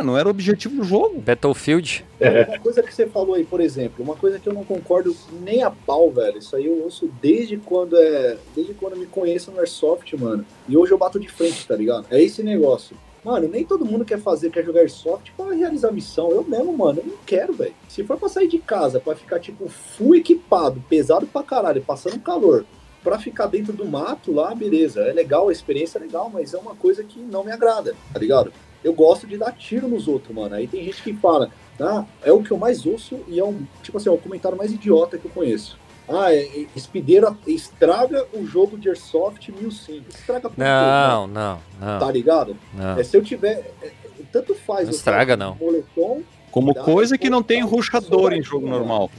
Ah, 0.00 0.02
não 0.02 0.16
era 0.16 0.26
o 0.26 0.30
objetivo 0.30 0.76
do 0.76 0.82
jogo. 0.82 1.20
Battlefield. 1.20 2.06
Uma 2.18 2.58
coisa 2.58 2.82
que 2.82 2.94
você 2.94 3.06
falou 3.06 3.34
aí, 3.34 3.44
por 3.44 3.60
exemplo, 3.60 4.02
uma 4.02 4.16
coisa 4.16 4.38
que 4.38 4.48
eu 4.48 4.54
não 4.54 4.64
concordo 4.64 5.14
nem 5.42 5.62
a 5.62 5.70
pau, 5.70 6.10
velho. 6.10 6.38
Isso 6.38 6.56
aí 6.56 6.64
eu 6.64 6.82
ouço 6.82 7.10
desde 7.20 7.58
quando 7.58 7.98
é. 7.98 8.38
Desde 8.56 8.72
quando 8.72 8.94
eu 8.94 9.00
me 9.00 9.04
conheço 9.04 9.50
no 9.50 9.58
Airsoft, 9.58 10.14
mano. 10.16 10.46
E 10.66 10.74
hoje 10.74 10.92
eu 10.92 10.96
bato 10.96 11.20
de 11.20 11.28
frente, 11.28 11.68
tá 11.68 11.76
ligado? 11.76 12.06
É 12.10 12.18
esse 12.22 12.42
negócio. 12.42 12.96
Mano, 13.22 13.46
nem 13.46 13.62
todo 13.62 13.84
mundo 13.84 14.02
quer 14.02 14.18
fazer, 14.18 14.50
quer 14.50 14.64
jogar 14.64 14.80
Airsoft 14.80 15.32
pra 15.36 15.52
realizar 15.52 15.92
missão. 15.92 16.30
Eu 16.30 16.42
mesmo, 16.44 16.72
mano, 16.72 17.00
eu 17.00 17.06
não 17.06 17.18
quero, 17.26 17.52
velho. 17.52 17.74
Se 17.86 18.02
for 18.02 18.16
pra 18.16 18.30
sair 18.30 18.48
de 18.48 18.58
casa, 18.58 19.00
pra 19.00 19.14
ficar, 19.14 19.38
tipo, 19.38 19.68
full 19.68 20.14
equipado, 20.14 20.82
pesado 20.88 21.26
pra 21.26 21.42
caralho, 21.42 21.82
passando 21.82 22.18
calor, 22.20 22.64
pra 23.04 23.18
ficar 23.18 23.48
dentro 23.48 23.74
do 23.74 23.84
mato 23.84 24.32
lá, 24.32 24.54
beleza. 24.54 25.02
É 25.02 25.12
legal, 25.12 25.50
a 25.50 25.52
experiência 25.52 25.98
é 25.98 26.00
legal, 26.00 26.30
mas 26.32 26.54
é 26.54 26.58
uma 26.58 26.74
coisa 26.74 27.04
que 27.04 27.20
não 27.20 27.44
me 27.44 27.52
agrada, 27.52 27.94
tá 28.10 28.18
ligado? 28.18 28.50
Eu 28.82 28.92
gosto 28.92 29.26
de 29.26 29.36
dar 29.36 29.52
tiro 29.52 29.88
nos 29.88 30.08
outros, 30.08 30.34
mano. 30.34 30.54
Aí 30.54 30.66
tem 30.66 30.84
gente 30.84 31.02
que 31.02 31.12
fala, 31.14 31.50
ah, 31.78 32.04
é 32.22 32.32
o 32.32 32.42
que 32.42 32.50
eu 32.50 32.58
mais 32.58 32.86
ouço 32.86 33.20
e 33.28 33.38
é 33.38 33.44
um, 33.44 33.66
tipo 33.82 33.98
assim, 33.98 34.08
é 34.08 34.12
o 34.12 34.18
comentário 34.18 34.56
mais 34.56 34.72
idiota 34.72 35.18
que 35.18 35.26
eu 35.26 35.30
conheço. 35.30 35.78
Ah, 36.08 36.34
é, 36.34 36.40
é, 36.40 36.66
Espideira 36.74 37.36
estraga 37.46 38.26
o 38.32 38.44
jogo 38.44 38.76
de 38.76 38.88
Airsoft 38.88 39.48
1005. 39.48 40.10
Estraga 40.10 40.50
por 40.50 40.58
Não, 40.58 41.26
não, 41.28 41.58
não. 41.80 41.98
Tá 41.98 42.10
ligado? 42.10 42.56
não. 42.74 42.98
É, 42.98 43.04
se 43.04 43.16
eu 43.16 43.22
tiver. 43.22 43.72
é, 43.80 43.86
é, 43.86 43.92
tanto 44.32 44.54
faz. 44.54 44.82
Não 44.82 44.92
eu 44.92 44.96
estraga, 44.96 45.36
não. 45.36 45.54
Moletom, 45.54 46.22
Como 46.50 46.74
Dá, 46.74 46.82
coisa 46.82 47.16
que 47.16 47.30
não 47.30 47.42
tem 47.42 47.62
ruxador 47.62 48.32
em 48.32 48.42
jogo 48.42 48.66
tá, 48.66 48.72
normal. 48.72 49.10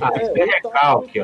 Ah, 0.00 0.12
é, 0.16 0.30
eu 0.30 0.44
é 0.44 0.60
tá 0.60 0.70
recalque. 0.70 1.18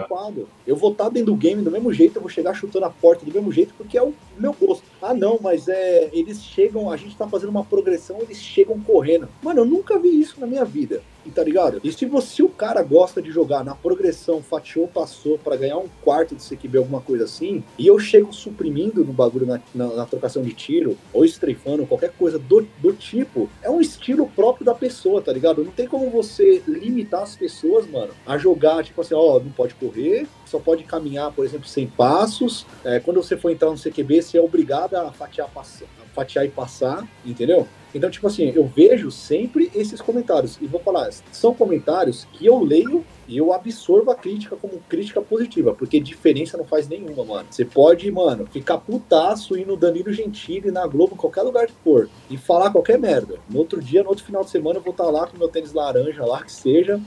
Eu 0.66 0.76
vou 0.76 0.90
estar 0.90 1.08
dentro 1.08 1.32
do 1.32 1.36
game 1.36 1.62
do 1.62 1.70
mesmo 1.70 1.92
jeito, 1.92 2.16
eu 2.16 2.22
vou 2.22 2.30
chegar 2.30 2.54
chutando 2.54 2.84
a 2.84 2.90
porta 2.90 3.24
do 3.24 3.32
mesmo 3.32 3.52
jeito, 3.52 3.72
porque 3.76 3.96
é 3.96 4.02
o 4.02 4.12
meu 4.36 4.52
gosto. 4.52 4.84
Ah, 5.06 5.12
não, 5.12 5.38
mas 5.38 5.68
é. 5.68 6.08
Eles 6.14 6.42
chegam, 6.42 6.90
a 6.90 6.96
gente 6.96 7.14
tá 7.14 7.28
fazendo 7.28 7.50
uma 7.50 7.62
progressão, 7.62 8.22
eles 8.22 8.38
chegam 8.38 8.80
correndo. 8.80 9.28
Mano, 9.42 9.60
eu 9.60 9.64
nunca 9.66 9.98
vi 9.98 10.18
isso 10.18 10.40
na 10.40 10.46
minha 10.46 10.64
vida. 10.64 11.02
Tá 11.32 11.42
ligado? 11.42 11.80
E 11.82 11.92
se 11.92 12.06
você, 12.06 12.42
o 12.42 12.48
cara 12.48 12.82
gosta 12.82 13.20
de 13.22 13.30
jogar 13.30 13.64
na 13.64 13.74
progressão, 13.74 14.42
fatiou, 14.42 14.86
passou, 14.86 15.38
pra 15.38 15.56
ganhar 15.56 15.78
um 15.78 15.88
quarto 16.02 16.34
de 16.34 16.42
CQB, 16.42 16.78
alguma 16.78 17.00
coisa 17.00 17.24
assim, 17.24 17.62
e 17.78 17.86
eu 17.86 17.98
chego 17.98 18.32
suprimindo 18.32 19.04
no 19.04 19.12
bagulho 19.12 19.46
na, 19.46 19.60
na, 19.74 19.86
na 19.88 20.06
trocação 20.06 20.42
de 20.42 20.52
tiro, 20.52 20.96
ou 21.12 21.24
estreifando, 21.24 21.86
qualquer 21.86 22.12
coisa 22.12 22.38
do, 22.38 22.66
do 22.78 22.92
tipo, 22.92 23.48
é 23.62 23.70
um 23.70 23.80
estilo 23.80 24.26
próprio 24.26 24.64
da 24.66 24.74
pessoa, 24.74 25.20
tá 25.22 25.32
ligado? 25.32 25.64
Não 25.64 25.72
tem 25.72 25.86
como 25.88 26.10
você 26.10 26.62
limitar 26.66 27.22
as 27.22 27.34
pessoas, 27.36 27.86
mano, 27.90 28.12
a 28.26 28.36
jogar, 28.38 28.84
tipo 28.84 29.00
assim, 29.00 29.14
ó, 29.14 29.38
não 29.40 29.50
pode 29.50 29.74
correr, 29.74 30.26
só 30.46 30.58
pode 30.58 30.84
caminhar, 30.84 31.32
por 31.32 31.44
exemplo, 31.44 31.66
100 31.66 31.86
passos. 31.88 32.66
É, 32.84 33.00
quando 33.00 33.22
você 33.22 33.36
for 33.36 33.50
entrar 33.50 33.70
no 33.70 33.76
CQB, 33.78 34.22
você 34.22 34.38
é 34.38 34.40
obrigado 34.40 34.94
a 34.94 35.10
fatiar, 35.12 35.48
pass- 35.52 35.82
a 36.00 36.03
fatiar 36.14 36.44
e 36.46 36.48
passar, 36.48 37.06
entendeu? 37.24 37.66
Então, 37.94 38.10
tipo 38.10 38.26
assim, 38.26 38.52
eu 38.54 38.66
vejo 38.66 39.10
sempre 39.10 39.70
esses 39.74 40.00
comentários. 40.00 40.58
E 40.60 40.66
vou 40.66 40.80
falar, 40.80 41.10
são 41.30 41.54
comentários 41.54 42.26
que 42.32 42.44
eu 42.44 42.58
leio 42.58 43.04
e 43.28 43.38
eu 43.38 43.52
absorvo 43.52 44.10
a 44.10 44.14
crítica 44.14 44.56
como 44.56 44.82
crítica 44.88 45.22
positiva, 45.22 45.72
porque 45.72 46.00
diferença 46.00 46.58
não 46.58 46.64
faz 46.64 46.88
nenhuma, 46.88 47.24
mano. 47.24 47.46
Você 47.50 47.64
pode, 47.64 48.10
mano, 48.10 48.46
ficar 48.50 48.78
putaço 48.78 49.56
ir 49.56 49.66
no 49.66 49.76
Danilo 49.76 50.12
Gentili, 50.12 50.70
na 50.70 50.86
Globo, 50.86 51.14
em 51.14 51.16
qualquer 51.16 51.42
lugar 51.42 51.66
que 51.66 51.72
for, 51.84 52.08
e 52.28 52.36
falar 52.36 52.70
qualquer 52.70 52.98
merda. 52.98 53.36
No 53.48 53.60
outro 53.60 53.80
dia, 53.80 54.02
no 54.02 54.08
outro 54.08 54.24
final 54.24 54.44
de 54.44 54.50
semana, 54.50 54.78
eu 54.78 54.82
vou 54.82 54.90
estar 54.90 55.04
lá 55.04 55.26
com 55.26 55.38
meu 55.38 55.48
tênis 55.48 55.72
laranja 55.72 56.24
lá, 56.24 56.42
que 56.42 56.52
seja, 56.52 57.00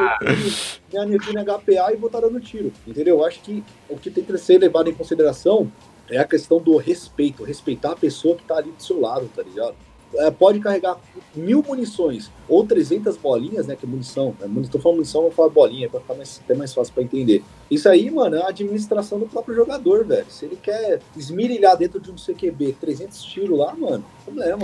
minha 0.90 1.04
neblina 1.04 1.44
HPA 1.44 1.92
e 1.92 1.96
vou 1.96 2.06
estar 2.06 2.20
dando 2.20 2.40
tiro, 2.40 2.72
entendeu? 2.86 3.18
Eu 3.18 3.24
acho 3.24 3.40
que 3.40 3.62
o 3.88 3.98
que 3.98 4.10
tem 4.10 4.24
que 4.24 4.38
ser 4.38 4.58
levado 4.58 4.88
em 4.88 4.94
consideração 4.94 5.70
é 6.10 6.18
a 6.18 6.24
questão 6.24 6.60
do 6.60 6.76
respeito, 6.76 7.44
respeitar 7.44 7.92
a 7.92 7.96
pessoa 7.96 8.36
que 8.36 8.44
tá 8.44 8.56
ali 8.56 8.70
do 8.70 8.82
seu 8.82 9.00
lado, 9.00 9.30
tá 9.34 9.42
ligado? 9.42 9.74
É, 10.16 10.30
pode 10.30 10.60
carregar 10.60 10.96
mil 11.34 11.62
munições 11.66 12.30
ou 12.48 12.64
300 12.64 13.16
bolinhas, 13.16 13.66
né? 13.66 13.74
Que 13.74 13.84
é 13.84 13.88
munição. 13.88 14.34
Né? 14.38 14.68
Tô 14.70 14.78
falando 14.78 14.98
munição, 14.98 15.22
vou 15.22 15.30
falar 15.32 15.48
bolinha, 15.48 15.88
pra 15.88 16.00
ficar 16.00 16.14
mais, 16.14 16.40
até 16.44 16.54
mais 16.54 16.72
fácil 16.72 16.94
pra 16.94 17.02
entender. 17.02 17.42
Isso 17.68 17.88
aí, 17.88 18.08
mano, 18.10 18.36
é 18.36 18.42
a 18.42 18.48
administração 18.48 19.18
do 19.18 19.26
próprio 19.26 19.56
jogador, 19.56 20.04
velho. 20.04 20.26
Se 20.28 20.44
ele 20.44 20.56
quer 20.56 21.00
esmirilhar 21.16 21.76
dentro 21.76 21.98
de 21.98 22.12
um 22.12 22.14
CQB 22.14 22.76
300 22.80 23.22
tiros 23.24 23.58
lá, 23.58 23.74
mano, 23.74 24.04
problema. 24.24 24.62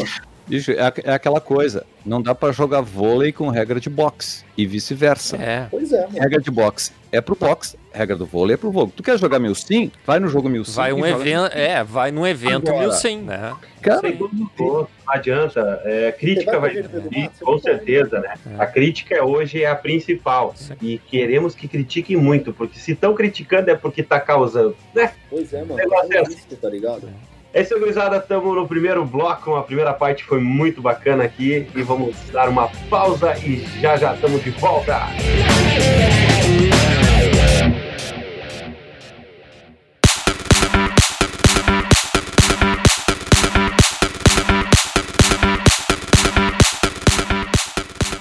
Bicho, 0.50 0.72
é, 0.72 0.92
é 1.04 1.12
aquela 1.12 1.40
coisa. 1.40 1.86
Não 2.04 2.20
dá 2.20 2.34
pra 2.34 2.50
jogar 2.50 2.80
vôlei 2.80 3.32
com 3.32 3.48
regra 3.48 3.78
de 3.78 3.88
boxe. 3.88 4.44
E 4.56 4.66
vice-versa. 4.66 5.36
É. 5.36 5.66
Pois 5.70 5.92
é, 5.92 6.00
mano. 6.02 6.18
Regra 6.18 6.40
de 6.40 6.50
boxe 6.50 6.92
é 7.12 7.20
pro 7.20 7.34
boxe, 7.34 7.76
regra 7.92 8.16
do 8.16 8.24
vôlei 8.24 8.54
é 8.54 8.56
pro 8.56 8.70
vôlei. 8.70 8.92
Tu 8.96 9.02
quer 9.02 9.18
jogar 9.18 9.38
mil 9.38 9.54
sim? 9.54 9.90
Vai 10.06 10.18
no 10.20 10.28
jogo 10.28 10.48
mil 10.48 10.64
sim. 10.64 10.74
Vai 10.74 10.92
um 10.92 11.04
evento, 11.04 11.52
é, 11.56 11.82
vai 11.82 12.10
num 12.10 12.26
evento 12.26 12.68
Agora. 12.68 12.86
mil 12.86 12.92
sim, 12.92 13.18
né? 13.18 13.54
Cara, 13.80 14.00
Sem 14.00 14.16
dúvida, 14.16 14.44
não 14.58 14.88
adianta. 15.06 15.80
É, 15.84 16.12
crítica 16.12 16.58
vai 16.58 16.76
existir, 16.76 17.30
com 17.40 17.58
certeza, 17.58 18.20
né? 18.20 18.34
A 18.58 18.66
crítica 18.66 19.24
hoje 19.24 19.62
é 19.62 19.68
a 19.68 19.74
principal. 19.74 20.52
Sim. 20.56 20.74
E 20.80 20.98
queremos 20.98 21.54
que 21.54 21.66
critiquem 21.66 22.16
muito, 22.16 22.52
porque 22.52 22.78
se 22.78 22.92
estão 22.92 23.14
criticando 23.14 23.70
é 23.70 23.74
porque 23.74 24.02
tá 24.02 24.20
causando. 24.20 24.76
Né? 24.94 25.12
Pois 25.28 25.52
é, 25.52 25.60
mano. 25.60 25.76
Negócio 25.76 26.12
é 26.12 26.18
É 26.18 26.22
isso, 26.22 26.56
tá 26.60 26.68
ligado? 26.68 27.08
É 27.52 27.62
isso, 27.62 27.78
gurizada. 27.78 28.18
Estamos 28.18 28.54
no 28.54 28.66
primeiro 28.66 29.04
bloco. 29.04 29.56
A 29.56 29.62
primeira 29.62 29.92
parte 29.92 30.24
foi 30.24 30.40
muito 30.40 30.80
bacana 30.80 31.24
aqui. 31.24 31.66
E 31.74 31.82
vamos 31.82 32.16
dar 32.32 32.48
uma 32.48 32.68
pausa 32.88 33.36
e 33.38 33.64
já 33.80 33.96
já 33.96 34.14
estamos 34.14 34.42
de 34.44 34.50
volta. 34.50 35.00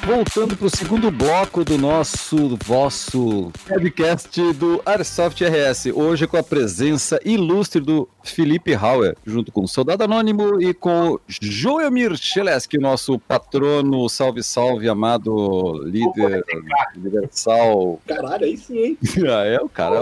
Voltando 0.09 0.57
pro 0.57 0.75
segundo 0.75 1.11
bloco 1.11 1.63
do 1.63 1.77
nosso, 1.77 2.57
vosso 2.65 3.51
podcast 3.67 4.41
do 4.53 4.81
Airsoft 4.83 5.39
RS. 5.43 5.85
Hoje 5.93 6.25
com 6.25 6.35
a 6.35 6.41
presença 6.41 7.19
ilustre 7.23 7.79
do 7.79 8.09
Felipe 8.23 8.73
Hauer, 8.73 9.15
junto 9.23 9.51
com 9.51 9.61
o 9.61 9.67
Soldado 9.67 10.03
Anônimo 10.03 10.59
e 10.59 10.73
com 10.73 11.11
o 11.11 11.21
Joelmir 11.27 12.17
Cheleski, 12.17 12.79
nosso 12.79 13.19
patrono, 13.19 14.09
salve, 14.09 14.41
salve, 14.41 14.89
amado 14.89 15.83
líder 15.83 16.43
universal. 16.97 17.99
Caralho, 18.07 18.45
aí 18.45 18.57
sim, 18.57 18.77
hein? 18.79 18.97
Ah, 19.29 19.45
é, 19.45 19.57
o 19.57 19.69
cara 19.69 19.95
é 19.95 19.99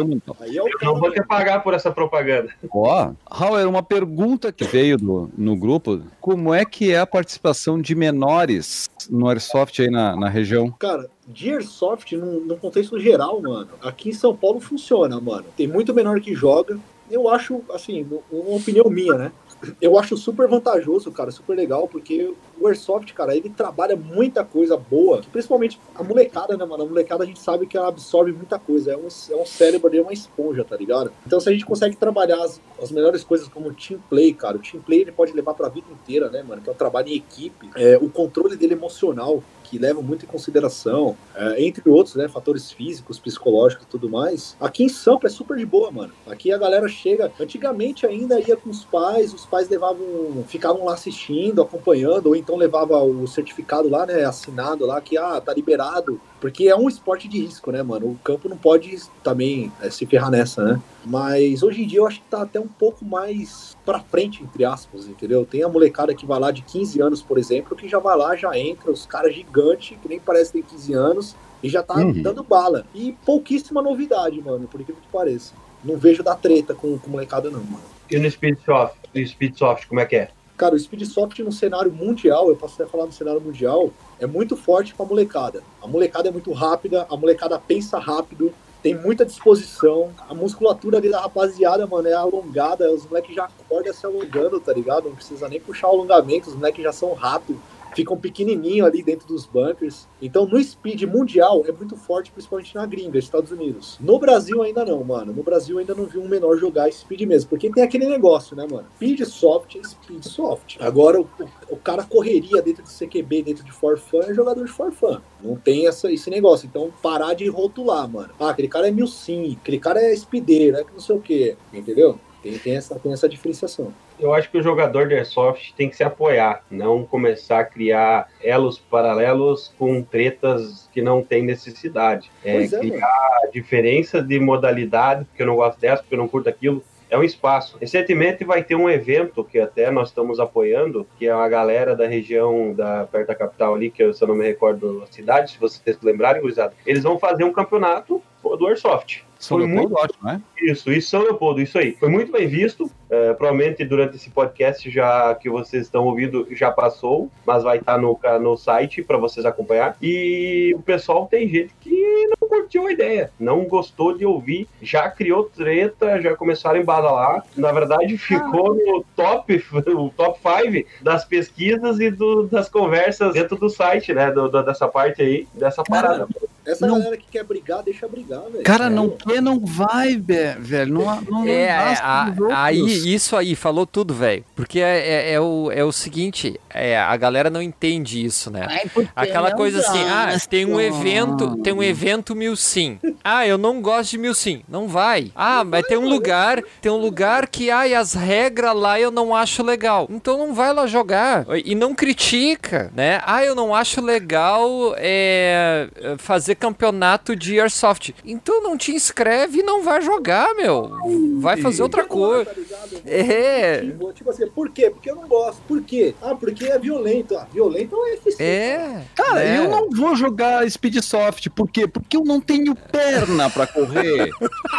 o 0.00 0.06
mental. 0.06 0.36
Aí 0.40 0.56
é 0.56 0.62
o 0.62 0.66
Eu 0.66 0.78
cara. 0.78 0.92
não 0.92 1.00
vou 1.00 1.12
te 1.12 1.22
pagar 1.22 1.62
por 1.62 1.72
essa 1.72 1.92
propaganda. 1.92 2.50
Ó, 2.68 3.12
Hauer, 3.26 3.68
uma 3.68 3.82
pergunta 3.82 4.50
que 4.50 4.64
veio 4.64 4.98
do, 4.98 5.30
no 5.38 5.54
grupo: 5.54 6.02
como 6.20 6.52
é 6.52 6.64
que 6.64 6.92
é 6.92 6.98
a 6.98 7.06
participação 7.06 7.80
de 7.80 7.94
menores 7.94 8.90
no 9.10 9.28
Airsoft 9.28 9.80
aí 9.80 9.90
na, 9.90 10.14
na 10.14 10.28
região? 10.28 10.70
Cara, 10.78 11.10
de 11.26 11.52
Airsoft, 11.52 12.12
num, 12.12 12.40
num 12.40 12.56
contexto 12.56 12.98
geral, 12.98 13.42
mano, 13.42 13.68
aqui 13.82 14.10
em 14.10 14.14
São 14.14 14.34
Paulo 14.36 14.60
funciona, 14.60 15.20
mano. 15.20 15.44
Tem 15.56 15.66
muito 15.66 15.92
menor 15.92 16.20
que 16.20 16.34
joga. 16.34 16.78
Eu 17.10 17.28
acho, 17.28 17.60
assim, 17.72 18.06
uma 18.30 18.56
opinião 18.56 18.88
minha, 18.88 19.14
né? 19.14 19.32
Eu 19.80 19.98
acho 19.98 20.16
super 20.16 20.48
vantajoso, 20.48 21.10
cara, 21.10 21.30
super 21.30 21.56
legal, 21.56 21.88
porque 21.88 22.32
o 22.60 22.66
Airsoft, 22.66 23.12
cara, 23.14 23.34
ele 23.34 23.48
trabalha 23.48 23.96
muita 23.96 24.44
coisa 24.44 24.76
boa, 24.76 25.22
principalmente 25.32 25.80
a 25.94 26.02
molecada, 26.02 26.56
né, 26.56 26.64
mano? 26.64 26.84
A 26.84 26.86
molecada 26.86 27.24
a 27.24 27.26
gente 27.26 27.40
sabe 27.40 27.66
que 27.66 27.76
ela 27.76 27.88
absorve 27.88 28.32
muita 28.32 28.58
coisa, 28.58 28.92
é 28.92 28.96
um, 28.96 29.08
é 29.30 29.36
um 29.36 29.46
cérebro 29.46 29.88
ali, 29.88 29.98
é 29.98 30.02
uma 30.02 30.12
esponja, 30.12 30.64
tá 30.64 30.76
ligado? 30.76 31.10
Então 31.26 31.40
se 31.40 31.48
a 31.48 31.52
gente 31.52 31.64
consegue 31.64 31.96
trabalhar 31.96 32.42
as, 32.42 32.60
as 32.80 32.90
melhores 32.90 33.24
coisas 33.24 33.48
como 33.48 33.72
team 33.72 34.00
play, 34.08 34.34
cara, 34.34 34.56
o 34.56 34.60
team 34.60 34.82
play 34.82 35.00
ele 35.00 35.12
pode 35.12 35.32
levar 35.32 35.54
pra 35.54 35.68
vida 35.68 35.86
inteira, 35.90 36.28
né, 36.28 36.42
mano? 36.42 36.60
Que 36.60 36.68
é 36.68 36.72
o 36.72 36.76
trabalho 36.76 37.08
em 37.08 37.16
equipe, 37.16 37.70
é, 37.76 37.96
o 37.96 38.08
controle 38.08 38.56
dele 38.56 38.74
emocional, 38.74 39.42
que 39.70 39.78
levam 39.78 40.02
muito 40.02 40.24
em 40.24 40.28
consideração, 40.28 41.16
é, 41.34 41.64
entre 41.64 41.88
outros, 41.88 42.16
né, 42.16 42.28
fatores 42.28 42.72
físicos, 42.72 43.20
psicológicos 43.20 43.86
e 43.86 43.88
tudo 43.88 44.10
mais. 44.10 44.56
Aqui 44.60 44.82
em 44.82 44.88
Sampa 44.88 45.28
é 45.28 45.30
super 45.30 45.56
de 45.56 45.64
boa, 45.64 45.92
mano. 45.92 46.12
Aqui 46.26 46.52
a 46.52 46.58
galera 46.58 46.88
chega, 46.88 47.30
antigamente 47.38 48.04
ainda 48.04 48.40
ia 48.40 48.56
com 48.56 48.68
os 48.68 48.84
pais, 48.84 49.32
os 49.32 49.46
pais 49.46 49.68
levavam, 49.68 50.44
ficavam 50.48 50.84
lá 50.84 50.94
assistindo, 50.94 51.62
acompanhando, 51.62 52.26
ou 52.26 52.36
então 52.36 52.49
levava 52.56 53.02
o 53.02 53.26
certificado 53.26 53.88
lá, 53.88 54.06
né, 54.06 54.24
assinado 54.24 54.86
lá, 54.86 55.00
que, 55.00 55.16
ah, 55.18 55.40
tá 55.40 55.52
liberado, 55.54 56.20
porque 56.40 56.68
é 56.68 56.76
um 56.76 56.88
esporte 56.88 57.28
de 57.28 57.38
risco, 57.40 57.70
né, 57.70 57.82
mano? 57.82 58.06
O 58.06 58.18
campo 58.24 58.48
não 58.48 58.56
pode 58.56 58.96
também 59.22 59.70
é, 59.80 59.90
se 59.90 60.06
ferrar 60.06 60.30
nessa, 60.30 60.64
né? 60.64 60.80
Mas 61.04 61.62
hoje 61.62 61.82
em 61.82 61.86
dia 61.86 61.98
eu 62.00 62.06
acho 62.06 62.20
que 62.20 62.28
tá 62.30 62.42
até 62.42 62.58
um 62.60 62.68
pouco 62.68 63.04
mais 63.04 63.76
pra 63.84 64.00
frente, 64.00 64.42
entre 64.42 64.64
aspas, 64.64 65.06
entendeu? 65.06 65.44
Tem 65.44 65.62
a 65.62 65.68
molecada 65.68 66.14
que 66.14 66.26
vai 66.26 66.38
lá 66.38 66.50
de 66.50 66.62
15 66.62 67.00
anos, 67.00 67.22
por 67.22 67.38
exemplo, 67.38 67.76
que 67.76 67.88
já 67.88 67.98
vai 67.98 68.16
lá, 68.16 68.36
já 68.36 68.56
entra, 68.58 68.90
os 68.90 69.06
caras 69.06 69.34
gigantes, 69.34 69.96
que 70.00 70.08
nem 70.08 70.20
parece 70.20 70.52
ter 70.52 70.62
15 70.62 70.92
anos, 70.94 71.36
e 71.62 71.68
já 71.68 71.82
tá 71.82 71.96
Uhum. 71.96 72.22
dando 72.22 72.42
bala. 72.42 72.86
E 72.94 73.12
pouquíssima 73.26 73.82
novidade, 73.82 74.40
mano, 74.42 74.66
por 74.66 74.80
incrível 74.80 75.02
que 75.02 75.08
pareça. 75.12 75.52
Não 75.84 75.96
vejo 75.96 76.22
da 76.22 76.34
treta 76.34 76.74
com, 76.74 76.98
com 76.98 77.10
molecada, 77.10 77.50
não, 77.50 77.60
mano. 77.62 77.82
E 78.10 78.18
no 78.18 78.30
Speedsoft, 78.30 78.96
no 79.14 79.26
Speedsoft, 79.26 79.86
como 79.86 80.00
é 80.00 80.06
que 80.06 80.16
é? 80.16 80.30
Cara, 80.60 80.74
o 80.74 80.78
Speedsoft 80.78 81.42
no 81.42 81.50
cenário 81.50 81.90
mundial, 81.90 82.50
eu 82.50 82.54
posso 82.54 82.74
até 82.74 82.92
falar 82.92 83.06
no 83.06 83.12
cenário 83.12 83.40
mundial, 83.40 83.90
é 84.18 84.26
muito 84.26 84.58
forte 84.58 84.94
com 84.94 85.02
a 85.02 85.06
molecada. 85.06 85.62
A 85.82 85.86
molecada 85.86 86.28
é 86.28 86.30
muito 86.30 86.52
rápida, 86.52 87.06
a 87.08 87.16
molecada 87.16 87.58
pensa 87.58 87.98
rápido, 87.98 88.52
tem 88.82 88.94
muita 88.94 89.24
disposição. 89.24 90.10
A 90.28 90.34
musculatura 90.34 90.98
ali 90.98 91.08
da 91.08 91.18
rapaziada, 91.18 91.86
mano, 91.86 92.08
é 92.08 92.12
alongada. 92.12 92.92
Os 92.92 93.06
moleques 93.06 93.34
já 93.34 93.46
acordam 93.46 93.94
se 93.94 94.04
alongando, 94.04 94.60
tá 94.60 94.74
ligado? 94.74 95.08
Não 95.08 95.16
precisa 95.16 95.48
nem 95.48 95.58
puxar 95.58 95.86
alongamento, 95.86 96.50
os 96.50 96.54
moleques 96.54 96.84
já 96.84 96.92
são 96.92 97.14
rápidos 97.14 97.58
ficam 97.94 98.16
pequenininho 98.16 98.84
ali 98.84 99.02
dentro 99.02 99.26
dos 99.26 99.46
bunkers. 99.46 100.08
Então, 100.20 100.46
no 100.46 100.62
speed 100.62 101.02
mundial 101.02 101.64
é 101.66 101.72
muito 101.72 101.96
forte, 101.96 102.30
principalmente 102.30 102.74
na 102.74 102.86
gringa, 102.86 103.18
Estados 103.18 103.50
Unidos. 103.50 103.98
No 104.00 104.18
Brasil 104.18 104.62
ainda 104.62 104.84
não, 104.84 105.02
mano. 105.04 105.32
No 105.32 105.42
Brasil 105.42 105.78
ainda 105.78 105.94
não 105.94 106.06
vi 106.06 106.18
um 106.18 106.28
menor 106.28 106.56
jogar 106.56 106.90
speed 106.92 107.22
mesmo, 107.22 107.50
porque 107.50 107.70
tem 107.70 107.82
aquele 107.82 108.06
negócio, 108.06 108.56
né, 108.56 108.66
mano? 108.70 108.86
Speed 108.96 109.20
soft 109.24 109.76
é 109.76 109.82
speed 109.82 110.24
soft. 110.24 110.76
Agora, 110.80 111.20
o, 111.20 111.28
o, 111.68 111.76
cara 111.76 112.04
correria 112.04 112.62
dentro 112.62 112.82
de 112.82 112.90
CQB, 112.90 113.42
dentro 113.42 113.64
de 113.64 113.72
forfã, 113.72 114.20
é 114.20 114.34
jogador 114.34 114.64
de 114.64 114.72
forfã. 114.72 115.22
Não 115.42 115.56
tem 115.56 115.86
essa, 115.86 116.10
esse 116.12 116.30
negócio. 116.30 116.66
Então, 116.66 116.92
parar 117.02 117.34
de 117.34 117.48
rotular, 117.48 118.08
mano. 118.08 118.30
Ah, 118.38 118.50
aquele 118.50 118.68
cara 118.68 118.88
é 118.88 118.90
mil 118.90 119.06
sim, 119.06 119.56
aquele 119.60 119.78
cara 119.78 120.00
é 120.00 120.14
speedeiro, 120.14 120.76
é 120.76 120.84
que 120.84 120.92
não 120.92 121.00
sei 121.00 121.16
o 121.16 121.20
quê. 121.20 121.56
Entendeu? 121.72 122.18
Tem, 122.42 122.58
tem, 122.58 122.76
essa, 122.76 122.98
tem 122.98 123.12
essa 123.12 123.28
diferenciação 123.28 123.92
eu 124.20 124.34
acho 124.34 124.50
que 124.50 124.58
o 124.58 124.62
jogador 124.62 125.08
de 125.08 125.14
Airsoft 125.14 125.72
tem 125.74 125.88
que 125.88 125.96
se 125.96 126.04
apoiar, 126.04 126.62
não 126.70 127.04
começar 127.04 127.60
a 127.60 127.64
criar 127.64 128.28
elos 128.42 128.78
paralelos 128.78 129.72
com 129.78 130.02
tretas 130.02 130.88
que 130.92 131.00
não 131.00 131.22
tem 131.22 131.42
necessidade. 131.42 132.30
É, 132.44 132.62
é 132.62 132.68
criar 132.68 133.38
mano. 133.40 133.52
diferença 133.52 134.22
de 134.22 134.38
modalidade, 134.38 135.24
porque 135.24 135.42
eu 135.42 135.46
não 135.46 135.56
gosto 135.56 135.80
dessa, 135.80 136.02
porque 136.02 136.14
eu 136.14 136.18
não 136.18 136.28
curto 136.28 136.48
aquilo. 136.48 136.84
É 137.08 137.18
um 137.18 137.24
espaço. 137.24 137.76
Recentemente 137.80 138.44
vai 138.44 138.62
ter 138.62 138.76
um 138.76 138.88
evento 138.88 139.42
que 139.42 139.58
até 139.58 139.90
nós 139.90 140.10
estamos 140.10 140.38
apoiando, 140.38 141.04
que 141.18 141.26
é 141.26 141.32
a 141.32 141.48
galera 141.48 141.96
da 141.96 142.06
região 142.06 142.72
da 142.72 143.04
perto 143.10 143.28
da 143.28 143.34
capital 143.34 143.74
ali, 143.74 143.90
que 143.90 144.00
eu, 144.00 144.14
se 144.14 144.22
eu 144.22 144.28
não 144.28 144.36
me 144.36 144.46
recordo 144.46 145.02
a 145.02 145.12
cidade, 145.12 145.52
se 145.52 145.58
vocês 145.58 145.98
lembrarem, 146.02 146.40
gurizada, 146.40 146.72
eles 146.86 147.02
vão 147.02 147.18
fazer 147.18 147.42
um 147.42 147.52
campeonato 147.52 148.22
do 148.42 148.66
Airsoft. 148.66 149.24
São 149.40 149.56
Foi 149.56 149.66
Leopoldo, 149.66 149.96
muito... 149.98 150.04
acho, 150.04 150.24
né? 150.24 150.42
Isso, 150.62 150.92
isso, 150.92 151.08
São 151.08 151.22
Leopoldo, 151.22 151.62
isso 151.62 151.78
aí. 151.78 151.96
Foi 151.98 152.10
muito 152.10 152.30
bem 152.30 152.46
visto. 152.46 152.90
É, 153.08 153.32
provavelmente 153.32 153.84
durante 153.84 154.14
esse 154.14 154.30
podcast 154.30 154.88
já 154.88 155.34
que 155.34 155.50
vocês 155.50 155.86
estão 155.86 156.04
ouvindo 156.04 156.46
já 156.52 156.70
passou, 156.70 157.28
mas 157.44 157.64
vai 157.64 157.78
estar 157.78 157.98
no, 157.98 158.16
no 158.40 158.56
site 158.56 159.02
para 159.02 159.16
vocês 159.16 159.44
acompanhar. 159.44 159.96
E 160.00 160.72
o 160.76 160.82
pessoal 160.82 161.26
tem 161.26 161.48
gente 161.48 161.74
que 161.80 162.28
não 162.40 162.48
curtiu 162.48 162.86
a 162.86 162.92
ideia, 162.92 163.32
não 163.40 163.64
gostou 163.64 164.16
de 164.16 164.26
ouvir, 164.26 164.68
já 164.80 165.10
criou 165.10 165.44
treta, 165.44 166.20
já 166.20 166.36
começaram 166.36 166.78
a 166.78 166.82
embadalar. 166.82 167.44
Na 167.56 167.72
verdade, 167.72 168.16
ficou 168.18 168.74
no 168.74 169.04
top, 169.16 169.64
o 169.88 170.10
top 170.10 170.38
5 170.38 170.86
das 171.02 171.24
pesquisas 171.24 171.98
e 171.98 172.10
do, 172.10 172.46
das 172.46 172.68
conversas 172.68 173.32
dentro 173.32 173.56
do 173.56 173.70
site, 173.70 174.12
né? 174.12 174.30
Do, 174.30 174.48
do, 174.48 174.62
dessa 174.62 174.86
parte 174.86 175.22
aí, 175.22 175.48
dessa 175.54 175.82
parada. 175.82 176.28
Essa 176.64 176.86
não... 176.86 176.98
galera 176.98 177.16
que 177.16 177.26
quer 177.30 177.44
brigar, 177.44 177.82
deixa 177.82 178.06
brigar, 178.06 178.42
velho. 178.50 178.64
Cara, 178.64 178.90
não 178.90 179.10
quer, 179.10 179.40
não 179.40 179.58
vai, 179.58 180.16
velho. 180.16 180.92
Não, 180.92 181.20
não, 181.22 181.46
é, 181.46 181.62
é 181.62 181.70
a, 181.72 182.34
aí, 182.50 183.14
isso 183.14 183.36
aí, 183.36 183.54
falou 183.54 183.86
tudo, 183.86 184.12
velho. 184.12 184.44
Porque 184.54 184.80
é, 184.80 184.98
é, 184.98 185.32
é, 185.32 185.40
o, 185.40 185.70
é 185.72 185.82
o 185.82 185.92
seguinte, 185.92 186.58
é, 186.68 186.98
a 186.98 187.16
galera 187.16 187.50
não 187.50 187.62
entende 187.62 188.24
isso, 188.24 188.50
né? 188.50 188.66
Ai, 188.68 189.08
Aquela 189.16 189.52
coisa 189.52 189.80
assim, 189.80 190.02
ah, 190.04 190.36
tem 190.48 190.66
um 190.66 190.80
evento, 190.80 191.56
tem 191.62 191.72
um 191.72 191.82
evento 191.82 192.34
mil 192.34 192.54
sim. 192.56 192.98
Ah, 193.24 193.46
eu 193.46 193.56
não 193.56 193.80
gosto 193.80 194.12
de 194.12 194.18
mil 194.18 194.34
sim. 194.34 194.62
Não 194.68 194.86
vai. 194.86 195.32
Ah, 195.34 195.64
mas 195.64 195.86
tem 195.86 195.96
um 195.96 196.08
lugar, 196.08 196.62
tem 196.80 196.92
um 196.92 196.96
lugar 196.96 197.48
que, 197.48 197.70
ai, 197.70 197.94
as 197.94 198.14
regras 198.14 198.74
lá 198.74 199.00
eu 199.00 199.10
não 199.10 199.34
acho 199.34 199.62
legal. 199.62 200.06
Então 200.10 200.38
não 200.38 200.54
vai 200.54 200.72
lá 200.72 200.86
jogar. 200.86 201.46
E 201.64 201.74
não 201.74 201.94
critica, 201.94 202.90
né? 202.94 203.20
Ah, 203.24 203.44
eu 203.44 203.54
não 203.54 203.74
acho 203.74 204.00
legal 204.00 204.94
é, 204.96 205.88
fazer 206.18 206.49
campeonato 206.54 207.34
de 207.36 207.60
Airsoft. 207.60 208.14
Então 208.24 208.62
não 208.62 208.76
te 208.76 208.92
inscreve 208.92 209.60
e 209.60 209.62
não 209.62 209.82
vai 209.82 210.00
jogar, 210.00 210.54
meu. 210.54 210.90
Vai 211.38 211.56
fazer 211.56 211.82
outra 211.82 212.04
coisa. 212.04 212.44
Tá 212.44 213.00
é. 213.04 213.80
Tipo, 214.14 214.30
assim, 214.30 214.46
por 214.48 214.70
quê? 214.70 214.90
Porque 214.90 215.10
eu 215.10 215.16
não 215.16 215.28
gosto. 215.28 215.60
Por 215.62 215.82
quê? 215.82 216.14
Ah, 216.22 216.34
porque 216.34 216.66
é 216.66 216.78
violento. 216.78 217.36
Ah, 217.36 217.46
violento 217.52 217.96
é 218.06 218.14
FC. 218.14 218.42
É. 218.42 219.02
Cara, 219.14 219.42
é. 219.42 219.58
eu 219.58 219.68
não 219.68 219.90
vou 219.90 220.14
jogar 220.16 220.68
Speedsoft. 220.70 221.48
Por 221.50 221.68
quê? 221.68 221.86
Porque 221.86 222.16
eu 222.16 222.24
não 222.24 222.40
tenho 222.40 222.74
perna 222.74 223.48
pra 223.50 223.66
correr. 223.66 224.30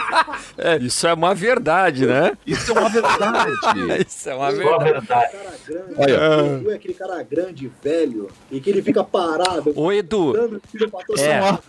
é, 0.57 0.77
isso 0.77 1.07
é 1.07 1.13
uma 1.13 1.33
verdade, 1.33 2.05
né? 2.05 2.37
Isso 2.45 2.71
é 2.71 2.79
uma 2.79 2.89
verdade. 2.89 3.51
isso 4.07 4.29
é 4.29 4.35
uma 4.35 4.51
verdade. 4.51 5.35
É 5.35 5.73
verdade. 5.73 5.91
Olha. 5.97 6.71
É 6.71 6.75
aquele 6.75 6.93
cara 6.93 7.23
grande, 7.23 7.71
velho, 7.83 8.29
e 8.51 8.59
que 8.59 8.69
ele 8.69 8.81
fica 8.81 9.03
parado. 9.03 9.73
Ô, 9.75 9.91
Edu. 9.91 10.33
É. 11.17 11.59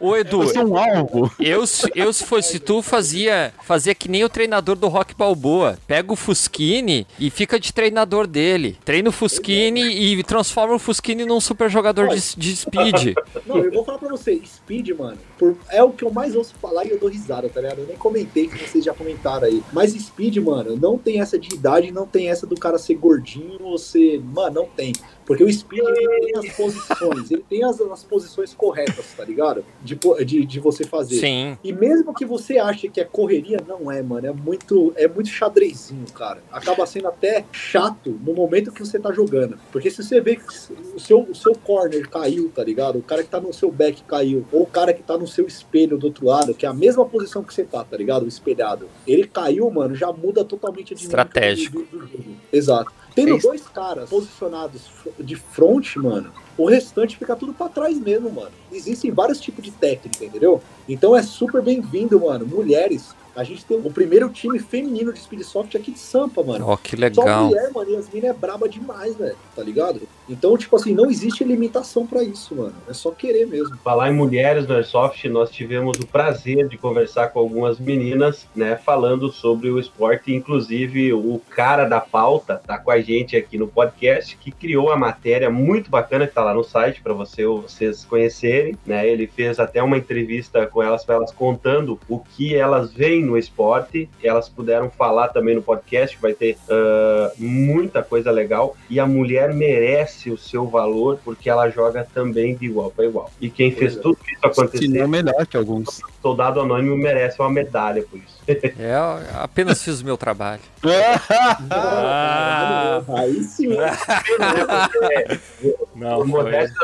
Ô, 0.00 0.16
Edu. 0.16 0.42
Eu 0.42 0.48
sou 0.48 0.66
um 0.66 0.76
alvo. 0.76 1.30
Eu, 1.40 1.64
eu, 1.94 2.12
se 2.12 2.24
fosse 2.24 2.58
tu, 2.58 2.82
fazia, 2.82 3.52
fazia 3.62 3.94
que 3.94 4.08
nem 4.08 4.24
o 4.24 4.28
treinador 4.28 4.76
do 4.76 4.88
Rock 4.88 5.14
Balboa. 5.14 5.78
Pega 5.86 6.12
o 6.12 6.16
Fusquini 6.16 7.06
e 7.18 7.30
fica 7.30 7.58
de 7.58 7.72
treinador 7.72 8.26
dele. 8.26 8.78
Treina 8.84 9.08
o 9.08 9.12
Fusquini 9.12 9.82
e 9.82 10.22
transforma 10.22 10.74
o 10.74 10.78
Fusquini 10.78 11.24
num 11.24 11.40
super 11.40 11.70
jogador 11.70 12.08
de, 12.08 12.20
de 12.36 12.56
speed. 12.56 13.14
Não, 13.46 13.58
eu 13.58 13.72
vou 13.72 13.84
falar 13.84 13.98
pra 13.98 14.08
você, 14.08 14.40
speed, 14.44 14.90
mano, 14.90 15.18
por, 15.38 15.56
é 15.70 15.82
o 15.82 15.90
que 15.90 16.04
eu 16.04 16.10
mais 16.10 16.34
ouço 16.34 16.54
falar 16.60 16.84
e 16.84 16.90
eu 16.90 16.98
dou 16.98 17.08
risada, 17.08 17.48
tá 17.48 17.60
ligado? 17.60 17.80
Eu 17.80 17.86
nem 17.86 17.96
comentei 17.96 18.46
que 18.48 18.58
vocês 18.58 18.84
já 18.84 18.92
comentaram 18.92 19.46
aí. 19.46 19.62
Mas 19.72 19.92
speed, 19.92 20.36
mano, 20.38 20.76
não 20.76 20.98
tem 20.98 21.20
essa 21.20 21.38
de 21.38 21.54
idade, 21.54 21.90
não 21.90 22.06
tem 22.06 22.28
essa 22.28 22.46
do 22.46 22.56
cara 22.56 22.78
ser 22.78 22.94
gordinho 22.94 23.62
ou 23.62 23.78
ser. 23.78 24.20
Mano, 24.20 24.54
não 24.54 24.66
tem. 24.66 24.92
Porque 25.26 25.42
o 25.42 25.52
speed 25.52 25.82
ele 25.82 26.32
tem 26.32 26.36
as 26.36 26.56
posições, 26.56 27.30
ele 27.30 27.44
tem 27.48 27.64
as, 27.64 27.80
as 27.80 28.04
posições 28.04 28.54
corretas, 28.54 29.06
tá 29.16 29.24
ligado? 29.24 29.64
De, 29.82 29.98
de, 30.24 30.44
de 30.44 30.60
você 30.60 30.84
fazer. 30.84 31.16
Sim. 31.16 31.58
E 31.62 31.72
mesmo 31.72 32.14
que 32.14 32.24
você 32.24 32.58
ache 32.58 32.88
que 32.88 33.00
é 33.00 33.04
correria, 33.04 33.58
não 33.66 33.90
é, 33.90 34.02
mano. 34.02 34.26
É 34.26 34.32
muito, 34.32 34.92
é 34.96 35.08
muito 35.08 35.28
xadrezinho, 35.28 36.06
cara. 36.12 36.42
Acaba 36.52 36.86
sendo 36.86 37.08
até 37.08 37.44
chato 37.52 38.18
no 38.24 38.34
momento 38.34 38.72
que 38.72 38.80
você 38.80 38.98
tá 38.98 39.12
jogando. 39.12 39.58
Porque 39.72 39.90
se 39.90 40.02
você 40.02 40.20
vê 40.20 40.36
que 40.36 40.46
o 40.94 41.00
seu, 41.00 41.20
o 41.20 41.34
seu 41.34 41.54
corner 41.54 42.08
caiu, 42.08 42.50
tá 42.54 42.62
ligado? 42.62 42.98
O 42.98 43.02
cara 43.02 43.22
que 43.22 43.30
tá 43.30 43.40
no 43.40 43.52
seu 43.52 43.70
back 43.70 44.02
caiu, 44.04 44.44
ou 44.52 44.62
o 44.62 44.66
cara 44.66 44.92
que 44.92 45.02
tá 45.02 45.16
no 45.16 45.26
seu 45.26 45.46
espelho 45.46 45.96
do 45.96 46.06
outro 46.06 46.26
lado, 46.26 46.54
que 46.54 46.66
é 46.66 46.68
a 46.68 46.74
mesma 46.74 47.04
posição 47.04 47.42
que 47.42 47.52
você 47.52 47.64
tá, 47.64 47.82
tá 47.84 47.96
ligado? 47.96 48.24
O 48.24 48.28
espelhado. 48.28 48.88
Ele 49.06 49.26
caiu, 49.26 49.70
mano, 49.70 49.94
já 49.94 50.12
muda 50.12 50.44
totalmente 50.44 50.92
a 50.92 50.96
dinâmica 50.96 51.22
Estratégico. 51.22 51.78
Do, 51.90 51.98
do 51.98 52.06
jogo. 52.06 52.24
Exato. 52.52 52.92
Tendo 53.14 53.36
é 53.36 53.38
dois 53.38 53.62
caras 53.68 54.10
posicionados 54.10 54.82
de 55.20 55.36
front, 55.36 55.96
mano, 55.96 56.32
o 56.58 56.66
restante 56.66 57.16
fica 57.16 57.36
tudo 57.36 57.52
para 57.52 57.68
trás 57.68 57.98
mesmo, 57.98 58.30
mano. 58.30 58.50
Existem 58.72 59.10
vários 59.10 59.40
tipos 59.40 59.62
de 59.62 59.70
técnica, 59.70 60.24
entendeu? 60.24 60.60
Então 60.88 61.14
é 61.14 61.22
super 61.22 61.62
bem-vindo, 61.62 62.20
mano. 62.20 62.44
Mulheres 62.44 63.14
a 63.36 63.42
gente 63.42 63.64
tem 63.64 63.76
o 63.76 63.90
primeiro 63.90 64.28
time 64.28 64.58
feminino 64.58 65.12
de 65.12 65.20
Speedsoft 65.20 65.76
aqui 65.76 65.90
de 65.90 65.98
Sampa, 65.98 66.42
mano. 66.42 66.66
Ó, 66.66 66.74
oh, 66.74 66.76
que 66.76 66.96
legal. 66.96 67.26
Só 67.26 67.44
mulher, 67.44 67.70
mano, 67.72 67.90
e 67.90 67.96
as 67.96 68.08
minas 68.08 68.30
é 68.30 68.32
braba 68.32 68.68
demais, 68.68 69.16
velho, 69.16 69.36
tá 69.54 69.62
ligado? 69.62 70.02
Então, 70.28 70.56
tipo 70.56 70.76
assim, 70.76 70.94
não 70.94 71.10
existe 71.10 71.44
limitação 71.44 72.06
para 72.06 72.22
isso, 72.22 72.54
mano. 72.54 72.74
É 72.88 72.94
só 72.94 73.10
querer 73.10 73.46
mesmo. 73.46 73.76
Falar 73.78 74.10
em 74.10 74.14
mulheres 74.14 74.66
no 74.66 74.74
Airsoft, 74.74 75.28
nós 75.28 75.50
tivemos 75.50 75.98
o 75.98 76.06
prazer 76.06 76.68
de 76.68 76.78
conversar 76.78 77.28
com 77.28 77.38
algumas 77.38 77.78
meninas, 77.78 78.46
né, 78.54 78.76
falando 78.76 79.30
sobre 79.30 79.68
o 79.70 79.78
esporte. 79.78 80.32
Inclusive, 80.32 81.12
o 81.12 81.40
cara 81.50 81.84
da 81.86 82.00
pauta 82.00 82.60
tá 82.64 82.78
com 82.78 82.90
a 82.90 83.00
gente 83.00 83.36
aqui 83.36 83.58
no 83.58 83.66
podcast, 83.66 84.36
que 84.36 84.50
criou 84.50 84.90
a 84.90 84.96
matéria 84.96 85.50
muito 85.50 85.90
bacana 85.90 86.26
que 86.26 86.34
tá 86.34 86.42
lá 86.42 86.54
no 86.54 86.64
site 86.64 87.02
para 87.02 87.12
você, 87.12 87.44
vocês 87.46 88.04
conhecerem, 88.04 88.78
né? 88.86 89.06
Ele 89.06 89.26
fez 89.26 89.58
até 89.58 89.82
uma 89.82 89.98
entrevista 89.98 90.66
com 90.66 90.82
elas, 90.82 91.04
para 91.04 91.16
elas 91.16 91.32
contando 91.32 91.98
o 92.08 92.18
que 92.18 92.54
elas 92.54 92.92
veem 92.92 93.23
no 93.24 93.36
esporte. 93.36 94.08
Elas 94.22 94.48
puderam 94.48 94.90
falar 94.90 95.28
também 95.28 95.54
no 95.54 95.62
podcast, 95.62 96.16
vai 96.20 96.32
ter 96.32 96.56
uh, 96.68 97.32
muita 97.38 98.02
coisa 98.02 98.30
legal. 98.30 98.76
E 98.88 99.00
a 99.00 99.06
mulher 99.06 99.52
merece 99.54 100.30
o 100.30 100.38
seu 100.38 100.66
valor 100.66 101.18
porque 101.24 101.48
ela 101.48 101.68
joga 101.70 102.06
também 102.14 102.54
de 102.54 102.66
igual 102.66 102.90
para 102.90 103.04
igual. 103.04 103.30
E 103.40 103.48
quem 103.48 103.72
fez 103.72 103.96
é. 103.96 104.00
tudo 104.00 104.18
isso 104.26 104.46
acontecer. 104.46 104.84
Se 104.84 104.88
não 104.88 105.08
melhor 105.08 105.46
que 105.46 105.56
alguns. 105.56 106.00
Soldado 106.20 106.60
Anônimo 106.60 106.96
merece 106.96 107.40
uma 107.40 107.50
medalha 107.50 108.02
por 108.02 108.18
isso. 108.18 108.33
É, 108.46 108.94
apenas 109.34 109.82
fiz 109.82 110.00
o 110.00 110.04
meu 110.04 110.16
trabalho. 110.16 110.60
ah, 111.70 113.02
aí 113.08 113.42
sim. 113.42 113.70
Não, 115.96 116.26
modéstia, 116.26 116.76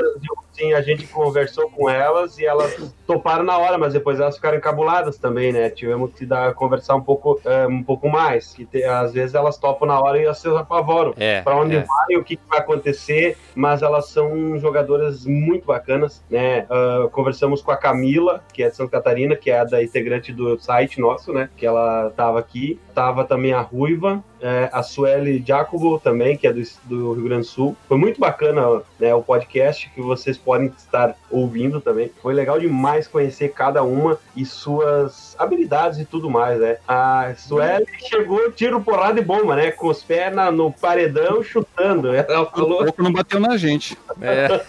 sim, 0.53 0.73
a 0.73 0.81
gente 0.81 1.07
conversou 1.07 1.71
com 1.71 1.89
elas 1.89 2.39
e 2.39 2.47
elas 2.47 2.95
toparam 3.07 3.45
na 3.45 3.59
hora, 3.59 3.77
mas 3.77 3.93
depois 3.93 4.21
elas 4.21 4.37
ficaram 4.37 4.59
encabuladas 4.59 5.19
também, 5.19 5.53
né? 5.53 5.69
Tivemos 5.71 6.13
que 6.15 6.25
dar, 6.25 6.55
conversar 6.55 6.95
um 6.95 7.01
pouco, 7.01 7.41
é, 7.45 7.67
um 7.67 7.83
pouco 7.83 8.09
mais. 8.09 8.55
Que 8.55 8.65
te, 8.65 8.85
às 8.85 9.13
vezes 9.13 9.35
elas 9.35 9.59
topam 9.59 9.89
na 9.89 10.01
hora 10.01 10.19
e 10.19 10.25
elas 10.25 10.39
se 10.39 10.49
apavoram. 10.49 11.13
É, 11.17 11.43
para 11.43 11.57
onde 11.57 11.77
é. 11.77 11.85
vai, 11.85 12.17
o 12.17 12.25
que, 12.25 12.37
que, 12.37 12.43
vai 12.49 12.61
acontecer, 12.61 13.37
mas 13.55 13.83
elas 13.83 14.09
são 14.09 14.59
jogadoras 14.59 15.27
muito 15.27 15.67
bacanas, 15.67 16.23
né? 16.31 16.67
Uh, 16.71 17.09
conversamos 17.11 17.63
com 17.63 17.71
a 17.71 17.77
Camila, 17.77 18.43
que 18.53 18.63
é 18.63 18.71
de 18.71 18.77
Santa 18.77 18.93
Catarina, 18.93 19.37
que 19.37 19.51
é 19.51 19.65
da 19.65 19.83
integrante 19.83 20.33
do 20.33 20.59
site 20.59 21.01
nosso, 21.01 21.33
né? 21.33 21.50
Que 21.57 21.67
ela 21.67 22.11
tava 22.17 22.39
aqui. 22.39 22.79
Tava 22.95 23.25
também 23.25 23.53
a 23.53 23.61
Ruiva, 23.61 24.23
é, 24.41 24.69
a 24.73 24.83
Sueli 24.83 25.43
Jacobo 25.47 25.99
também, 25.99 26.37
que 26.37 26.47
é 26.47 26.53
do, 26.53 26.63
do, 26.85 27.13
Rio 27.13 27.25
Grande 27.25 27.43
do 27.43 27.47
Sul. 27.47 27.77
Foi 27.89 27.97
muito 27.97 28.19
bacana 28.19 28.83
né, 28.99 29.15
o 29.15 29.23
podcast 29.23 29.91
que 29.95 30.01
vocês 30.01 30.37
podem 30.39 30.73
estar 30.77 31.15
ouvindo 31.31 31.81
também. 31.81 32.11
Foi 32.23 32.35
legal 32.35 32.59
demais 32.59 33.07
conhecer 33.07 33.51
cada 33.51 33.83
uma 33.83 34.19
e 34.35 34.45
suas 34.45 35.37
habilidades 35.39 35.99
e 35.99 36.05
tudo 36.05 36.31
mais, 36.31 36.59
né? 36.59 36.79
A 36.89 37.35
Sueli 37.37 37.87
chegou 38.09 38.51
tiro, 38.53 38.81
porrada 38.81 39.21
e 39.21 39.25
bomba, 39.25 39.57
né? 39.57 39.71
Com 39.71 39.89
os 39.89 40.03
pés 40.03 40.35
na, 40.35 40.51
no 40.51 40.73
paredão 40.73 41.43
chutando. 41.43 42.15
Ela 42.15 42.47
falou. 42.47 42.85
Um 42.99 43.03
não 43.03 43.13
bateu 43.13 43.39
na 43.39 43.57
gente. 43.57 43.97
É. 44.21 44.49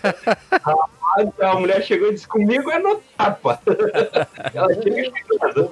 a 1.41 1.55
mulher 1.55 1.83
chegou 1.83 2.09
e 2.09 2.13
disse: 2.13 2.27
Comigo 2.27 2.69
é 2.71 2.79
no 2.79 3.01
tapa. 3.17 3.61
Ela 4.53 4.73
chega 4.75 5.11
brincando. 5.11 5.69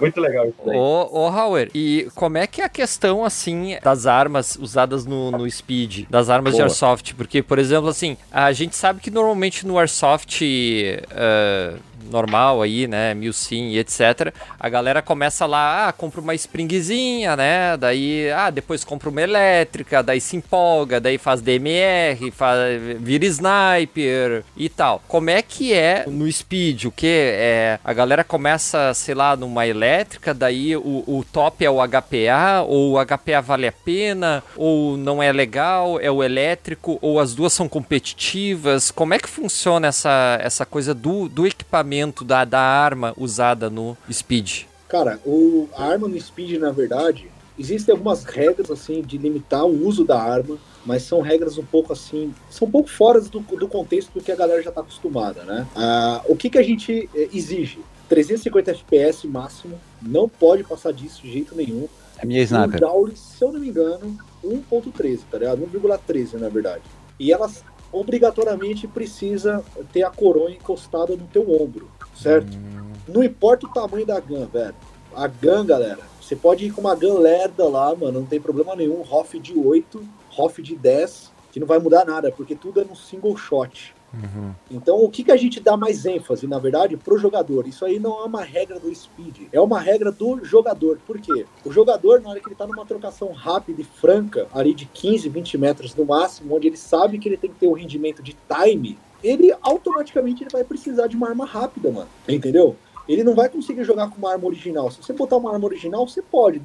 Muito 0.00 0.20
legal 0.20 0.46
isso 0.46 0.58
daí. 0.64 0.76
Ô, 0.76 1.08
ô 1.12 1.28
Hauer, 1.28 1.70
e 1.74 2.08
como 2.14 2.38
é 2.38 2.46
que 2.46 2.60
é 2.60 2.64
a 2.64 2.68
questão, 2.68 3.24
assim, 3.24 3.76
das 3.82 4.06
armas 4.06 4.56
usadas 4.56 5.04
no, 5.04 5.30
no 5.30 5.50
Speed, 5.50 6.06
das 6.08 6.30
armas 6.30 6.52
Boa. 6.52 6.64
de 6.64 6.70
Airsoft? 6.70 7.14
Porque, 7.14 7.42
por 7.42 7.58
exemplo, 7.58 7.88
assim, 7.88 8.16
a 8.30 8.52
gente 8.52 8.76
sabe 8.76 9.00
que 9.00 9.10
normalmente 9.10 9.66
no 9.66 9.78
Airsoft. 9.78 10.42
Uh, 10.42 11.95
normal 12.10 12.62
aí, 12.62 12.86
né, 12.86 13.14
Milsim 13.14 13.68
e 13.70 13.78
etc. 13.78 14.32
A 14.58 14.68
galera 14.68 15.02
começa 15.02 15.46
lá, 15.46 15.88
ah, 15.88 15.92
compra 15.92 16.20
uma 16.20 16.34
springzinha, 16.34 17.36
né, 17.36 17.76
daí, 17.76 18.30
ah, 18.30 18.50
depois 18.50 18.84
compra 18.84 19.08
uma 19.08 19.22
elétrica, 19.22 20.02
daí 20.02 20.20
se 20.20 20.36
empolga, 20.36 21.00
daí 21.00 21.18
faz 21.18 21.40
DMR, 21.40 22.30
faz, 22.30 22.80
vira 23.00 23.26
sniper 23.26 24.44
e 24.56 24.68
tal. 24.68 25.02
Como 25.08 25.30
é 25.30 25.42
que 25.42 25.72
é 25.72 26.04
no 26.06 26.30
Speed? 26.30 26.84
O 26.84 26.90
que? 26.90 27.06
É, 27.06 27.78
a 27.84 27.92
galera 27.92 28.24
começa, 28.24 28.92
sei 28.94 29.14
lá, 29.14 29.36
numa 29.36 29.66
elétrica, 29.66 30.32
daí 30.32 30.76
o, 30.76 31.04
o 31.06 31.24
top 31.32 31.64
é 31.64 31.70
o 31.70 31.76
HPA, 31.86 32.62
ou 32.66 32.92
o 32.92 33.04
HPA 33.04 33.40
vale 33.40 33.66
a 33.66 33.72
pena, 33.72 34.42
ou 34.56 34.96
não 34.96 35.22
é 35.22 35.32
legal, 35.32 35.98
é 36.00 36.10
o 36.10 36.22
elétrico, 36.22 36.98
ou 37.00 37.20
as 37.20 37.34
duas 37.34 37.52
são 37.52 37.68
competitivas. 37.68 38.90
Como 38.90 39.14
é 39.14 39.18
que 39.18 39.28
funciona 39.28 39.88
essa, 39.88 40.38
essa 40.40 40.66
coisa 40.66 40.94
do, 40.94 41.28
do 41.28 41.46
equipamento? 41.46 41.95
Da, 42.24 42.44
da 42.44 42.60
arma 42.60 43.14
usada 43.16 43.70
no 43.70 43.96
Speed? 44.10 44.64
Cara, 44.88 45.18
o, 45.24 45.68
a 45.76 45.84
arma 45.84 46.08
no 46.08 46.20
Speed, 46.20 46.58
na 46.60 46.70
verdade, 46.70 47.28
existem 47.58 47.92
algumas 47.92 48.24
regras 48.24 48.70
assim 48.70 49.02
de 49.02 49.18
limitar 49.18 49.64
o 49.64 49.86
uso 49.86 50.04
da 50.04 50.20
arma, 50.20 50.58
mas 50.84 51.02
são 51.02 51.20
regras 51.20 51.58
um 51.58 51.64
pouco 51.64 51.92
assim, 51.92 52.32
são 52.50 52.68
um 52.68 52.70
pouco 52.70 52.88
fora 52.88 53.20
do, 53.20 53.40
do 53.40 53.68
contexto 53.68 54.12
do 54.12 54.20
que 54.20 54.30
a 54.30 54.36
galera 54.36 54.62
já 54.62 54.68
está 54.68 54.80
acostumada, 54.80 55.42
né? 55.42 55.66
Ah, 55.74 56.22
o 56.26 56.36
que, 56.36 56.48
que 56.48 56.58
a 56.58 56.62
gente 56.62 57.08
eh, 57.14 57.28
exige? 57.32 57.80
350 58.08 58.70
FPS 58.70 59.26
máximo, 59.26 59.80
não 60.00 60.28
pode 60.28 60.62
passar 60.62 60.92
disso 60.92 61.22
de 61.22 61.32
jeito 61.32 61.56
nenhum. 61.56 61.88
É 62.18 62.24
minha 62.24 62.42
sniper. 62.42 62.76
Um 62.76 62.78
Jauri, 62.78 63.16
se 63.16 63.42
eu 63.42 63.52
não 63.52 63.58
me 63.58 63.68
engano, 63.68 64.16
1.13, 64.44 65.20
tá 65.30 65.38
ligado? 65.38 65.62
1,13 65.66 66.34
na 66.34 66.48
verdade. 66.48 66.84
E 67.18 67.32
elas 67.32 67.64
obrigatoriamente 67.92 68.86
precisa 68.86 69.64
ter 69.92 70.02
a 70.02 70.10
coroa 70.10 70.50
encostada 70.50 71.16
no 71.16 71.26
teu 71.26 71.42
ombro, 71.50 71.90
certo? 72.14 72.56
Hum. 72.56 72.92
Não 73.08 73.22
importa 73.22 73.66
o 73.66 73.72
tamanho 73.72 74.06
da 74.06 74.18
gun, 74.20 74.46
velho. 74.46 74.74
A 75.14 75.26
gun, 75.26 75.64
galera, 75.64 76.00
você 76.20 76.36
pode 76.36 76.66
ir 76.66 76.72
com 76.72 76.80
uma 76.82 76.94
gun 76.94 77.18
lerda 77.18 77.68
lá, 77.68 77.94
mano, 77.94 78.20
não 78.20 78.26
tem 78.26 78.40
problema 78.40 78.76
nenhum. 78.76 79.02
Hoff 79.08 79.38
de 79.38 79.56
8, 79.56 80.02
Hoff 80.36 80.60
de 80.60 80.76
10, 80.76 81.32
que 81.52 81.60
não 81.60 81.66
vai 81.66 81.78
mudar 81.78 82.04
nada, 82.04 82.30
porque 82.30 82.54
tudo 82.54 82.80
é 82.80 82.84
no 82.84 82.94
single 82.94 83.36
shot. 83.36 83.94
Uhum. 84.14 84.52
Então, 84.70 85.02
o 85.02 85.10
que, 85.10 85.24
que 85.24 85.32
a 85.32 85.36
gente 85.36 85.60
dá 85.60 85.76
mais 85.76 86.06
ênfase, 86.06 86.46
na 86.46 86.58
verdade, 86.58 86.96
pro 86.96 87.18
jogador? 87.18 87.66
Isso 87.66 87.84
aí 87.84 87.98
não 87.98 88.20
é 88.20 88.24
uma 88.24 88.42
regra 88.42 88.78
do 88.78 88.94
speed, 88.94 89.48
é 89.52 89.60
uma 89.60 89.80
regra 89.80 90.10
do 90.10 90.44
jogador. 90.44 90.98
Por 91.06 91.20
quê? 91.20 91.44
O 91.64 91.72
jogador, 91.72 92.20
na 92.20 92.30
hora 92.30 92.40
que 92.40 92.48
ele 92.48 92.54
tá 92.54 92.66
numa 92.66 92.86
trocação 92.86 93.32
rápida 93.32 93.80
e 93.80 93.84
franca, 93.84 94.46
ali 94.52 94.74
de 94.74 94.86
15, 94.86 95.28
20 95.28 95.58
metros 95.58 95.94
no 95.94 96.04
máximo, 96.04 96.54
onde 96.54 96.68
ele 96.68 96.76
sabe 96.76 97.18
que 97.18 97.28
ele 97.28 97.36
tem 97.36 97.50
que 97.50 97.56
ter 97.56 97.66
o 97.66 97.70
um 97.70 97.74
rendimento 97.74 98.22
de 98.22 98.36
time, 98.48 98.98
ele 99.22 99.54
automaticamente 99.60 100.42
ele 100.42 100.50
vai 100.50 100.64
precisar 100.64 101.06
de 101.06 101.16
uma 101.16 101.28
arma 101.28 101.44
rápida, 101.44 101.90
mano. 101.90 102.08
Entendeu? 102.28 102.76
Ele 103.08 103.22
não 103.22 103.34
vai 103.34 103.48
conseguir 103.48 103.84
jogar 103.84 104.10
com 104.10 104.16
uma 104.18 104.32
arma 104.32 104.46
original. 104.46 104.90
Se 104.90 105.02
você 105.02 105.12
botar 105.12 105.36
uma 105.36 105.52
arma 105.52 105.64
original, 105.64 106.06
você 106.08 106.20
pode, 106.20 106.60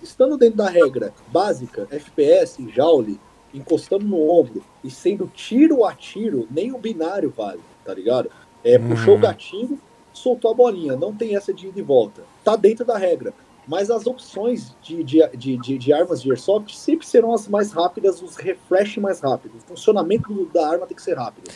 estando 0.00 0.36
dentro 0.36 0.56
da 0.56 0.68
regra 0.68 1.12
básica, 1.28 1.88
FPS, 1.90 2.64
Joule, 2.68 3.18
encostando 3.52 4.04
no 4.04 4.30
ombro 4.30 4.62
e 4.82 4.90
sendo 4.90 5.30
tiro 5.34 5.84
a 5.84 5.94
tiro, 5.94 6.46
nem 6.50 6.72
o 6.72 6.78
binário 6.78 7.32
vale, 7.36 7.60
tá 7.84 7.92
ligado? 7.94 8.30
É, 8.64 8.78
hum. 8.78 8.90
Puxou 8.90 9.16
o 9.16 9.18
gatinho, 9.18 9.78
soltou 10.12 10.50
a 10.50 10.54
bolinha, 10.54 10.96
não 10.96 11.14
tem 11.14 11.36
essa 11.36 11.52
de 11.52 11.68
ida 11.68 11.78
e 11.78 11.82
volta. 11.82 12.22
Tá 12.44 12.56
dentro 12.56 12.84
da 12.84 12.96
regra. 12.96 13.32
Mas 13.66 13.90
as 13.90 14.06
opções 14.06 14.74
de, 14.82 15.04
de, 15.04 15.28
de, 15.36 15.56
de, 15.56 15.78
de 15.78 15.92
armas 15.92 16.20
de 16.20 16.30
airsoft 16.30 16.74
sempre 16.74 17.06
serão 17.06 17.32
as 17.32 17.46
mais 17.46 17.72
rápidas, 17.72 18.20
os 18.20 18.36
refresh 18.36 18.96
mais 18.96 19.20
rápidos. 19.20 19.62
O 19.62 19.66
funcionamento 19.68 20.46
da 20.52 20.68
arma 20.68 20.86
tem 20.86 20.96
que 20.96 21.02
ser 21.02 21.16
rápido. 21.16 21.50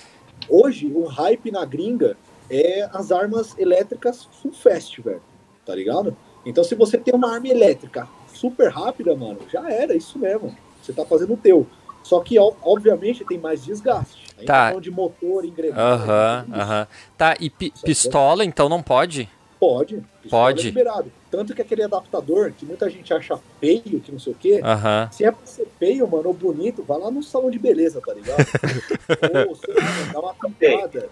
Hoje, 0.49 0.87
o 0.95 1.05
hype 1.05 1.51
na 1.51 1.65
gringa 1.65 2.17
é 2.49 2.89
as 2.93 3.11
armas 3.11 3.59
elétricas 3.59 4.29
full 4.41 4.53
fast, 4.53 5.01
velho. 5.03 5.23
Tá 5.65 5.75
ligado? 5.75 6.17
Então, 6.45 6.63
se 6.63 6.77
você 6.77 6.97
tem 6.97 7.13
uma 7.13 7.33
arma 7.35 7.49
elétrica 7.49 8.09
super 8.33 8.71
rápida, 8.71 9.17
mano, 9.17 9.41
já 9.51 9.69
era, 9.69 9.97
isso 9.97 10.17
mesmo. 10.17 10.57
Você 10.81 10.93
tá 10.93 11.05
fazendo 11.05 11.35
o 11.35 11.37
teu. 11.37 11.67
Só 12.07 12.21
que, 12.21 12.39
obviamente, 12.39 13.25
tem 13.25 13.37
mais 13.37 13.65
desgaste. 13.65 14.27
A 14.41 14.45
tá. 14.45 14.73
de 14.75 14.93
motor, 14.93 15.45
engrenagem. 15.45 15.85
Aham, 15.85 16.47
aham. 16.55 16.89
Tá, 17.19 17.37
e 17.41 17.51
pi 17.51 17.73
pistola, 17.83 18.45
então 18.45 18.69
não 18.69 18.81
pode? 18.81 19.29
Pode. 19.59 20.01
Pode. 20.31 20.61
É 20.61 20.65
liberado. 20.67 21.11
Tanto 21.29 21.53
que 21.53 21.63
aquele 21.63 21.83
adaptador, 21.83 22.53
que 22.53 22.65
muita 22.65 22.89
gente 22.89 23.13
acha 23.13 23.37
feio, 23.59 24.01
que 24.01 24.13
não 24.13 24.21
sei 24.21 24.35
o 24.35 24.37
quê, 24.37 24.61
uhum. 24.63 25.11
se 25.11 25.25
é 25.25 25.33
pra 25.33 25.45
ser 25.47 25.67
feio, 25.81 26.07
mano, 26.07 26.29
ou 26.29 26.35
bonito, 26.35 26.85
vai 26.85 26.97
lá 26.97 27.11
no 27.11 27.25
salão 27.25 27.51
de 27.51 27.59
beleza, 27.59 28.01
tá 28.01 28.15
ligado? 28.15 28.39
ou, 29.49 29.57
sei 29.57 29.75
lá, 29.75 30.13
dá 30.13 30.21
uma 30.21 30.35
pintada 30.35 31.11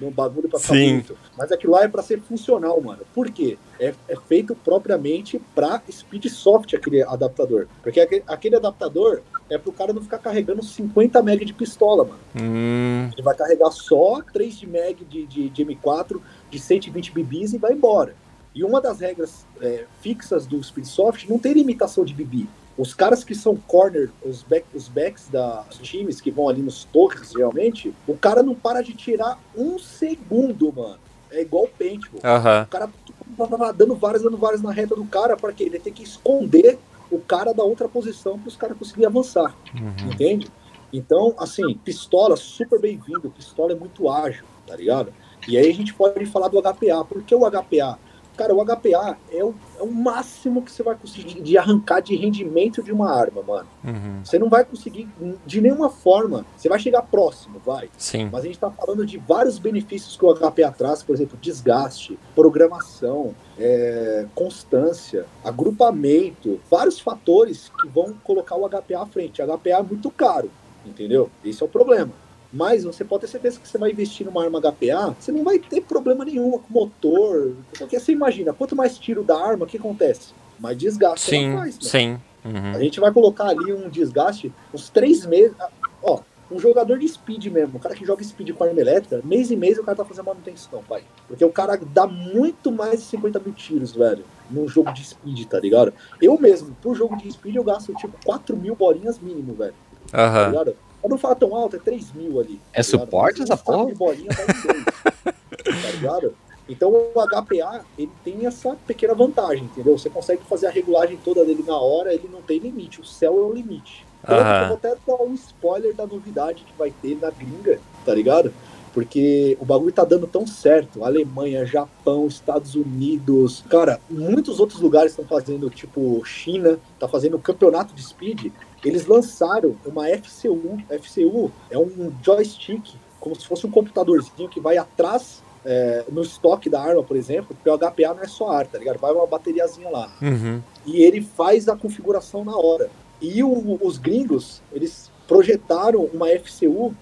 no 0.00 0.10
bagulho 0.10 0.48
pra 0.48 0.58
ficar 0.58 0.74
Sim. 0.74 0.90
bonito. 0.90 1.18
Mas 1.36 1.52
aquilo 1.52 1.72
lá 1.72 1.84
é 1.84 1.88
pra 1.88 2.02
ser 2.02 2.20
funcional, 2.20 2.80
mano. 2.80 3.02
Por 3.14 3.30
quê? 3.30 3.58
É, 3.78 3.94
é 4.08 4.16
feito 4.16 4.54
propriamente 4.54 5.40
pra 5.54 5.82
speed 5.90 6.26
soft 6.26 6.74
aquele 6.74 7.02
adaptador. 7.02 7.66
Porque 7.82 8.00
aquele, 8.00 8.24
aquele 8.26 8.56
adaptador 8.56 9.22
é 9.50 9.56
pro 9.56 9.72
cara 9.72 9.92
não 9.92 10.02
ficar 10.02 10.18
carregando 10.18 10.62
50 10.62 11.20
MB 11.22 11.44
de 11.44 11.52
pistola, 11.52 12.04
mano. 12.04 12.20
Hum. 12.36 13.10
Ele 13.12 13.22
vai 13.22 13.34
carregar 13.34 13.70
só 13.70 14.20
3 14.32 14.58
de 14.58 14.66
MB 14.66 15.04
de, 15.08 15.26
de, 15.26 15.48
de 15.48 15.64
M4 15.64 16.20
de 16.50 16.58
120 16.58 17.12
BBs 17.12 17.52
e 17.54 17.58
vai 17.58 17.72
embora. 17.72 18.14
E 18.54 18.64
uma 18.64 18.80
das 18.80 19.00
regras 19.00 19.46
é, 19.60 19.84
fixas 20.00 20.46
do 20.46 20.62
Speedsoft 20.62 21.28
não 21.28 21.38
tem 21.38 21.52
limitação 21.52 22.04
de 22.04 22.12
BB. 22.12 22.46
Os 22.78 22.94
caras 22.94 23.24
que 23.24 23.34
são 23.34 23.56
corner, 23.56 24.08
os, 24.24 24.44
back, 24.44 24.64
os 24.72 24.86
backs 24.86 25.28
dos 25.28 25.78
times 25.78 26.20
que 26.20 26.30
vão 26.30 26.48
ali 26.48 26.62
nos 26.62 26.84
torres, 26.84 27.34
realmente, 27.34 27.92
o 28.06 28.16
cara 28.16 28.40
não 28.40 28.54
para 28.54 28.80
de 28.82 28.94
tirar 28.94 29.36
um 29.56 29.80
segundo, 29.80 30.72
mano. 30.72 30.98
É 31.30 31.42
igual 31.42 31.64
o 31.64 31.68
paintball. 31.68 32.20
Uhum. 32.22 32.62
O 32.62 32.66
cara 32.66 32.88
tava 33.36 33.72
dando 33.72 33.96
várias, 33.96 34.22
dando 34.22 34.36
várias 34.36 34.62
na 34.62 34.70
reta 34.70 34.94
do 34.94 35.04
cara, 35.04 35.36
para 35.36 35.52
quê? 35.52 35.64
Ele 35.64 35.80
tem 35.80 35.92
que 35.92 36.04
esconder 36.04 36.78
o 37.10 37.18
cara 37.18 37.52
da 37.52 37.64
outra 37.64 37.88
posição 37.88 38.38
para 38.38 38.48
os 38.48 38.56
caras 38.56 38.78
conseguirem 38.78 39.06
avançar. 39.06 39.54
Uhum. 39.74 40.12
Entende? 40.12 40.48
Então, 40.92 41.34
assim, 41.36 41.74
pistola 41.84 42.36
super 42.36 42.80
bem-vindo, 42.80 43.28
pistola 43.30 43.72
é 43.72 43.74
muito 43.74 44.08
ágil, 44.08 44.44
tá 44.66 44.76
ligado? 44.76 45.12
E 45.46 45.58
aí 45.58 45.68
a 45.68 45.74
gente 45.74 45.92
pode 45.92 46.24
falar 46.26 46.48
do 46.48 46.62
HPA. 46.62 47.04
Por 47.04 47.22
que 47.22 47.34
o 47.34 47.40
HPA? 47.50 47.98
Cara, 48.38 48.54
o 48.54 48.64
HPA 48.64 49.18
é 49.32 49.42
o, 49.42 49.52
é 49.80 49.82
o 49.82 49.90
máximo 49.90 50.62
que 50.62 50.70
você 50.70 50.80
vai 50.80 50.94
conseguir 50.94 51.40
de 51.42 51.58
arrancar 51.58 51.98
de 51.98 52.14
rendimento 52.14 52.80
de 52.80 52.92
uma 52.92 53.10
arma, 53.10 53.42
mano. 53.42 53.68
Uhum. 53.84 54.20
Você 54.24 54.38
não 54.38 54.48
vai 54.48 54.64
conseguir 54.64 55.08
de 55.44 55.60
nenhuma 55.60 55.90
forma. 55.90 56.46
Você 56.56 56.68
vai 56.68 56.78
chegar 56.78 57.02
próximo, 57.02 57.60
vai. 57.66 57.90
Sim. 57.98 58.28
Mas 58.30 58.44
a 58.44 58.46
gente 58.46 58.60
tá 58.60 58.70
falando 58.70 59.04
de 59.04 59.18
vários 59.18 59.58
benefícios 59.58 60.16
que 60.16 60.24
o 60.24 60.32
HPA 60.32 60.70
traz, 60.70 61.02
por 61.02 61.16
exemplo, 61.16 61.36
desgaste, 61.42 62.16
programação, 62.32 63.34
é, 63.58 64.24
constância, 64.36 65.26
agrupamento, 65.44 66.60
vários 66.70 67.00
fatores 67.00 67.72
que 67.80 67.88
vão 67.88 68.14
colocar 68.22 68.54
o 68.54 68.68
HPA 68.68 69.02
à 69.02 69.06
frente. 69.06 69.42
O 69.42 69.58
HPA 69.58 69.70
é 69.70 69.82
muito 69.82 70.12
caro, 70.12 70.48
entendeu? 70.86 71.28
Esse 71.44 71.60
é 71.60 71.66
o 71.66 71.68
problema. 71.68 72.12
Mas 72.52 72.84
você 72.84 73.04
pode 73.04 73.22
ter 73.22 73.28
certeza 73.28 73.60
que 73.60 73.68
você 73.68 73.76
vai 73.76 73.90
investir 73.90 74.26
numa 74.26 74.42
arma 74.42 74.60
HPA, 74.60 75.14
você 75.18 75.30
não 75.30 75.44
vai 75.44 75.58
ter 75.58 75.82
problema 75.82 76.24
nenhum 76.24 76.52
com 76.52 76.72
motor. 76.72 77.54
Porque 77.78 77.98
você 77.98 78.12
imagina, 78.12 78.52
quanto 78.52 78.74
mais 78.74 78.98
tiro 78.98 79.22
da 79.22 79.38
arma, 79.38 79.64
o 79.64 79.68
que 79.68 79.76
acontece? 79.76 80.32
Mais 80.58 80.76
desgaste 80.76 81.30
sim, 81.30 81.52
faz. 81.52 81.74
Né? 81.76 81.82
Sim. 81.82 82.20
Uhum. 82.44 82.72
A 82.74 82.78
gente 82.80 83.00
vai 83.00 83.12
colocar 83.12 83.48
ali 83.48 83.72
um 83.72 83.88
desgaste 83.88 84.52
uns 84.72 84.88
três 84.88 85.26
meses. 85.26 85.54
Ó, 86.02 86.20
um 86.50 86.58
jogador 86.58 86.98
de 86.98 87.06
speed 87.06 87.46
mesmo, 87.46 87.76
o 87.76 87.80
cara 87.80 87.94
que 87.94 88.06
joga 88.06 88.24
speed 88.24 88.52
com 88.54 88.64
arma 88.64 88.80
elétrica, 88.80 89.20
mês 89.22 89.50
e 89.50 89.56
mês 89.56 89.78
o 89.78 89.84
cara 89.84 89.98
tá 89.98 90.04
fazendo 90.04 90.24
manutenção, 90.24 90.82
pai. 90.88 91.02
Porque 91.26 91.44
o 91.44 91.52
cara 91.52 91.78
dá 91.92 92.06
muito 92.06 92.72
mais 92.72 93.00
de 93.00 93.06
50 93.06 93.38
mil 93.40 93.52
tiros, 93.52 93.94
velho, 93.94 94.24
num 94.50 94.66
jogo 94.66 94.90
de 94.92 95.04
speed, 95.04 95.46
tá 95.46 95.60
ligado? 95.60 95.92
Eu 96.22 96.38
mesmo, 96.40 96.74
pro 96.80 96.94
jogo 96.94 97.16
de 97.16 97.30
speed, 97.30 97.56
eu 97.56 97.64
gasto 97.64 97.92
tipo 97.94 98.16
4 98.24 98.56
mil 98.56 98.74
bolinhas 98.74 99.18
mínimo, 99.18 99.52
velho. 99.54 99.74
Aham. 100.14 100.24
Uhum. 100.24 100.32
Tá 100.32 100.48
ligado? 100.48 100.87
Eu 101.02 101.08
não 101.08 101.18
falo 101.18 101.34
tão 101.34 101.54
alto, 101.54 101.76
é 101.76 101.78
3 101.78 102.12
mil 102.12 102.40
ali. 102.40 102.60
É 102.72 102.78
tá 102.78 102.82
suporte 102.82 103.42
essa 103.42 103.56
porra? 103.56 103.94
bolinha 103.94 104.28
tá, 104.28 105.32
tá 105.32 105.90
ligado? 105.92 106.34
Então 106.68 106.90
o 106.90 107.12
HPA, 107.14 107.84
ele 107.96 108.10
tem 108.22 108.46
essa 108.46 108.76
pequena 108.86 109.14
vantagem, 109.14 109.64
entendeu? 109.64 109.96
Você 109.96 110.10
consegue 110.10 110.42
fazer 110.44 110.66
a 110.66 110.70
regulagem 110.70 111.16
toda 111.24 111.44
dele 111.44 111.64
na 111.66 111.76
hora, 111.78 112.12
ele 112.12 112.28
não 112.30 112.42
tem 112.42 112.58
limite, 112.58 113.00
o 113.00 113.04
céu 113.04 113.38
é 113.38 113.40
o 113.40 113.52
limite. 113.52 114.06
Então, 114.22 114.36
Aham. 114.36 114.62
eu 114.62 114.68
vou 114.68 114.76
até 114.76 114.94
dar 115.06 115.22
um 115.22 115.34
spoiler 115.34 115.94
da 115.94 116.06
novidade 116.06 116.64
que 116.64 116.72
vai 116.76 116.90
ter 116.90 117.16
na 117.20 117.30
gringa, 117.30 117.80
tá 118.04 118.14
ligado? 118.14 118.52
Porque 118.92 119.56
o 119.60 119.64
bagulho 119.64 119.92
tá 119.92 120.04
dando 120.04 120.26
tão 120.26 120.46
certo. 120.46 121.04
Alemanha, 121.04 121.64
Japão, 121.66 122.26
Estados 122.26 122.74
Unidos. 122.74 123.64
Cara, 123.68 124.00
muitos 124.10 124.58
outros 124.60 124.80
lugares 124.80 125.12
estão 125.12 125.24
fazendo, 125.24 125.68
tipo, 125.70 126.22
China, 126.24 126.78
tá 126.98 127.06
fazendo 127.08 127.36
o 127.36 127.40
campeonato 127.40 127.94
de 127.94 128.02
speed. 128.02 128.50
Eles 128.84 129.06
lançaram 129.06 129.74
uma 129.84 130.08
FCU. 130.08 130.78
FCU 130.88 131.50
é 131.70 131.78
um 131.78 132.12
joystick, 132.22 132.82
como 133.20 133.34
se 133.34 133.46
fosse 133.46 133.66
um 133.66 133.70
computadorzinho 133.70 134.48
que 134.48 134.60
vai 134.60 134.76
atrás 134.78 135.42
é, 135.64 136.04
no 136.10 136.22
estoque 136.22 136.70
da 136.70 136.80
arma, 136.80 137.02
por 137.02 137.16
exemplo, 137.16 137.48
porque 137.54 137.68
o 137.68 137.76
HPA 137.76 138.14
não 138.14 138.22
é 138.22 138.28
só 138.28 138.48
ar, 138.52 138.66
tá 138.66 138.78
ligado? 138.78 138.98
Vai 138.98 139.12
uma 139.12 139.26
bateriazinha 139.26 139.90
lá 139.90 140.10
Uhum. 140.22 140.62
e 140.86 141.02
ele 141.02 141.20
faz 141.20 141.68
a 141.68 141.76
configuração 141.76 142.44
na 142.44 142.56
hora. 142.56 142.88
E 143.20 143.42
o- 143.42 143.78
os 143.82 143.98
gringos, 143.98 144.62
eles 144.72 145.10
projetaram 145.28 146.04
uma 146.06 146.26
FCU 146.30 146.94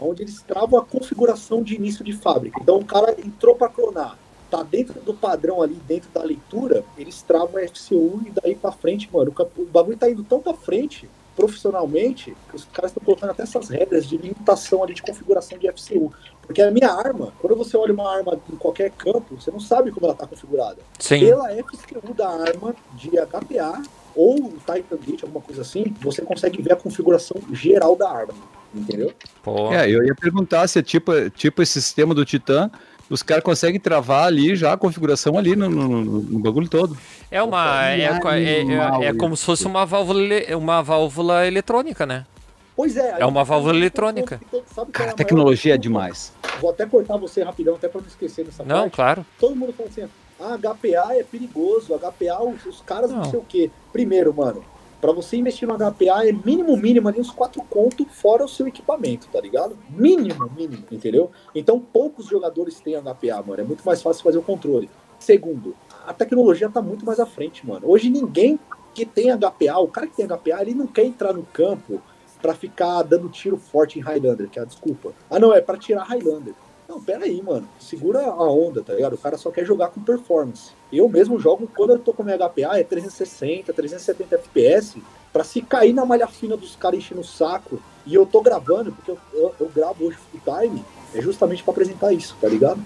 onde 0.00 0.22
eles 0.22 0.40
travam 0.40 0.80
a 0.80 0.84
configuração 0.84 1.62
de 1.62 1.74
início 1.74 2.02
de 2.02 2.14
fábrica. 2.14 2.58
Então 2.60 2.78
o 2.78 2.84
cara 2.84 3.14
entrou 3.20 3.54
para 3.54 3.68
clonar, 3.68 4.18
tá 4.50 4.62
dentro 4.62 4.98
do 5.00 5.12
padrão 5.12 5.60
ali, 5.60 5.74
dentro 5.86 6.08
da 6.10 6.22
leitura, 6.22 6.82
eles 6.96 7.20
travam 7.20 7.58
a 7.58 7.68
FCU 7.68 8.22
e 8.26 8.32
daí 8.42 8.54
para 8.54 8.72
frente, 8.72 9.08
mano, 9.12 9.32
o, 9.56 9.64
bagulho 9.66 9.98
tá 9.98 10.10
indo 10.10 10.24
tão 10.24 10.40
para 10.40 10.54
frente 10.54 11.08
profissionalmente, 11.36 12.36
que 12.48 12.56
os 12.56 12.64
caras 12.64 12.90
estão 12.90 13.04
colocando 13.04 13.30
até 13.30 13.44
essas 13.44 13.68
regras 13.68 14.06
de 14.06 14.16
limitação 14.16 14.82
ali 14.82 14.92
de 14.92 15.02
configuração 15.02 15.56
de 15.56 15.70
FCU. 15.70 16.12
Porque 16.42 16.60
a 16.60 16.70
minha 16.70 16.90
arma, 16.90 17.32
quando 17.38 17.54
você 17.54 17.76
olha 17.76 17.92
uma 17.92 18.12
arma 18.12 18.40
em 18.52 18.56
qualquer 18.56 18.90
campo, 18.90 19.36
você 19.40 19.48
não 19.48 19.60
sabe 19.60 19.92
como 19.92 20.06
ela 20.06 20.16
tá 20.16 20.26
configurada 20.26 20.78
Sim. 20.98 21.20
pela 21.20 21.48
FCU 21.50 22.12
da 22.12 22.28
arma 22.28 22.74
de 22.94 23.10
HPA 23.10 23.82
ou 24.18 24.52
Titan 24.66 24.96
Gate, 25.06 25.22
alguma 25.22 25.40
coisa 25.40 25.62
assim, 25.62 25.94
você 26.00 26.22
consegue 26.22 26.60
ver 26.60 26.72
a 26.72 26.76
configuração 26.76 27.36
geral 27.52 27.94
da 27.94 28.10
arma. 28.10 28.34
Entendeu? 28.74 29.12
Pô. 29.42 29.72
É, 29.72 29.88
eu 29.88 30.04
ia 30.04 30.14
perguntar 30.14 30.66
se 30.68 30.78
é 30.78 30.82
tipo, 30.82 31.12
tipo 31.30 31.62
esse 31.62 31.80
sistema 31.80 32.12
do 32.14 32.24
Titã, 32.24 32.68
os 33.08 33.22
caras 33.22 33.42
conseguem 33.44 33.80
travar 33.80 34.26
ali 34.26 34.54
já 34.56 34.72
a 34.72 34.76
configuração 34.76 35.38
ali 35.38 35.54
no, 35.56 35.70
no, 35.70 35.88
no- 35.88 36.38
bagulho 36.40 36.68
todo. 36.68 36.98
É 37.30 37.42
uma. 37.42 37.88
É, 37.90 38.00
é, 38.00 38.04
é- 38.04 39.04
é 39.06 39.14
como 39.14 39.36
se 39.36 39.44
fosse 39.44 39.66
uma 39.66 39.86
válvula, 39.86 40.20
uma 40.58 40.82
válvula 40.82 41.46
eletrônica, 41.46 42.04
né? 42.04 42.26
Pois 42.76 42.96
é. 42.96 43.16
É 43.18 43.24
uma 43.26 43.42
válvula 43.44 43.74
eletrônica. 43.76 44.40
Então, 44.46 44.62
é 44.86 44.90
Cara, 44.92 45.10
a 45.12 45.14
tecnologia 45.14 45.74
é 45.74 45.78
demais. 45.78 46.32
Vou 46.60 46.70
até 46.70 46.84
cortar 46.86 47.16
você 47.16 47.42
rapidão, 47.42 47.74
até 47.76 47.88
pra 47.88 48.00
não 48.00 48.08
esquecer 48.08 48.44
dessa 48.44 48.62
Não, 48.64 48.82
parte. 48.82 48.94
claro. 48.94 49.26
Todo 49.40 49.56
mundo 49.56 49.72
fala 49.72 49.88
assim, 49.88 50.02
ah, 50.40 50.56
HPA 50.56 51.14
é 51.14 51.22
perigoso, 51.22 51.98
HPA, 51.98 52.42
os, 52.42 52.64
os 52.66 52.80
caras 52.80 53.10
não. 53.10 53.18
Não. 53.18 53.24
sei 53.24 53.38
o 53.38 53.44
quê. 53.44 53.70
Primeiro, 53.92 54.32
mano, 54.32 54.64
pra 55.00 55.12
você 55.12 55.36
investir 55.36 55.66
no 55.66 55.76
HPA 55.76 56.26
é 56.26 56.32
mínimo, 56.32 56.76
mínimo 56.76 57.08
ali 57.08 57.20
uns 57.20 57.30
4 57.30 57.62
conto 57.68 58.04
fora 58.06 58.44
o 58.44 58.48
seu 58.48 58.66
equipamento, 58.66 59.28
tá 59.28 59.40
ligado? 59.40 59.76
Mínimo, 59.90 60.50
mínimo, 60.56 60.84
entendeu? 60.90 61.30
Então 61.54 61.80
poucos 61.80 62.26
jogadores 62.26 62.80
têm 62.80 62.94
HPA, 62.94 63.42
mano. 63.46 63.60
É 63.60 63.64
muito 63.64 63.84
mais 63.84 64.02
fácil 64.02 64.22
fazer 64.22 64.38
o 64.38 64.42
controle. 64.42 64.88
Segundo, 65.18 65.74
a 66.06 66.12
tecnologia 66.12 66.68
tá 66.68 66.80
muito 66.80 67.04
mais 67.04 67.18
à 67.18 67.26
frente, 67.26 67.66
mano. 67.66 67.88
Hoje 67.88 68.08
ninguém 68.08 68.58
que 68.94 69.04
tem 69.04 69.30
HPA, 69.36 69.78
o 69.78 69.88
cara 69.88 70.06
que 70.06 70.16
tem 70.16 70.26
HPA, 70.26 70.62
ele 70.62 70.74
não 70.74 70.86
quer 70.86 71.04
entrar 71.04 71.32
no 71.32 71.42
campo 71.44 72.00
pra 72.40 72.54
ficar 72.54 73.02
dando 73.02 73.28
tiro 73.28 73.56
forte 73.56 73.98
em 73.98 74.02
Highlander, 74.02 74.48
que 74.48 74.58
é 74.58 74.62
a 74.62 74.64
desculpa. 74.64 75.12
Ah, 75.30 75.38
não, 75.38 75.52
é 75.52 75.60
pra 75.60 75.76
tirar 75.76 76.04
Highlander. 76.04 76.54
Não, 76.88 76.98
pera 77.02 77.26
aí, 77.26 77.42
mano. 77.42 77.68
Segura 77.78 78.20
a 78.24 78.50
onda, 78.50 78.82
tá 78.82 78.94
ligado? 78.94 79.12
O 79.12 79.18
cara 79.18 79.36
só 79.36 79.50
quer 79.50 79.66
jogar 79.66 79.88
com 79.88 80.00
performance. 80.00 80.70
Eu 80.90 81.06
mesmo 81.06 81.38
jogo, 81.38 81.68
quando 81.76 81.90
eu 81.90 81.98
tô 81.98 82.14
com 82.14 82.22
minha 82.22 82.38
HPA, 82.38 82.78
é 82.78 82.82
360, 82.82 83.70
370 83.74 84.34
FPS, 84.36 85.02
pra 85.30 85.44
se 85.44 85.60
cair 85.60 85.92
na 85.92 86.06
malha 86.06 86.26
fina 86.26 86.56
dos 86.56 86.74
caras 86.76 86.98
enchendo 86.98 87.20
o 87.20 87.24
saco. 87.24 87.78
E 88.06 88.14
eu 88.14 88.24
tô 88.24 88.40
gravando, 88.40 88.90
porque 88.90 89.10
eu, 89.10 89.18
eu, 89.34 89.54
eu 89.60 89.68
gravo 89.68 90.06
hoje 90.06 90.16
full 90.16 90.40
time, 90.40 90.82
é 91.14 91.20
justamente 91.20 91.62
pra 91.62 91.72
apresentar 91.72 92.10
isso, 92.14 92.34
tá 92.40 92.48
ligado? 92.48 92.82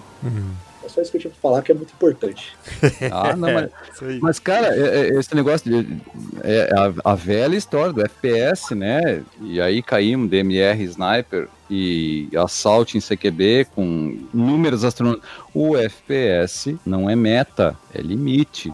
É 0.85 0.89
só 0.89 1.01
isso 1.01 1.11
que 1.11 1.17
eu 1.17 1.21
tinha 1.21 1.31
pra 1.31 1.41
falar, 1.41 1.63
que 1.63 1.73
é 1.73 1.75
muito 1.75 1.93
importante. 1.93 2.55
Ah, 3.11 3.37
não, 3.37 3.53
mas, 3.53 3.71
aí. 4.03 4.19
mas, 4.21 4.39
cara, 4.39 4.75
é- 4.75 5.01
é- 5.11 5.19
esse 5.19 5.35
negócio 5.35 5.71
de. 5.71 5.97
É 6.43 6.71
a, 7.05 7.13
a 7.13 7.15
velha 7.15 7.57
história 7.57 7.93
do 7.93 8.01
FPS, 8.03 8.75
né? 8.75 9.23
E 9.41 9.61
aí 9.61 9.83
caímos 9.83 10.31
DMR 10.31 10.83
Sniper 10.85 11.49
e 11.71 12.29
Assault 12.37 12.97
em 12.97 13.01
CQB 13.01 13.67
com 13.75 14.19
números 14.33 14.85
astronômicos. 14.85 15.29
O 15.55 15.77
FPS 15.77 16.77
não 16.85 17.09
é 17.09 17.15
meta, 17.17 17.77
é 17.95 18.01
limite. 18.01 18.73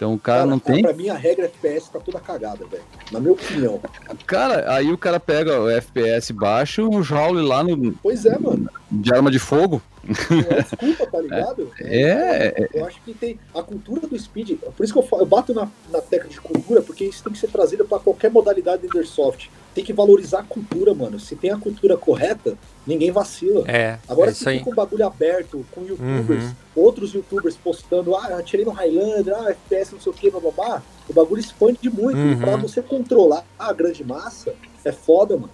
Então 0.00 0.14
o 0.14 0.18
cara 0.18 0.46
não 0.46 0.58
tem. 0.58 0.80
Pra 0.80 0.94
mim, 0.94 1.10
a 1.10 1.14
regra 1.14 1.44
FPS 1.44 1.90
tá 1.90 2.00
toda 2.00 2.18
cagada, 2.18 2.64
velho. 2.64 2.82
Na 3.12 3.20
minha 3.20 3.34
opinião. 3.34 3.78
Cara, 4.26 4.72
aí 4.72 4.90
o 4.90 4.96
cara 4.96 5.20
pega 5.20 5.60
o 5.60 5.68
FPS 5.68 6.32
baixo, 6.32 6.88
um 6.88 7.02
jaule 7.02 7.42
lá 7.42 7.62
no, 7.62 7.92
Pois 8.02 8.24
é, 8.24 8.38
mano. 8.38 8.66
de 8.90 9.12
arma 9.12 9.30
de 9.30 9.38
fogo. 9.38 9.82
É 10.08 10.62
desculpa, 10.62 11.06
tá 11.06 11.20
ligado? 11.20 11.70
É, 11.80 12.66
Eu 12.72 12.86
acho 12.86 12.98
que 13.02 13.12
tem 13.12 13.38
a 13.54 13.62
cultura 13.62 14.06
do 14.06 14.18
speed. 14.18 14.52
Por 14.74 14.82
isso 14.84 14.92
que 14.94 14.98
eu, 14.98 15.02
falo- 15.02 15.20
eu 15.20 15.26
bato 15.26 15.52
na, 15.52 15.68
na 15.90 16.00
tecla 16.00 16.30
de 16.30 16.40
cultura, 16.40 16.80
porque 16.80 17.04
isso 17.04 17.22
tem 17.22 17.34
que 17.34 17.38
ser 17.38 17.48
trazido 17.48 17.84
pra 17.84 17.98
qualquer 17.98 18.30
modalidade 18.30 18.88
de 18.88 18.96
Airsoft. 18.96 19.50
Tem 19.74 19.84
que 19.84 19.92
valorizar 19.92 20.40
a 20.40 20.42
cultura, 20.42 20.92
mano. 20.92 21.20
Se 21.20 21.36
tem 21.36 21.50
a 21.50 21.56
cultura 21.56 21.96
correta, 21.96 22.58
ninguém 22.86 23.10
vacila. 23.12 23.64
É, 23.70 23.98
Agora, 24.08 24.30
é 24.30 24.34
se 24.34 24.44
fica 24.44 24.68
um 24.70 24.74
bagulho 24.74 25.06
aberto, 25.06 25.64
com 25.70 25.82
youtubers, 25.84 26.44
Uhum. 26.44 26.54
outros 26.74 27.14
youtubers 27.14 27.56
postando, 27.56 28.14
ah, 28.16 28.36
atirei 28.38 28.64
no 28.64 28.72
Highlander, 28.72 29.32
ah, 29.36 29.50
FPS 29.50 29.92
não 29.92 30.00
sei 30.00 30.10
o 30.12 30.14
que, 30.14 30.28
bababá, 30.30 30.82
o 31.08 31.12
bagulho 31.12 31.40
expande 31.40 31.88
muito. 31.88 32.18
E 32.18 32.32
Uhum. 32.34 32.38
pra 32.40 32.56
você 32.56 32.82
controlar 32.82 33.44
a 33.58 33.72
grande 33.72 34.02
massa, 34.02 34.52
é 34.84 34.90
foda, 34.90 35.36
mano. 35.36 35.52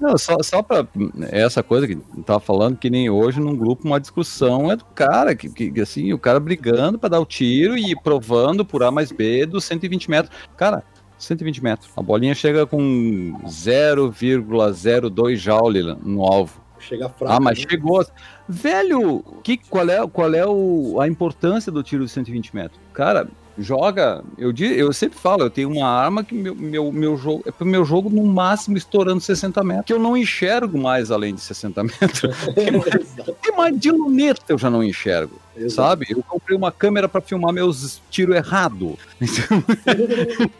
Não, 0.00 0.18
só, 0.18 0.36
só 0.42 0.60
pra 0.62 0.86
essa 1.30 1.62
coisa 1.62 1.86
que 1.86 1.96
tava 2.26 2.40
falando, 2.40 2.76
que 2.76 2.90
nem 2.90 3.08
hoje 3.08 3.40
num 3.40 3.56
grupo, 3.56 3.86
uma 3.86 3.98
discussão 3.98 4.70
é 4.70 4.76
do 4.76 4.84
cara, 4.86 5.34
que, 5.34 5.48
que 5.48 5.80
assim, 5.80 6.12
o 6.12 6.18
cara 6.18 6.38
brigando 6.38 6.98
pra 6.98 7.08
dar 7.08 7.20
o 7.20 7.24
tiro 7.24 7.78
e 7.78 7.94
provando 7.98 8.62
por 8.62 8.82
A 8.82 8.90
mais 8.90 9.10
B 9.10 9.46
dos 9.46 9.64
120 9.64 10.10
metros. 10.10 10.36
Cara, 10.54 10.82
120 11.18 11.62
metros. 11.62 11.90
A 11.96 12.02
bolinha 12.02 12.34
chega 12.34 12.66
com 12.66 13.34
0,02 13.44 15.36
joule 15.36 15.96
no 16.02 16.22
alvo. 16.22 16.60
Chega 16.78 17.08
fraco. 17.08 17.32
Ah, 17.32 17.40
mas 17.40 17.58
né? 17.58 17.64
chegou. 17.68 18.06
Velho, 18.48 19.24
que, 19.42 19.56
qual 19.56 19.88
é, 19.88 20.06
qual 20.06 20.34
é 20.34 20.46
o, 20.46 21.00
a 21.00 21.08
importância 21.08 21.72
do 21.72 21.82
tiro 21.82 22.04
de 22.04 22.10
120 22.10 22.54
metros? 22.54 22.78
Cara, 22.92 23.26
joga. 23.58 24.22
Eu, 24.38 24.52
eu 24.52 24.92
sempre 24.92 25.18
falo, 25.18 25.42
eu 25.42 25.50
tenho 25.50 25.70
uma 25.70 25.88
arma 25.88 26.22
que 26.22 26.34
meu, 26.34 26.54
meu, 26.54 26.92
meu 26.92 27.16
jogo. 27.16 27.42
É 27.46 27.50
pro 27.50 27.66
meu 27.66 27.84
jogo 27.84 28.10
no 28.10 28.24
máximo 28.24 28.76
estourando 28.76 29.20
60 29.20 29.62
metros. 29.64 29.86
Que 29.86 29.92
eu 29.92 29.98
não 29.98 30.16
enxergo 30.16 30.78
mais 30.78 31.10
além 31.10 31.34
de 31.34 31.40
60 31.40 31.82
metros. 31.82 32.36
Tem 33.42 33.56
mais 33.56 33.78
de 33.78 33.90
luneta 33.90 34.42
eu 34.48 34.58
já 34.58 34.70
não 34.70 34.82
enxergo. 34.82 35.40
exato. 35.56 35.74
Sabe? 35.74 36.06
Eu 36.10 36.22
comprei 36.22 36.56
uma 36.56 36.70
câmera 36.70 37.08
pra 37.08 37.20
filmar 37.20 37.52
meus 37.52 38.00
tiros 38.10 38.36
errado. 38.36 38.98
Então, 39.20 39.64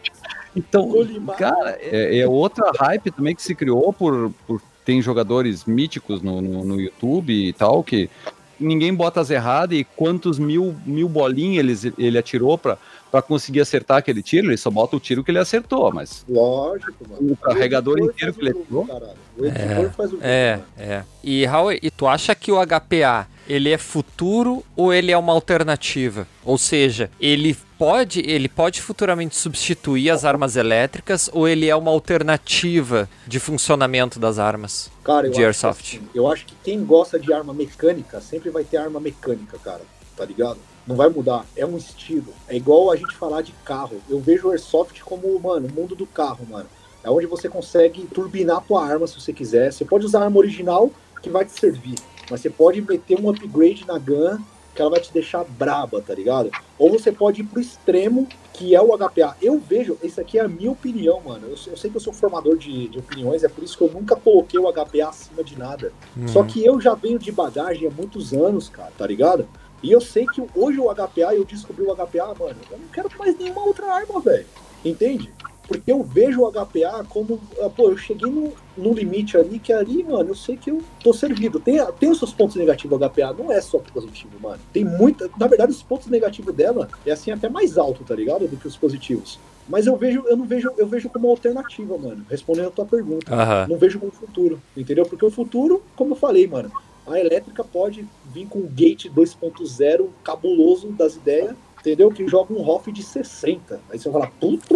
Colimar. 0.71 1.37
cara, 1.37 1.77
é, 1.81 2.19
é 2.19 2.27
outra 2.27 2.71
hype 2.79 3.11
também 3.11 3.35
que 3.35 3.41
se 3.41 3.53
criou 3.53 3.91
por, 3.93 4.31
por 4.45 4.61
tem 4.87 5.01
jogadores 5.01 5.65
míticos 5.65 6.21
no, 6.21 6.41
no, 6.41 6.63
no 6.63 6.79
YouTube 6.79 7.33
e 7.33 7.51
tal, 7.51 7.83
que 7.83 8.09
ninguém 8.57 8.93
bota 8.93 9.19
as 9.19 9.29
erradas 9.29 9.77
e 9.77 9.83
quantos 9.83 10.39
mil, 10.39 10.75
mil 10.85 11.09
bolinhas 11.09 11.83
ele, 11.83 11.93
ele 11.97 12.17
atirou 12.17 12.57
pra, 12.57 12.77
pra 13.11 13.21
conseguir 13.21 13.61
acertar 13.61 13.97
aquele 13.97 14.23
tiro, 14.23 14.47
ele 14.47 14.57
só 14.57 14.69
bota 14.69 14.95
o 14.95 14.99
tiro 14.99 15.23
que 15.25 15.31
ele 15.31 15.39
acertou, 15.39 15.91
mas 15.91 16.25
Lógico, 16.27 17.05
mano. 17.09 17.33
o 17.33 17.35
carregador 17.35 17.97
editor 17.97 18.13
inteiro 18.13 18.33
que 18.33 18.41
ele 18.41 18.53
o 18.53 18.61
atirou. 18.61 19.15
O 19.37 19.45
editor 19.45 19.91
faz 19.91 20.09
o 20.09 20.11
jogo. 20.13 20.23
É, 20.23 20.59
é. 20.77 21.03
E 21.23 21.45
Raul, 21.45 21.73
e 21.73 21.91
tu 21.91 22.07
acha 22.07 22.33
que 22.33 22.51
o 22.51 22.65
HPA 22.65 23.27
ele 23.47 23.69
é 23.69 23.77
futuro 23.77 24.63
ou 24.75 24.93
ele 24.93 25.11
é 25.11 25.17
uma 25.17 25.33
alternativa? 25.33 26.27
Ou 26.43 26.57
seja, 26.57 27.09
ele 27.19 27.55
pode, 27.77 28.19
ele 28.19 28.49
pode 28.49 28.81
futuramente 28.81 29.35
substituir 29.35 30.09
as 30.09 30.25
armas 30.25 30.55
elétricas 30.55 31.29
ou 31.31 31.47
ele 31.47 31.69
é 31.69 31.75
uma 31.75 31.91
alternativa 31.91 33.09
de 33.25 33.39
funcionamento 33.39 34.19
das 34.19 34.39
armas? 34.39 34.89
Cara, 35.03 35.27
eu 35.27 35.31
de 35.31 35.43
Airsoft. 35.43 35.97
assim, 35.97 36.07
eu 36.13 36.29
acho 36.31 36.45
que 36.45 36.55
quem 36.63 36.83
gosta 36.83 37.19
de 37.19 37.31
arma 37.31 37.53
mecânica 37.53 38.19
sempre 38.19 38.49
vai 38.49 38.63
ter 38.63 38.77
arma 38.77 38.99
mecânica, 38.99 39.57
cara. 39.59 39.81
Tá 40.15 40.25
ligado? 40.25 40.57
Não 40.85 40.95
vai 40.95 41.09
mudar. 41.09 41.45
É 41.55 41.65
um 41.65 41.77
estilo. 41.77 42.33
É 42.47 42.55
igual 42.55 42.91
a 42.91 42.95
gente 42.95 43.13
falar 43.15 43.41
de 43.41 43.51
carro. 43.63 44.01
Eu 44.09 44.19
vejo 44.19 44.47
o 44.47 44.51
Airsoft 44.51 45.01
como, 45.01 45.39
mano, 45.39 45.67
o 45.67 45.71
mundo 45.71 45.95
do 45.95 46.07
carro, 46.07 46.47
mano. 46.49 46.67
É 47.03 47.09
onde 47.09 47.27
você 47.27 47.47
consegue 47.47 48.05
turbinar 48.07 48.57
a 48.57 48.61
tua 48.61 48.85
arma 48.85 49.05
se 49.05 49.19
você 49.19 49.31
quiser. 49.31 49.71
Você 49.71 49.85
pode 49.85 50.05
usar 50.05 50.21
a 50.21 50.23
arma 50.23 50.37
original 50.37 50.89
que 51.21 51.29
vai 51.29 51.45
te 51.45 51.51
servir. 51.51 51.95
Mas 52.29 52.41
você 52.41 52.49
pode 52.49 52.81
meter 52.81 53.19
um 53.19 53.29
upgrade 53.29 53.85
na 53.85 53.97
gun 53.97 54.39
que 54.77 54.81
ela 54.81 54.91
vai 54.91 54.99
te 54.99 55.11
deixar 55.11 55.43
braba, 55.43 56.01
tá 56.01 56.13
ligado? 56.13 56.51
Ou 56.77 56.91
você 56.91 57.11
pode 57.11 57.41
ir 57.41 57.43
pro 57.45 57.59
extremo, 57.59 58.27
que 58.53 58.75
é 58.75 58.81
o 58.81 58.95
HPA. 58.95 59.35
Eu 59.41 59.59
vejo, 59.59 59.97
isso 60.03 60.21
aqui 60.21 60.37
é 60.37 60.41
a 60.41 60.47
minha 60.47 60.71
opinião, 60.71 61.19
mano. 61.19 61.47
Eu, 61.47 61.57
eu 61.71 61.75
sei 61.75 61.89
que 61.89 61.97
eu 61.97 62.01
sou 62.01 62.13
formador 62.13 62.55
de, 62.55 62.87
de 62.87 62.99
opiniões, 62.99 63.43
é 63.43 63.49
por 63.49 63.63
isso 63.63 63.75
que 63.75 63.83
eu 63.83 63.91
nunca 63.91 64.15
coloquei 64.15 64.59
o 64.59 64.71
HPA 64.71 65.09
acima 65.09 65.43
de 65.43 65.57
nada. 65.57 65.91
Só 66.27 66.43
que 66.43 66.63
eu 66.63 66.79
já 66.79 66.93
venho 66.93 67.17
de 67.17 67.31
bagagem 67.31 67.87
há 67.87 67.91
muitos 67.91 68.33
anos, 68.33 68.69
cara, 68.69 68.91
tá 68.95 69.07
ligado? 69.07 69.47
E 69.81 69.91
eu 69.91 69.99
sei 69.99 70.27
que 70.27 70.43
hoje 70.55 70.79
o 70.79 70.93
HPA, 70.93 71.33
eu 71.33 71.43
descobri 71.43 71.83
o 71.83 71.95
HPA, 71.95 72.35
mano, 72.39 72.57
eu 72.69 72.77
não 72.77 72.87
quero 72.93 73.09
mais 73.17 73.37
nenhuma 73.37 73.63
outra 73.63 73.91
arma, 73.91 74.19
velho. 74.19 74.45
Entende? 74.85 75.33
Porque 75.67 75.91
eu 75.91 76.03
vejo 76.03 76.41
o 76.41 76.51
HPA 76.51 77.03
como, 77.09 77.41
ah, 77.61 77.69
pô, 77.69 77.89
eu 77.89 77.97
cheguei 77.97 78.31
no, 78.31 78.53
no 78.77 78.93
limite 78.93 79.37
ali, 79.37 79.59
que 79.59 79.73
ali, 79.73 80.03
mano, 80.03 80.29
eu 80.29 80.35
sei 80.35 80.55
que 80.55 80.69
eu 80.69 80.81
tô 81.03 81.13
servido. 81.13 81.59
Tem, 81.59 81.79
tem 81.99 82.09
os 82.09 82.19
seus 82.19 82.33
pontos 82.33 82.55
negativos, 82.55 82.99
o 82.99 83.09
HPA 83.09 83.33
não 83.37 83.51
é 83.51 83.59
só 83.59 83.79
positivo, 83.79 84.31
mano. 84.41 84.59
Tem 84.71 84.85
muita. 84.85 85.29
Na 85.39 85.47
verdade, 85.47 85.71
os 85.71 85.83
pontos 85.83 86.07
negativos 86.07 86.53
dela 86.53 86.87
é 87.05 87.11
assim 87.11 87.31
até 87.31 87.49
mais 87.49 87.77
alto, 87.77 88.03
tá 88.03 88.15
ligado? 88.15 88.47
Do 88.47 88.57
que 88.57 88.67
os 88.67 88.77
positivos. 88.77 89.39
Mas 89.67 89.85
eu 89.85 89.97
vejo, 89.97 90.23
eu 90.27 90.37
não 90.37 90.45
vejo, 90.45 90.71
eu 90.77 90.87
vejo 90.87 91.09
como 91.09 91.29
alternativa, 91.29 91.97
mano. 91.97 92.25
Respondendo 92.29 92.67
a 92.67 92.71
tua 92.71 92.85
pergunta. 92.85 93.31
Não 93.67 93.77
vejo 93.77 93.99
como 93.99 94.11
futuro, 94.11 94.61
entendeu? 94.75 95.05
Porque 95.05 95.25
o 95.25 95.29
futuro, 95.29 95.83
como 95.95 96.13
eu 96.13 96.15
falei, 96.15 96.47
mano, 96.47 96.71
a 97.05 97.19
elétrica 97.19 97.63
pode 97.63 98.07
vir 98.33 98.47
com 98.47 98.59
um 98.59 98.67
gate 98.67 99.07
2.0 99.07 100.07
cabuloso 100.23 100.89
das 100.89 101.15
ideias, 101.15 101.55
entendeu? 101.79 102.11
Que 102.11 102.27
joga 102.27 102.53
um 102.53 102.61
ROF 102.61 102.91
de 102.91 103.03
60. 103.03 103.79
Aí 103.89 103.99
você 103.99 104.09
vai 104.09 104.21
falar, 104.21 104.33
puta, 104.39 104.75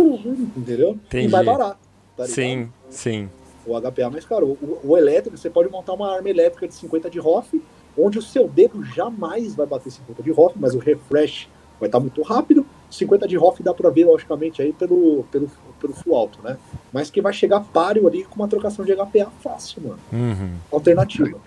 entendeu? 0.57 0.91
Entendi. 0.91 1.27
E 1.27 1.29
mais 1.29 1.45
barato. 1.45 1.79
Tá? 2.15 2.25
Sim, 2.25 2.69
sim. 2.89 3.29
O 3.65 3.79
HPA 3.79 4.09
mais 4.09 4.25
caro. 4.25 4.57
O, 4.61 4.79
o 4.83 4.97
elétrico, 4.97 5.37
você 5.37 5.49
pode 5.49 5.69
montar 5.69 5.93
uma 5.93 6.13
arma 6.13 6.29
elétrica 6.29 6.67
de 6.67 6.73
50 6.73 7.09
de 7.09 7.19
ROF, 7.19 7.61
onde 7.97 8.17
o 8.17 8.21
seu 8.21 8.47
dedo 8.47 8.83
jamais 8.83 9.53
vai 9.55 9.65
bater 9.67 9.91
50 9.91 10.23
de 10.23 10.31
ROF, 10.31 10.53
mas 10.57 10.73
o 10.73 10.79
refresh 10.79 11.47
vai 11.79 11.87
estar 11.87 11.99
muito 11.99 12.21
rápido. 12.21 12.65
50 12.89 13.27
de 13.27 13.37
ROF 13.37 13.61
dá 13.63 13.73
pra 13.73 13.89
ver, 13.89 14.05
logicamente, 14.05 14.61
aí 14.61 14.73
pelo, 14.73 15.23
pelo, 15.31 15.49
pelo 15.79 15.93
full 15.93 16.15
alto, 16.15 16.39
né? 16.43 16.57
Mas 16.91 17.09
que 17.09 17.21
vai 17.21 17.31
chegar 17.33 17.61
páreo 17.61 18.07
ali 18.07 18.23
com 18.25 18.35
uma 18.35 18.47
trocação 18.47 18.83
de 18.83 18.93
HPA 18.95 19.31
fácil, 19.41 19.81
mano. 19.83 19.99
Uhum. 20.11 20.55
Alternativa. 20.71 21.39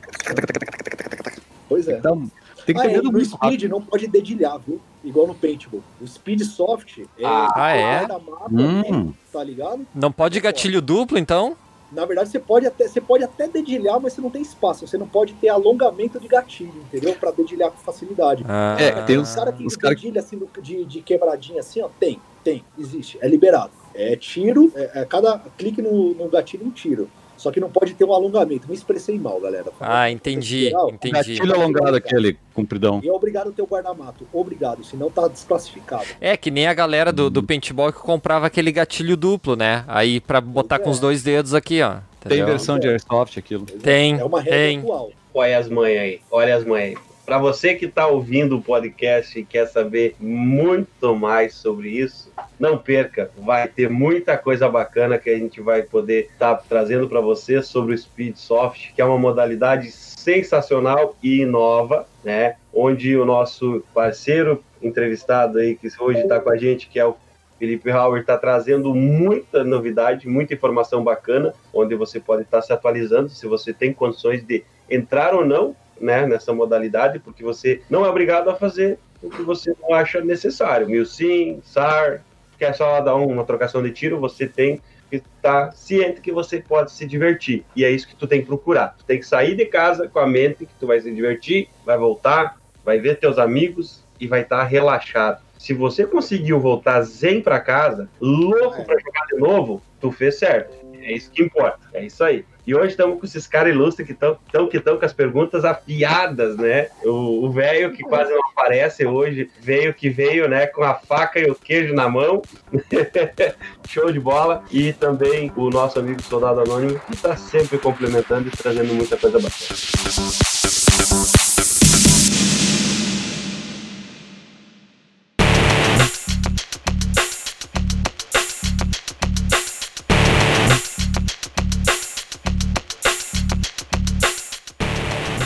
Pois 1.69 1.89
é. 1.89 1.99
Então, 1.99 2.31
tem 2.67 2.75
que 2.75 2.81
Ah, 2.81 2.85
ter 2.85 2.91
é, 2.91 2.93
medo 2.95 3.05
no 3.05 3.13
muito 3.13 3.27
Speed 3.27 3.43
rápido. 3.43 3.69
não 3.69 3.83
pode 3.83 4.07
dedilhar, 4.07 4.59
viu? 4.59 4.81
Igual 5.03 5.27
no 5.27 5.35
Paintball. 5.35 5.83
O 6.01 6.07
Speed 6.07 6.43
Soft 6.43 6.99
é 7.19 7.25
Ah, 7.25 7.71
é? 7.75 7.99
guarda-mapa, 8.07 8.49
Hum. 8.53 9.13
tá 9.33 9.43
ligado? 9.45 9.87
Não 9.95 10.11
pode 10.13 10.41
gatilho 10.41 10.81
duplo, 10.81 11.19
então? 11.19 11.57
Na 11.95 12.05
verdade, 12.05 12.29
você 12.29 12.41
pode, 12.41 12.67
até, 12.67 12.89
você 12.89 13.01
pode 13.01 13.23
até 13.25 13.47
dedilhar, 13.47 14.01
mas 14.01 14.13
você 14.13 14.21
não 14.21 14.31
tem 14.31 14.43
espaço. 14.43 14.87
Você 14.87 14.99
não 14.99 15.07
pode 15.07 15.33
ter 15.35 15.49
alongamento 15.49 16.19
de 16.19 16.27
gatilho, 16.27 16.75
entendeu? 16.89 17.15
Pra 17.15 17.31
dedilhar 17.31 17.71
com 17.71 17.79
facilidade. 17.79 18.45
Ah, 18.49 18.77
É, 18.79 19.03
tem 19.03 19.17
Os 19.19 19.29
os- 19.31 19.35
cara 19.35 19.53
que 19.53 19.65
os 19.67 19.77
cara 19.77 19.95
dedilha 19.95 20.21
assim 20.21 20.41
de, 20.61 20.85
de 20.85 21.01
quebradinha 21.01 21.61
assim, 21.61 21.81
ó, 21.81 21.89
tem, 22.01 22.21
tem, 22.43 22.65
existe, 22.79 23.19
é 23.21 23.29
liberado. 23.29 23.71
É 23.95 24.17
tiro, 24.17 24.73
é, 24.75 25.03
é 25.03 25.05
cada 25.05 25.39
clique 25.57 25.81
no, 25.81 26.15
no 26.15 26.29
gatilho 26.29 26.67
um 26.67 26.71
tiro. 26.71 27.09
Só 27.37 27.51
que 27.51 27.61
não 27.61 27.71
pode 27.71 27.95
ter 27.95 28.05
um 28.05 28.13
alongamento. 28.13 28.69
Me 28.69 28.75
expressei 28.75 29.19
mal, 29.19 29.41
galera. 29.41 29.67
Ah, 29.81 30.11
entendi, 30.11 30.65
Geral, 30.65 30.91
entendi. 30.91 31.13
Gatilho 31.15 31.55
alongado 31.55 31.97
aquele, 31.97 32.39
compridão. 32.55 33.01
E 33.03 33.09
é 33.09 33.13
obrigado 33.13 33.49
a 33.51 33.53
ter 33.53 33.63
o 33.63 33.67
guarda-mato. 33.67 34.27
Obrigado, 34.33 34.85
senão 34.85 35.11
tá 35.11 35.29
desclassificado. 35.29 36.05
É, 36.21 36.37
que 36.37 36.51
nem 36.51 36.67
a 36.67 36.75
galera 36.75 37.13
do, 37.13 37.29
do 37.29 37.43
paintball 37.43 37.93
que 37.93 37.99
comprava 37.99 38.47
aquele 38.47 38.71
gatilho 38.73 39.17
duplo, 39.17 39.57
né? 39.57 39.85
Aí 39.89 40.21
pra 40.21 40.41
botar 40.41 40.79
com 40.79 40.91
os 40.91 40.99
dois 41.01 41.23
dedos 41.23 41.55
aqui, 41.55 41.83
ó. 41.83 41.97
Tem 42.21 42.39
Entendeu? 42.39 42.47
versão 42.47 42.79
de 42.79 42.89
Airsoft 42.89 43.37
aquilo. 43.39 43.67
Tem, 43.67 44.19
É 44.19 44.25
uma 44.25 44.41
regra 44.41 44.59
tem. 44.59 44.79
atual. 44.79 45.11
Olha 45.35 45.59
as 45.59 45.69
mães 45.69 45.99
aí, 45.99 46.21
olha 46.31 46.57
as 46.57 46.65
mães 46.65 46.97
aí. 46.97 46.97
Para 47.25 47.39
você 47.39 47.75
que 47.75 47.87
está 47.87 48.07
ouvindo 48.07 48.59
o 48.59 48.63
podcast 48.63 49.39
e 49.39 49.45
quer 49.45 49.67
saber 49.67 50.15
muito 50.21 51.17
mais 51.17 51.55
sobre 51.55 51.89
isso, 51.89 52.31
não 52.61 52.77
perca, 52.77 53.31
vai 53.39 53.67
ter 53.67 53.89
muita 53.89 54.37
coisa 54.37 54.69
bacana 54.69 55.19
que 55.19 55.31
a 55.31 55.39
gente 55.39 55.59
vai 55.59 55.83
poder 55.83 56.27
estar 56.31 56.55
trazendo 56.69 57.09
para 57.09 57.23
você 57.23 57.63
sobre 57.63 57.95
o 57.95 57.99
Speed 57.99 58.37
Soft, 58.37 58.93
que 58.95 59.01
é 59.01 59.05
uma 59.07 59.17
modalidade 59.17 59.91
sensacional 59.91 61.17
e 61.23 61.47
nova, 61.47 62.07
né? 62.23 62.57
Onde 62.71 63.17
o 63.17 63.25
nosso 63.25 63.83
parceiro 63.95 64.63
entrevistado 64.83 65.59
aí 65.59 65.77
que 65.77 65.89
hoje 65.99 66.21
está 66.21 66.39
com 66.39 66.51
a 66.51 66.59
gente, 66.59 66.89
que 66.89 66.99
é 66.99 67.07
o 67.07 67.17
Felipe 67.59 67.91
Hauer 67.91 68.21
está 68.21 68.37
trazendo 68.37 68.95
muita 68.95 69.65
novidade, 69.65 70.29
muita 70.29 70.53
informação 70.53 71.03
bacana, 71.03 71.55
onde 71.73 71.95
você 71.95 72.21
pode 72.21 72.43
estar 72.43 72.61
se 72.61 72.71
atualizando 72.71 73.31
se 73.31 73.47
você 73.47 73.73
tem 73.73 73.95
condições 73.95 74.45
de 74.45 74.63
entrar 74.91 75.35
ou 75.35 75.47
não 75.47 75.75
né, 76.01 76.27
nessa 76.27 76.53
modalidade, 76.53 77.19
porque 77.19 77.43
você 77.43 77.83
não 77.89 78.05
é 78.05 78.09
obrigado 78.09 78.49
a 78.51 78.55
fazer 78.55 78.99
o 79.23 79.31
que 79.31 79.43
você 79.43 79.75
não 79.81 79.95
acha 79.95 80.21
necessário. 80.21 80.89
Milsim, 80.89 81.61
SAR, 81.65 82.23
quer 82.59 82.75
só 82.75 83.01
dar 83.01 83.15
uma 83.15 83.45
trocação 83.45 83.83
de 83.83 83.91
tiro, 83.91 84.21
você 84.21 84.47
tem 84.47 84.81
que 85.11 85.17
estar 85.17 85.73
ciente 85.73 86.21
que 86.21 86.33
você 86.33 86.61
pode 86.61 86.93
se 86.93 87.07
divertir. 87.07 87.65
E 87.75 87.85
é 87.85 87.91
isso 87.91 88.09
que 88.09 88.17
tu 88.17 88.27
tem 88.27 88.41
que 88.41 88.47
procurar. 88.47 88.95
Tu 88.99 89.05
tem 89.05 89.19
que 89.19 89.27
sair 89.27 89.57
de 89.57 89.67
casa 89.67 90.09
com 90.09 90.19
a 90.19 90.27
mente 90.27 90.67
que 90.67 90.75
tu 90.79 90.87
vai 90.87 91.01
se 91.01 91.11
divertir, 91.13 91.69
vai 91.85 91.97
voltar, 91.97 92.57
vai 92.85 92.99
ver 92.99 93.19
teus 93.19 93.39
amigos 93.39 94.05
e 94.21 94.27
vai 94.27 94.43
estar 94.43 94.63
relaxado. 94.65 95.43
Se 95.59 95.73
você 95.73 96.07
conseguiu 96.07 96.61
voltar 96.61 97.01
zen 97.03 97.41
para 97.41 97.61
casa, 97.61 98.09
louco 98.21 98.85
para 98.85 98.99
jogar 99.01 99.27
de 99.27 99.37
novo, 99.39 99.81
tu 100.01 100.11
fez 100.11 100.39
certo. 100.39 100.84
É 101.05 101.13
isso 101.13 101.31
que 101.31 101.43
importa. 101.43 101.79
É 101.93 102.05
isso 102.05 102.25
aí. 102.25 102.45
E 102.67 102.75
hoje 102.75 102.93
estamos 102.93 103.21
com 103.21 103.27
esses 103.27 103.47
caras 103.47 103.75
ilustres 103.75 104.07
que 104.07 104.15
estão 104.15 104.39
tão, 104.51 104.67
que 104.67 104.81
com 104.81 105.05
as 105.05 105.13
perguntas 105.13 105.67
afiadas, 105.67 106.57
né? 106.57 106.89
O 107.05 107.51
velho 107.51 107.93
que 107.93 108.03
quase 108.03 108.33
não 108.33 108.41
aparece 108.53 109.05
hoje, 109.05 109.51
veio 109.61 109.93
que 109.93 110.09
veio, 110.09 110.49
né? 110.49 110.67
Com 110.67 110.83
a 110.83 110.95
faca 110.95 111.39
e 111.39 111.51
o 111.51 111.55
queijo 111.55 111.95
na 111.95 112.09
mão. 112.09 112.41
Show 113.87 114.11
de 114.11 114.19
bola. 114.19 114.65
E 114.71 114.95
também 114.95 115.53
o 115.57 115.69
nosso 115.69 115.99
amigo 115.99 116.23
Soldado 116.23 116.61
Anônimo, 116.61 116.99
que 117.01 117.15
está 117.15 117.37
sempre 117.37 117.77
complementando 117.77 118.49
e 118.49 118.51
trazendo 118.51 118.95
muita 118.95 119.17
coisa 119.19 119.39
bacana. 119.39 120.54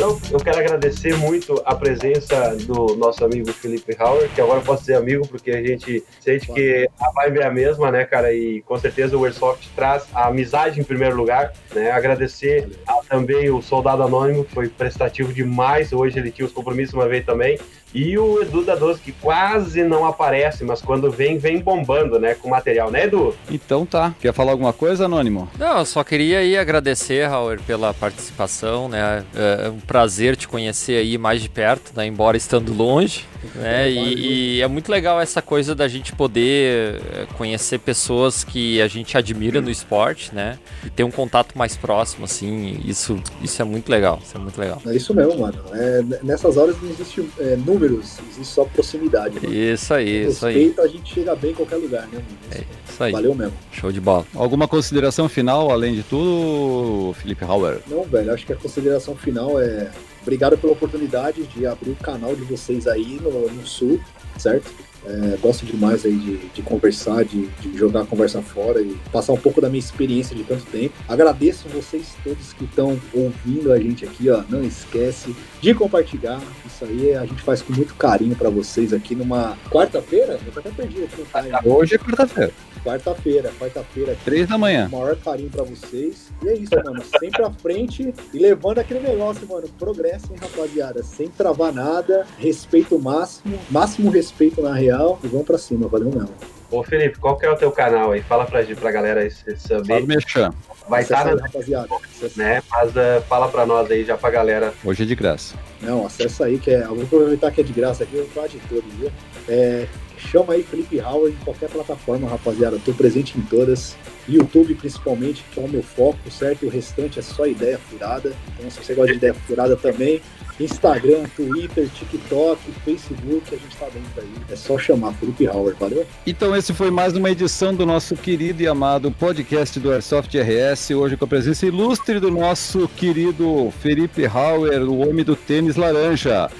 Então, 0.09 0.18
eu 0.30 0.38
quero 0.38 0.59
agradecer 0.59 1.14
muito 1.18 1.61
a 1.66 1.74
presença 1.74 2.56
do 2.56 2.96
nosso 2.96 3.22
amigo 3.22 3.52
Felipe 3.52 3.94
Hauer, 3.98 4.30
que 4.34 4.40
agora 4.40 4.61
eu 4.61 4.64
posso 4.64 4.80
dizer 4.80 4.94
amigo, 4.94 5.28
porque 5.28 5.50
a 5.50 5.62
gente 5.62 6.02
sente 6.18 6.50
que 6.50 6.88
a 6.98 7.11
vibe 7.11 7.40
é 7.40 7.46
a 7.46 7.50
mesma, 7.50 7.90
né, 7.90 8.06
cara? 8.06 8.32
E 8.32 8.62
com 8.62 8.78
certeza 8.78 9.18
o 9.18 9.24
Airsoft 9.26 9.68
traz 9.76 10.06
a 10.14 10.28
amizade 10.28 10.80
em 10.80 10.84
primeiro 10.84 11.14
lugar, 11.14 11.52
né? 11.74 11.90
Agradecer 11.90 12.70
a, 12.86 13.00
também 13.06 13.50
o 13.50 13.61
Soldado 13.61 14.02
Anônimo, 14.02 14.46
que 14.46 14.54
foi 14.54 14.68
prestativo 14.68 15.30
demais. 15.30 15.92
Hoje 15.92 16.18
ele 16.18 16.30
tinha 16.30 16.46
os 16.46 16.52
compromissos 16.52 16.94
uma 16.94 17.06
vez 17.06 17.26
também. 17.26 17.59
E 17.95 18.18
o 18.18 18.43
Edu 18.43 18.64
da 18.64 18.74
12, 18.74 19.01
que 19.01 19.12
quase 19.12 19.82
não 19.82 20.05
aparece, 20.07 20.64
mas 20.64 20.80
quando 20.80 21.11
vem, 21.11 21.39
vem 21.39 21.61
bombando, 21.61 22.18
né? 22.18 22.34
Com 22.34 22.49
material, 22.49 22.91
né, 22.91 23.05
Edu? 23.05 23.34
Então 23.51 23.86
tá. 23.86 24.14
Quer 24.20 24.32
falar 24.32 24.53
alguma 24.53 24.72
coisa, 24.72 25.07
Anônimo? 25.07 25.49
Não, 25.59 25.78
eu 25.78 25.86
só 25.86 26.05
queria 26.05 26.39
aí 26.39 26.57
agradecer, 26.57 27.24
Hauer, 27.26 27.61
pela 27.62 27.95
participação, 27.95 28.89
né? 28.89 29.24
É 29.34 29.68
um 29.68 29.80
prazer 29.80 30.36
te 30.36 30.47
conhecer 30.47 30.99
aí 30.99 31.16
mais 31.16 31.41
de 31.41 31.49
perto, 31.49 31.93
né? 31.97 32.07
Embora 32.07 32.36
estando 32.36 32.72
longe, 32.72 33.26
né? 33.55 33.91
E, 33.91 34.57
e 34.57 34.62
é 34.62 34.68
muito 34.68 34.91
legal 34.91 35.20
essa 35.20 35.41
coisa 35.41 35.74
da 35.74 35.89
gente 35.89 36.12
poder 36.12 37.01
é, 37.12 37.26
conhecer 37.36 37.78
pessoas 37.78 38.45
que 38.45 38.80
a 38.80 38.89
gente 38.89 39.16
admira 39.16 39.61
no 39.61 39.70
esporte, 39.70 40.34
né? 40.34 40.59
E 40.84 40.91
ter 40.91 41.05
um 41.05 41.11
contato 41.11 41.57
mais 41.57 41.76
próximo, 41.76 42.24
assim. 42.24 42.80
Isso, 42.84 43.20
isso 43.43 43.61
é 43.62 43.64
muito 43.64 43.89
legal. 43.89 44.20
Isso 44.22 44.36
é 44.36 44.41
muito 44.41 44.61
legal. 44.61 44.82
É 44.86 44.95
isso 44.95 45.14
mesmo, 45.14 45.41
mano. 45.41 45.59
É, 45.72 46.03
nessas 46.22 46.57
horas 46.57 46.76
não 46.82 46.91
existe 46.91 47.28
é, 47.39 47.57
números, 47.79 48.18
existe 48.31 48.55
só 48.55 48.64
proximidade. 48.64 49.37
Mano. 49.41 49.55
Isso 49.55 49.95
aí, 49.95 50.26
isso 50.26 50.47
aí. 50.47 50.55
Respeito, 50.55 50.81
a 50.81 50.89
gente 50.89 51.14
chega 51.14 51.35
bem 51.35 51.51
em 51.53 51.55
qualquer 51.55 51.76
lugar, 51.76 52.03
né, 52.09 52.14
mano? 52.14 52.26
É 52.53 52.64
isso 52.89 53.05
aí. 53.05 53.12
Valeu 53.12 53.35
mesmo. 53.35 53.55
Show 53.72 53.93
de 53.93 54.01
bola. 54.01 54.26
Alguma 54.35 54.66
consideração 54.66 55.29
final, 55.29 55.70
além 55.70 55.95
de 55.95 56.03
tudo, 56.03 57.14
Felipe 57.14 57.45
Hauer? 57.45 57.81
Não, 57.87 58.03
velho, 58.05 58.33
acho 58.33 58.47
que 58.47 58.53
a 58.53 58.57
consideração 58.57 59.14
final 59.16 59.61
é 59.61 59.91
obrigado 60.22 60.59
pela 60.59 60.72
oportunidade 60.72 61.43
de 61.45 61.66
abrir 61.66 61.91
o 61.91 61.97
canal 61.97 62.35
de 62.35 62.43
vocês 62.43 62.87
aí 62.87 63.18
no, 63.22 63.49
no 63.51 63.66
Sul, 63.66 64.01
certo? 64.37 64.70
É, 65.09 65.38
gosto 65.38 65.64
demais 65.64 66.04
aí 66.04 66.14
de, 66.14 66.36
de 66.36 66.61
conversar, 66.61 67.24
de, 67.24 67.46
de, 67.46 67.78
jogar 67.78 68.02
a 68.02 68.04
conversa 68.06 68.42
fora 68.42 68.82
e 68.82 68.94
passar 69.11 69.32
um 69.32 69.38
pouco 69.38 69.59
da 69.59 69.68
minha 69.70 69.78
experiência 69.78 70.36
de 70.36 70.44
tanto 70.44 70.66
tempo. 70.66 70.94
Agradeço 71.09 71.66
vocês 71.70 72.14
todos 72.22 72.52
que 72.52 72.64
estão 72.64 73.00
ouvindo 73.14 73.72
a 73.72 73.78
gente 73.78 74.04
aqui, 74.04 74.28
ó. 74.28 74.42
Não 74.50 74.62
esquece 74.62 75.34
de 75.62 75.74
compartilhar. 75.74 76.42
Isso 76.66 76.84
aí 76.84 77.14
a 77.14 77.24
gente 77.24 77.42
faz 77.42 77.62
com 77.62 77.72
muito 77.72 77.94
carinho 77.94 78.36
para 78.36 78.50
vocês 78.50 78.92
aqui 78.92 79.14
numa 79.14 79.56
quarta-feira. 79.70 80.38
Eu 80.44 80.52
tô 80.52 80.61
até 80.61 80.70
perdido 80.70 81.04
aqui 81.04 81.20
no 81.20 81.26
time. 81.26 81.74
Hoje 81.74 81.94
é 81.94 81.98
quarta-feira. 81.98 82.52
Quarta-feira, 82.84 83.52
quarta-feira. 83.59 84.16
Três 84.24 84.48
da 84.48 84.56
manhã. 84.56 84.88
Maior 84.90 85.16
carinho 85.16 85.50
pra 85.50 85.62
vocês. 85.64 86.30
E 86.42 86.48
é 86.48 86.54
isso, 86.54 86.74
mano. 86.84 87.02
Sempre 87.18 87.42
à 87.42 87.50
frente 87.50 88.14
e 88.32 88.38
levando 88.38 88.78
aquele 88.78 89.00
negócio, 89.00 89.46
mano. 89.48 89.68
Progresso, 89.78 90.26
hein, 90.32 90.38
rapaziada. 90.40 91.02
Sem 91.02 91.28
travar 91.28 91.72
nada. 91.72 92.26
Respeito 92.38 92.98
máximo. 92.98 93.59
Máximo 93.70 94.11
respeito 94.11 94.62
na 94.62 94.74
real. 94.74 94.97
E 95.22 95.28
vamos 95.28 95.46
pra 95.46 95.59
cima. 95.59 95.88
Valeu 95.88 96.11
mesmo. 96.11 96.30
Ô, 96.70 96.84
Felipe, 96.84 97.18
qual 97.18 97.36
que 97.36 97.46
é 97.46 97.51
o 97.51 97.57
teu 97.57 97.72
canal 97.72 98.12
aí? 98.12 98.20
Fala 98.22 98.44
pra, 98.44 98.62
pra 98.62 98.92
galera 98.92 99.28
saber. 99.30 99.86
Fala. 99.86 100.55
Vai 100.88 101.03
estar, 101.03 101.26
aí, 101.26 101.34
na... 101.34 101.42
rapaziada. 101.42 101.88
né? 102.36 102.62
Mas 102.70 102.90
uh, 102.90 103.22
fala 103.28 103.49
pra 103.49 103.64
nós 103.64 103.90
aí 103.90 104.05
já 104.05 104.16
pra 104.16 104.30
galera. 104.30 104.72
Hoje 104.84 105.03
é 105.03 105.07
de 105.07 105.14
graça. 105.14 105.55
Não, 105.80 106.07
acessa 106.07 106.44
aí, 106.44 106.59
que 106.59 106.70
é. 106.70 106.82
Eu 106.82 106.94
vou 106.94 107.05
aproveitar 107.05 107.51
que 107.51 107.61
é 107.61 107.64
de 107.64 107.72
graça 107.72 108.05
aqui, 108.05 108.16
eu 108.16 108.24
vou 108.24 108.32
falar 108.32 108.49
de 108.49 108.59
todos, 108.61 108.92
viu? 108.94 109.11
É, 109.49 109.86
chama 110.18 110.55
aí 110.55 110.62
Felipe 110.62 111.01
Howard 111.01 111.36
em 111.40 111.44
qualquer 111.44 111.68
plataforma, 111.70 112.28
rapaziada. 112.28 112.78
Tô 112.84 112.92
presente 112.92 113.38
em 113.38 113.42
todas. 113.42 113.96
YouTube 114.29 114.74
principalmente, 114.74 115.45
que 115.51 115.59
é 115.59 115.62
o 115.62 115.68
meu 115.68 115.83
foco, 115.83 116.31
certo? 116.31 116.64
E 116.64 116.68
o 116.68 116.70
restante 116.70 117.18
é 117.18 117.22
só 117.22 117.47
ideia 117.47 117.79
furada. 117.79 118.33
Então, 118.55 118.70
se 118.70 118.85
você 118.85 118.95
gosta 118.95 119.12
de 119.12 119.18
ideia 119.18 119.35
furada 119.35 119.76
também, 119.76 120.20
Instagram, 120.61 121.24
Twitter, 121.37 121.89
TikTok, 121.89 122.61
Facebook, 122.85 123.55
a 123.55 123.59
gente 123.59 123.76
tá 123.76 123.87
dentro 123.87 124.20
aí. 124.20 124.33
É 124.51 124.57
só 124.57 124.76
chamar 124.76 125.14
Felipe 125.14 125.47
Howard, 125.49 125.79
valeu? 125.79 126.07
Então, 126.26 126.55
esse 126.57 126.74
foi 126.74 126.91
mais 126.91 127.16
uma 127.16 127.31
edição 127.31 127.74
do 127.74 127.87
nosso 127.87 128.16
querido 128.16 128.62
e 128.62 128.66
amado 128.66 129.11
podcast 129.11 129.79
do 129.79 129.93
Airsoft 129.93 130.35
RS. 130.37 130.91
Hoje 130.91 131.16
com 131.16 131.24
a 131.24 131.29
presença 131.29 131.66
ilustre 131.66 132.18
do 132.18 132.31
nosso 132.31 132.89
querido 132.89 133.72
Felipe 133.81 134.26
Hauer, 134.26 134.83
o 134.83 134.99
homem 134.99 135.24
do 135.24 135.37
tênis 135.37 135.76
laranja. 135.76 136.51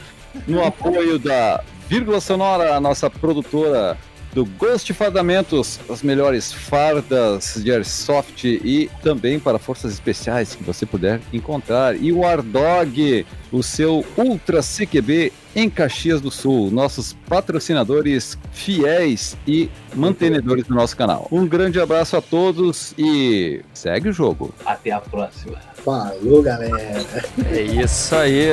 No 0.47 0.65
apoio 0.65 1.19
da 1.19 1.63
Vírgula 1.89 2.21
Sonora, 2.21 2.77
a 2.77 2.81
nossa 2.81 3.11
produtora 3.11 3.97
do 4.33 4.45
Ghost 4.45 4.93
Fardamentos, 4.93 5.81
as 5.89 6.03
melhores 6.03 6.53
fardas 6.53 7.55
de 7.63 7.71
Airsoft 7.73 8.45
e 8.45 8.91
também 9.03 9.39
para 9.41 9.59
forças 9.59 9.93
especiais 9.93 10.55
que 10.55 10.63
você 10.63 10.85
puder 10.87 11.21
encontrar. 11.33 11.97
E 11.97 12.13
o 12.13 12.25
Ardog, 12.25 13.27
o 13.51 13.63
seu 13.63 14.05
Ultra 14.17 14.61
CQB 14.61 15.33
em 15.57 15.69
Caxias 15.69 16.21
do 16.21 16.31
Sul, 16.31 16.71
nossos 16.71 17.15
patrocinadores 17.29 18.39
fiéis 18.53 19.37
e 19.47 19.69
mantenedores 19.95 20.65
do 20.67 20.75
nosso 20.75 20.97
canal. 20.97 21.27
Um 21.33 21.47
grande 21.47 21.81
abraço 21.81 22.17
a 22.17 22.23
todos 22.23 22.95
e 22.97 23.63
segue 23.73 24.11
o 24.11 24.13
jogo. 24.13 24.55
Até 24.65 24.93
a 24.93 25.01
próxima. 25.01 25.57
Falou, 25.85 26.43
galera. 26.43 27.05
É 27.51 27.63
isso 27.63 28.15
aí. 28.15 28.49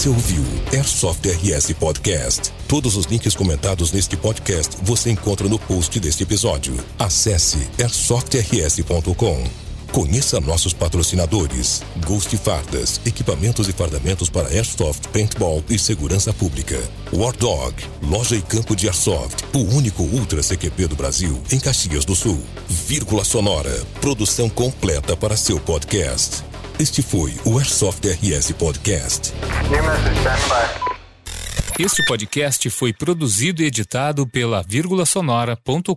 Você 0.00 0.08
ouviu 0.08 0.42
Airsoft 0.72 1.28
RS 1.28 1.74
Podcast. 1.74 2.50
Todos 2.66 2.96
os 2.96 3.04
links 3.04 3.34
comentados 3.34 3.92
neste 3.92 4.16
podcast 4.16 4.78
você 4.82 5.10
encontra 5.10 5.46
no 5.46 5.58
post 5.58 6.00
deste 6.00 6.22
episódio. 6.22 6.74
Acesse 6.98 7.68
airsoftrs.com. 7.78 9.44
Conheça 9.92 10.40
nossos 10.40 10.72
patrocinadores: 10.72 11.82
Ghost 12.06 12.34
Fardas, 12.38 12.98
equipamentos 13.04 13.68
e 13.68 13.72
fardamentos 13.72 14.30
para 14.30 14.48
Airsoft, 14.48 15.06
Paintball 15.08 15.62
e 15.68 15.78
segurança 15.78 16.32
pública. 16.32 16.80
War 17.12 17.36
Dog, 17.36 17.74
loja 18.02 18.36
e 18.36 18.40
campo 18.40 18.74
de 18.74 18.86
Airsoft, 18.86 19.44
o 19.52 19.58
único 19.58 20.02
Ultra 20.02 20.40
CQP 20.40 20.86
do 20.86 20.96
Brasil, 20.96 21.38
em 21.52 21.60
Caxias 21.60 22.06
do 22.06 22.16
Sul. 22.16 22.40
Vírgula 22.66 23.22
Sonora, 23.22 23.84
produção 24.00 24.48
completa 24.48 25.14
para 25.14 25.36
seu 25.36 25.60
podcast. 25.60 26.48
Este 26.80 27.02
foi 27.02 27.34
o 27.44 27.58
Airsoft 27.58 28.08
RS 28.08 28.52
Podcast. 28.52 29.34
Este 31.78 32.02
podcast 32.06 32.70
foi 32.70 32.90
produzido 32.94 33.62
e 33.62 33.66
editado 33.66 34.26
pela 34.26 34.62
vírgula 34.62 35.04
sonora.com.br. 35.04 35.90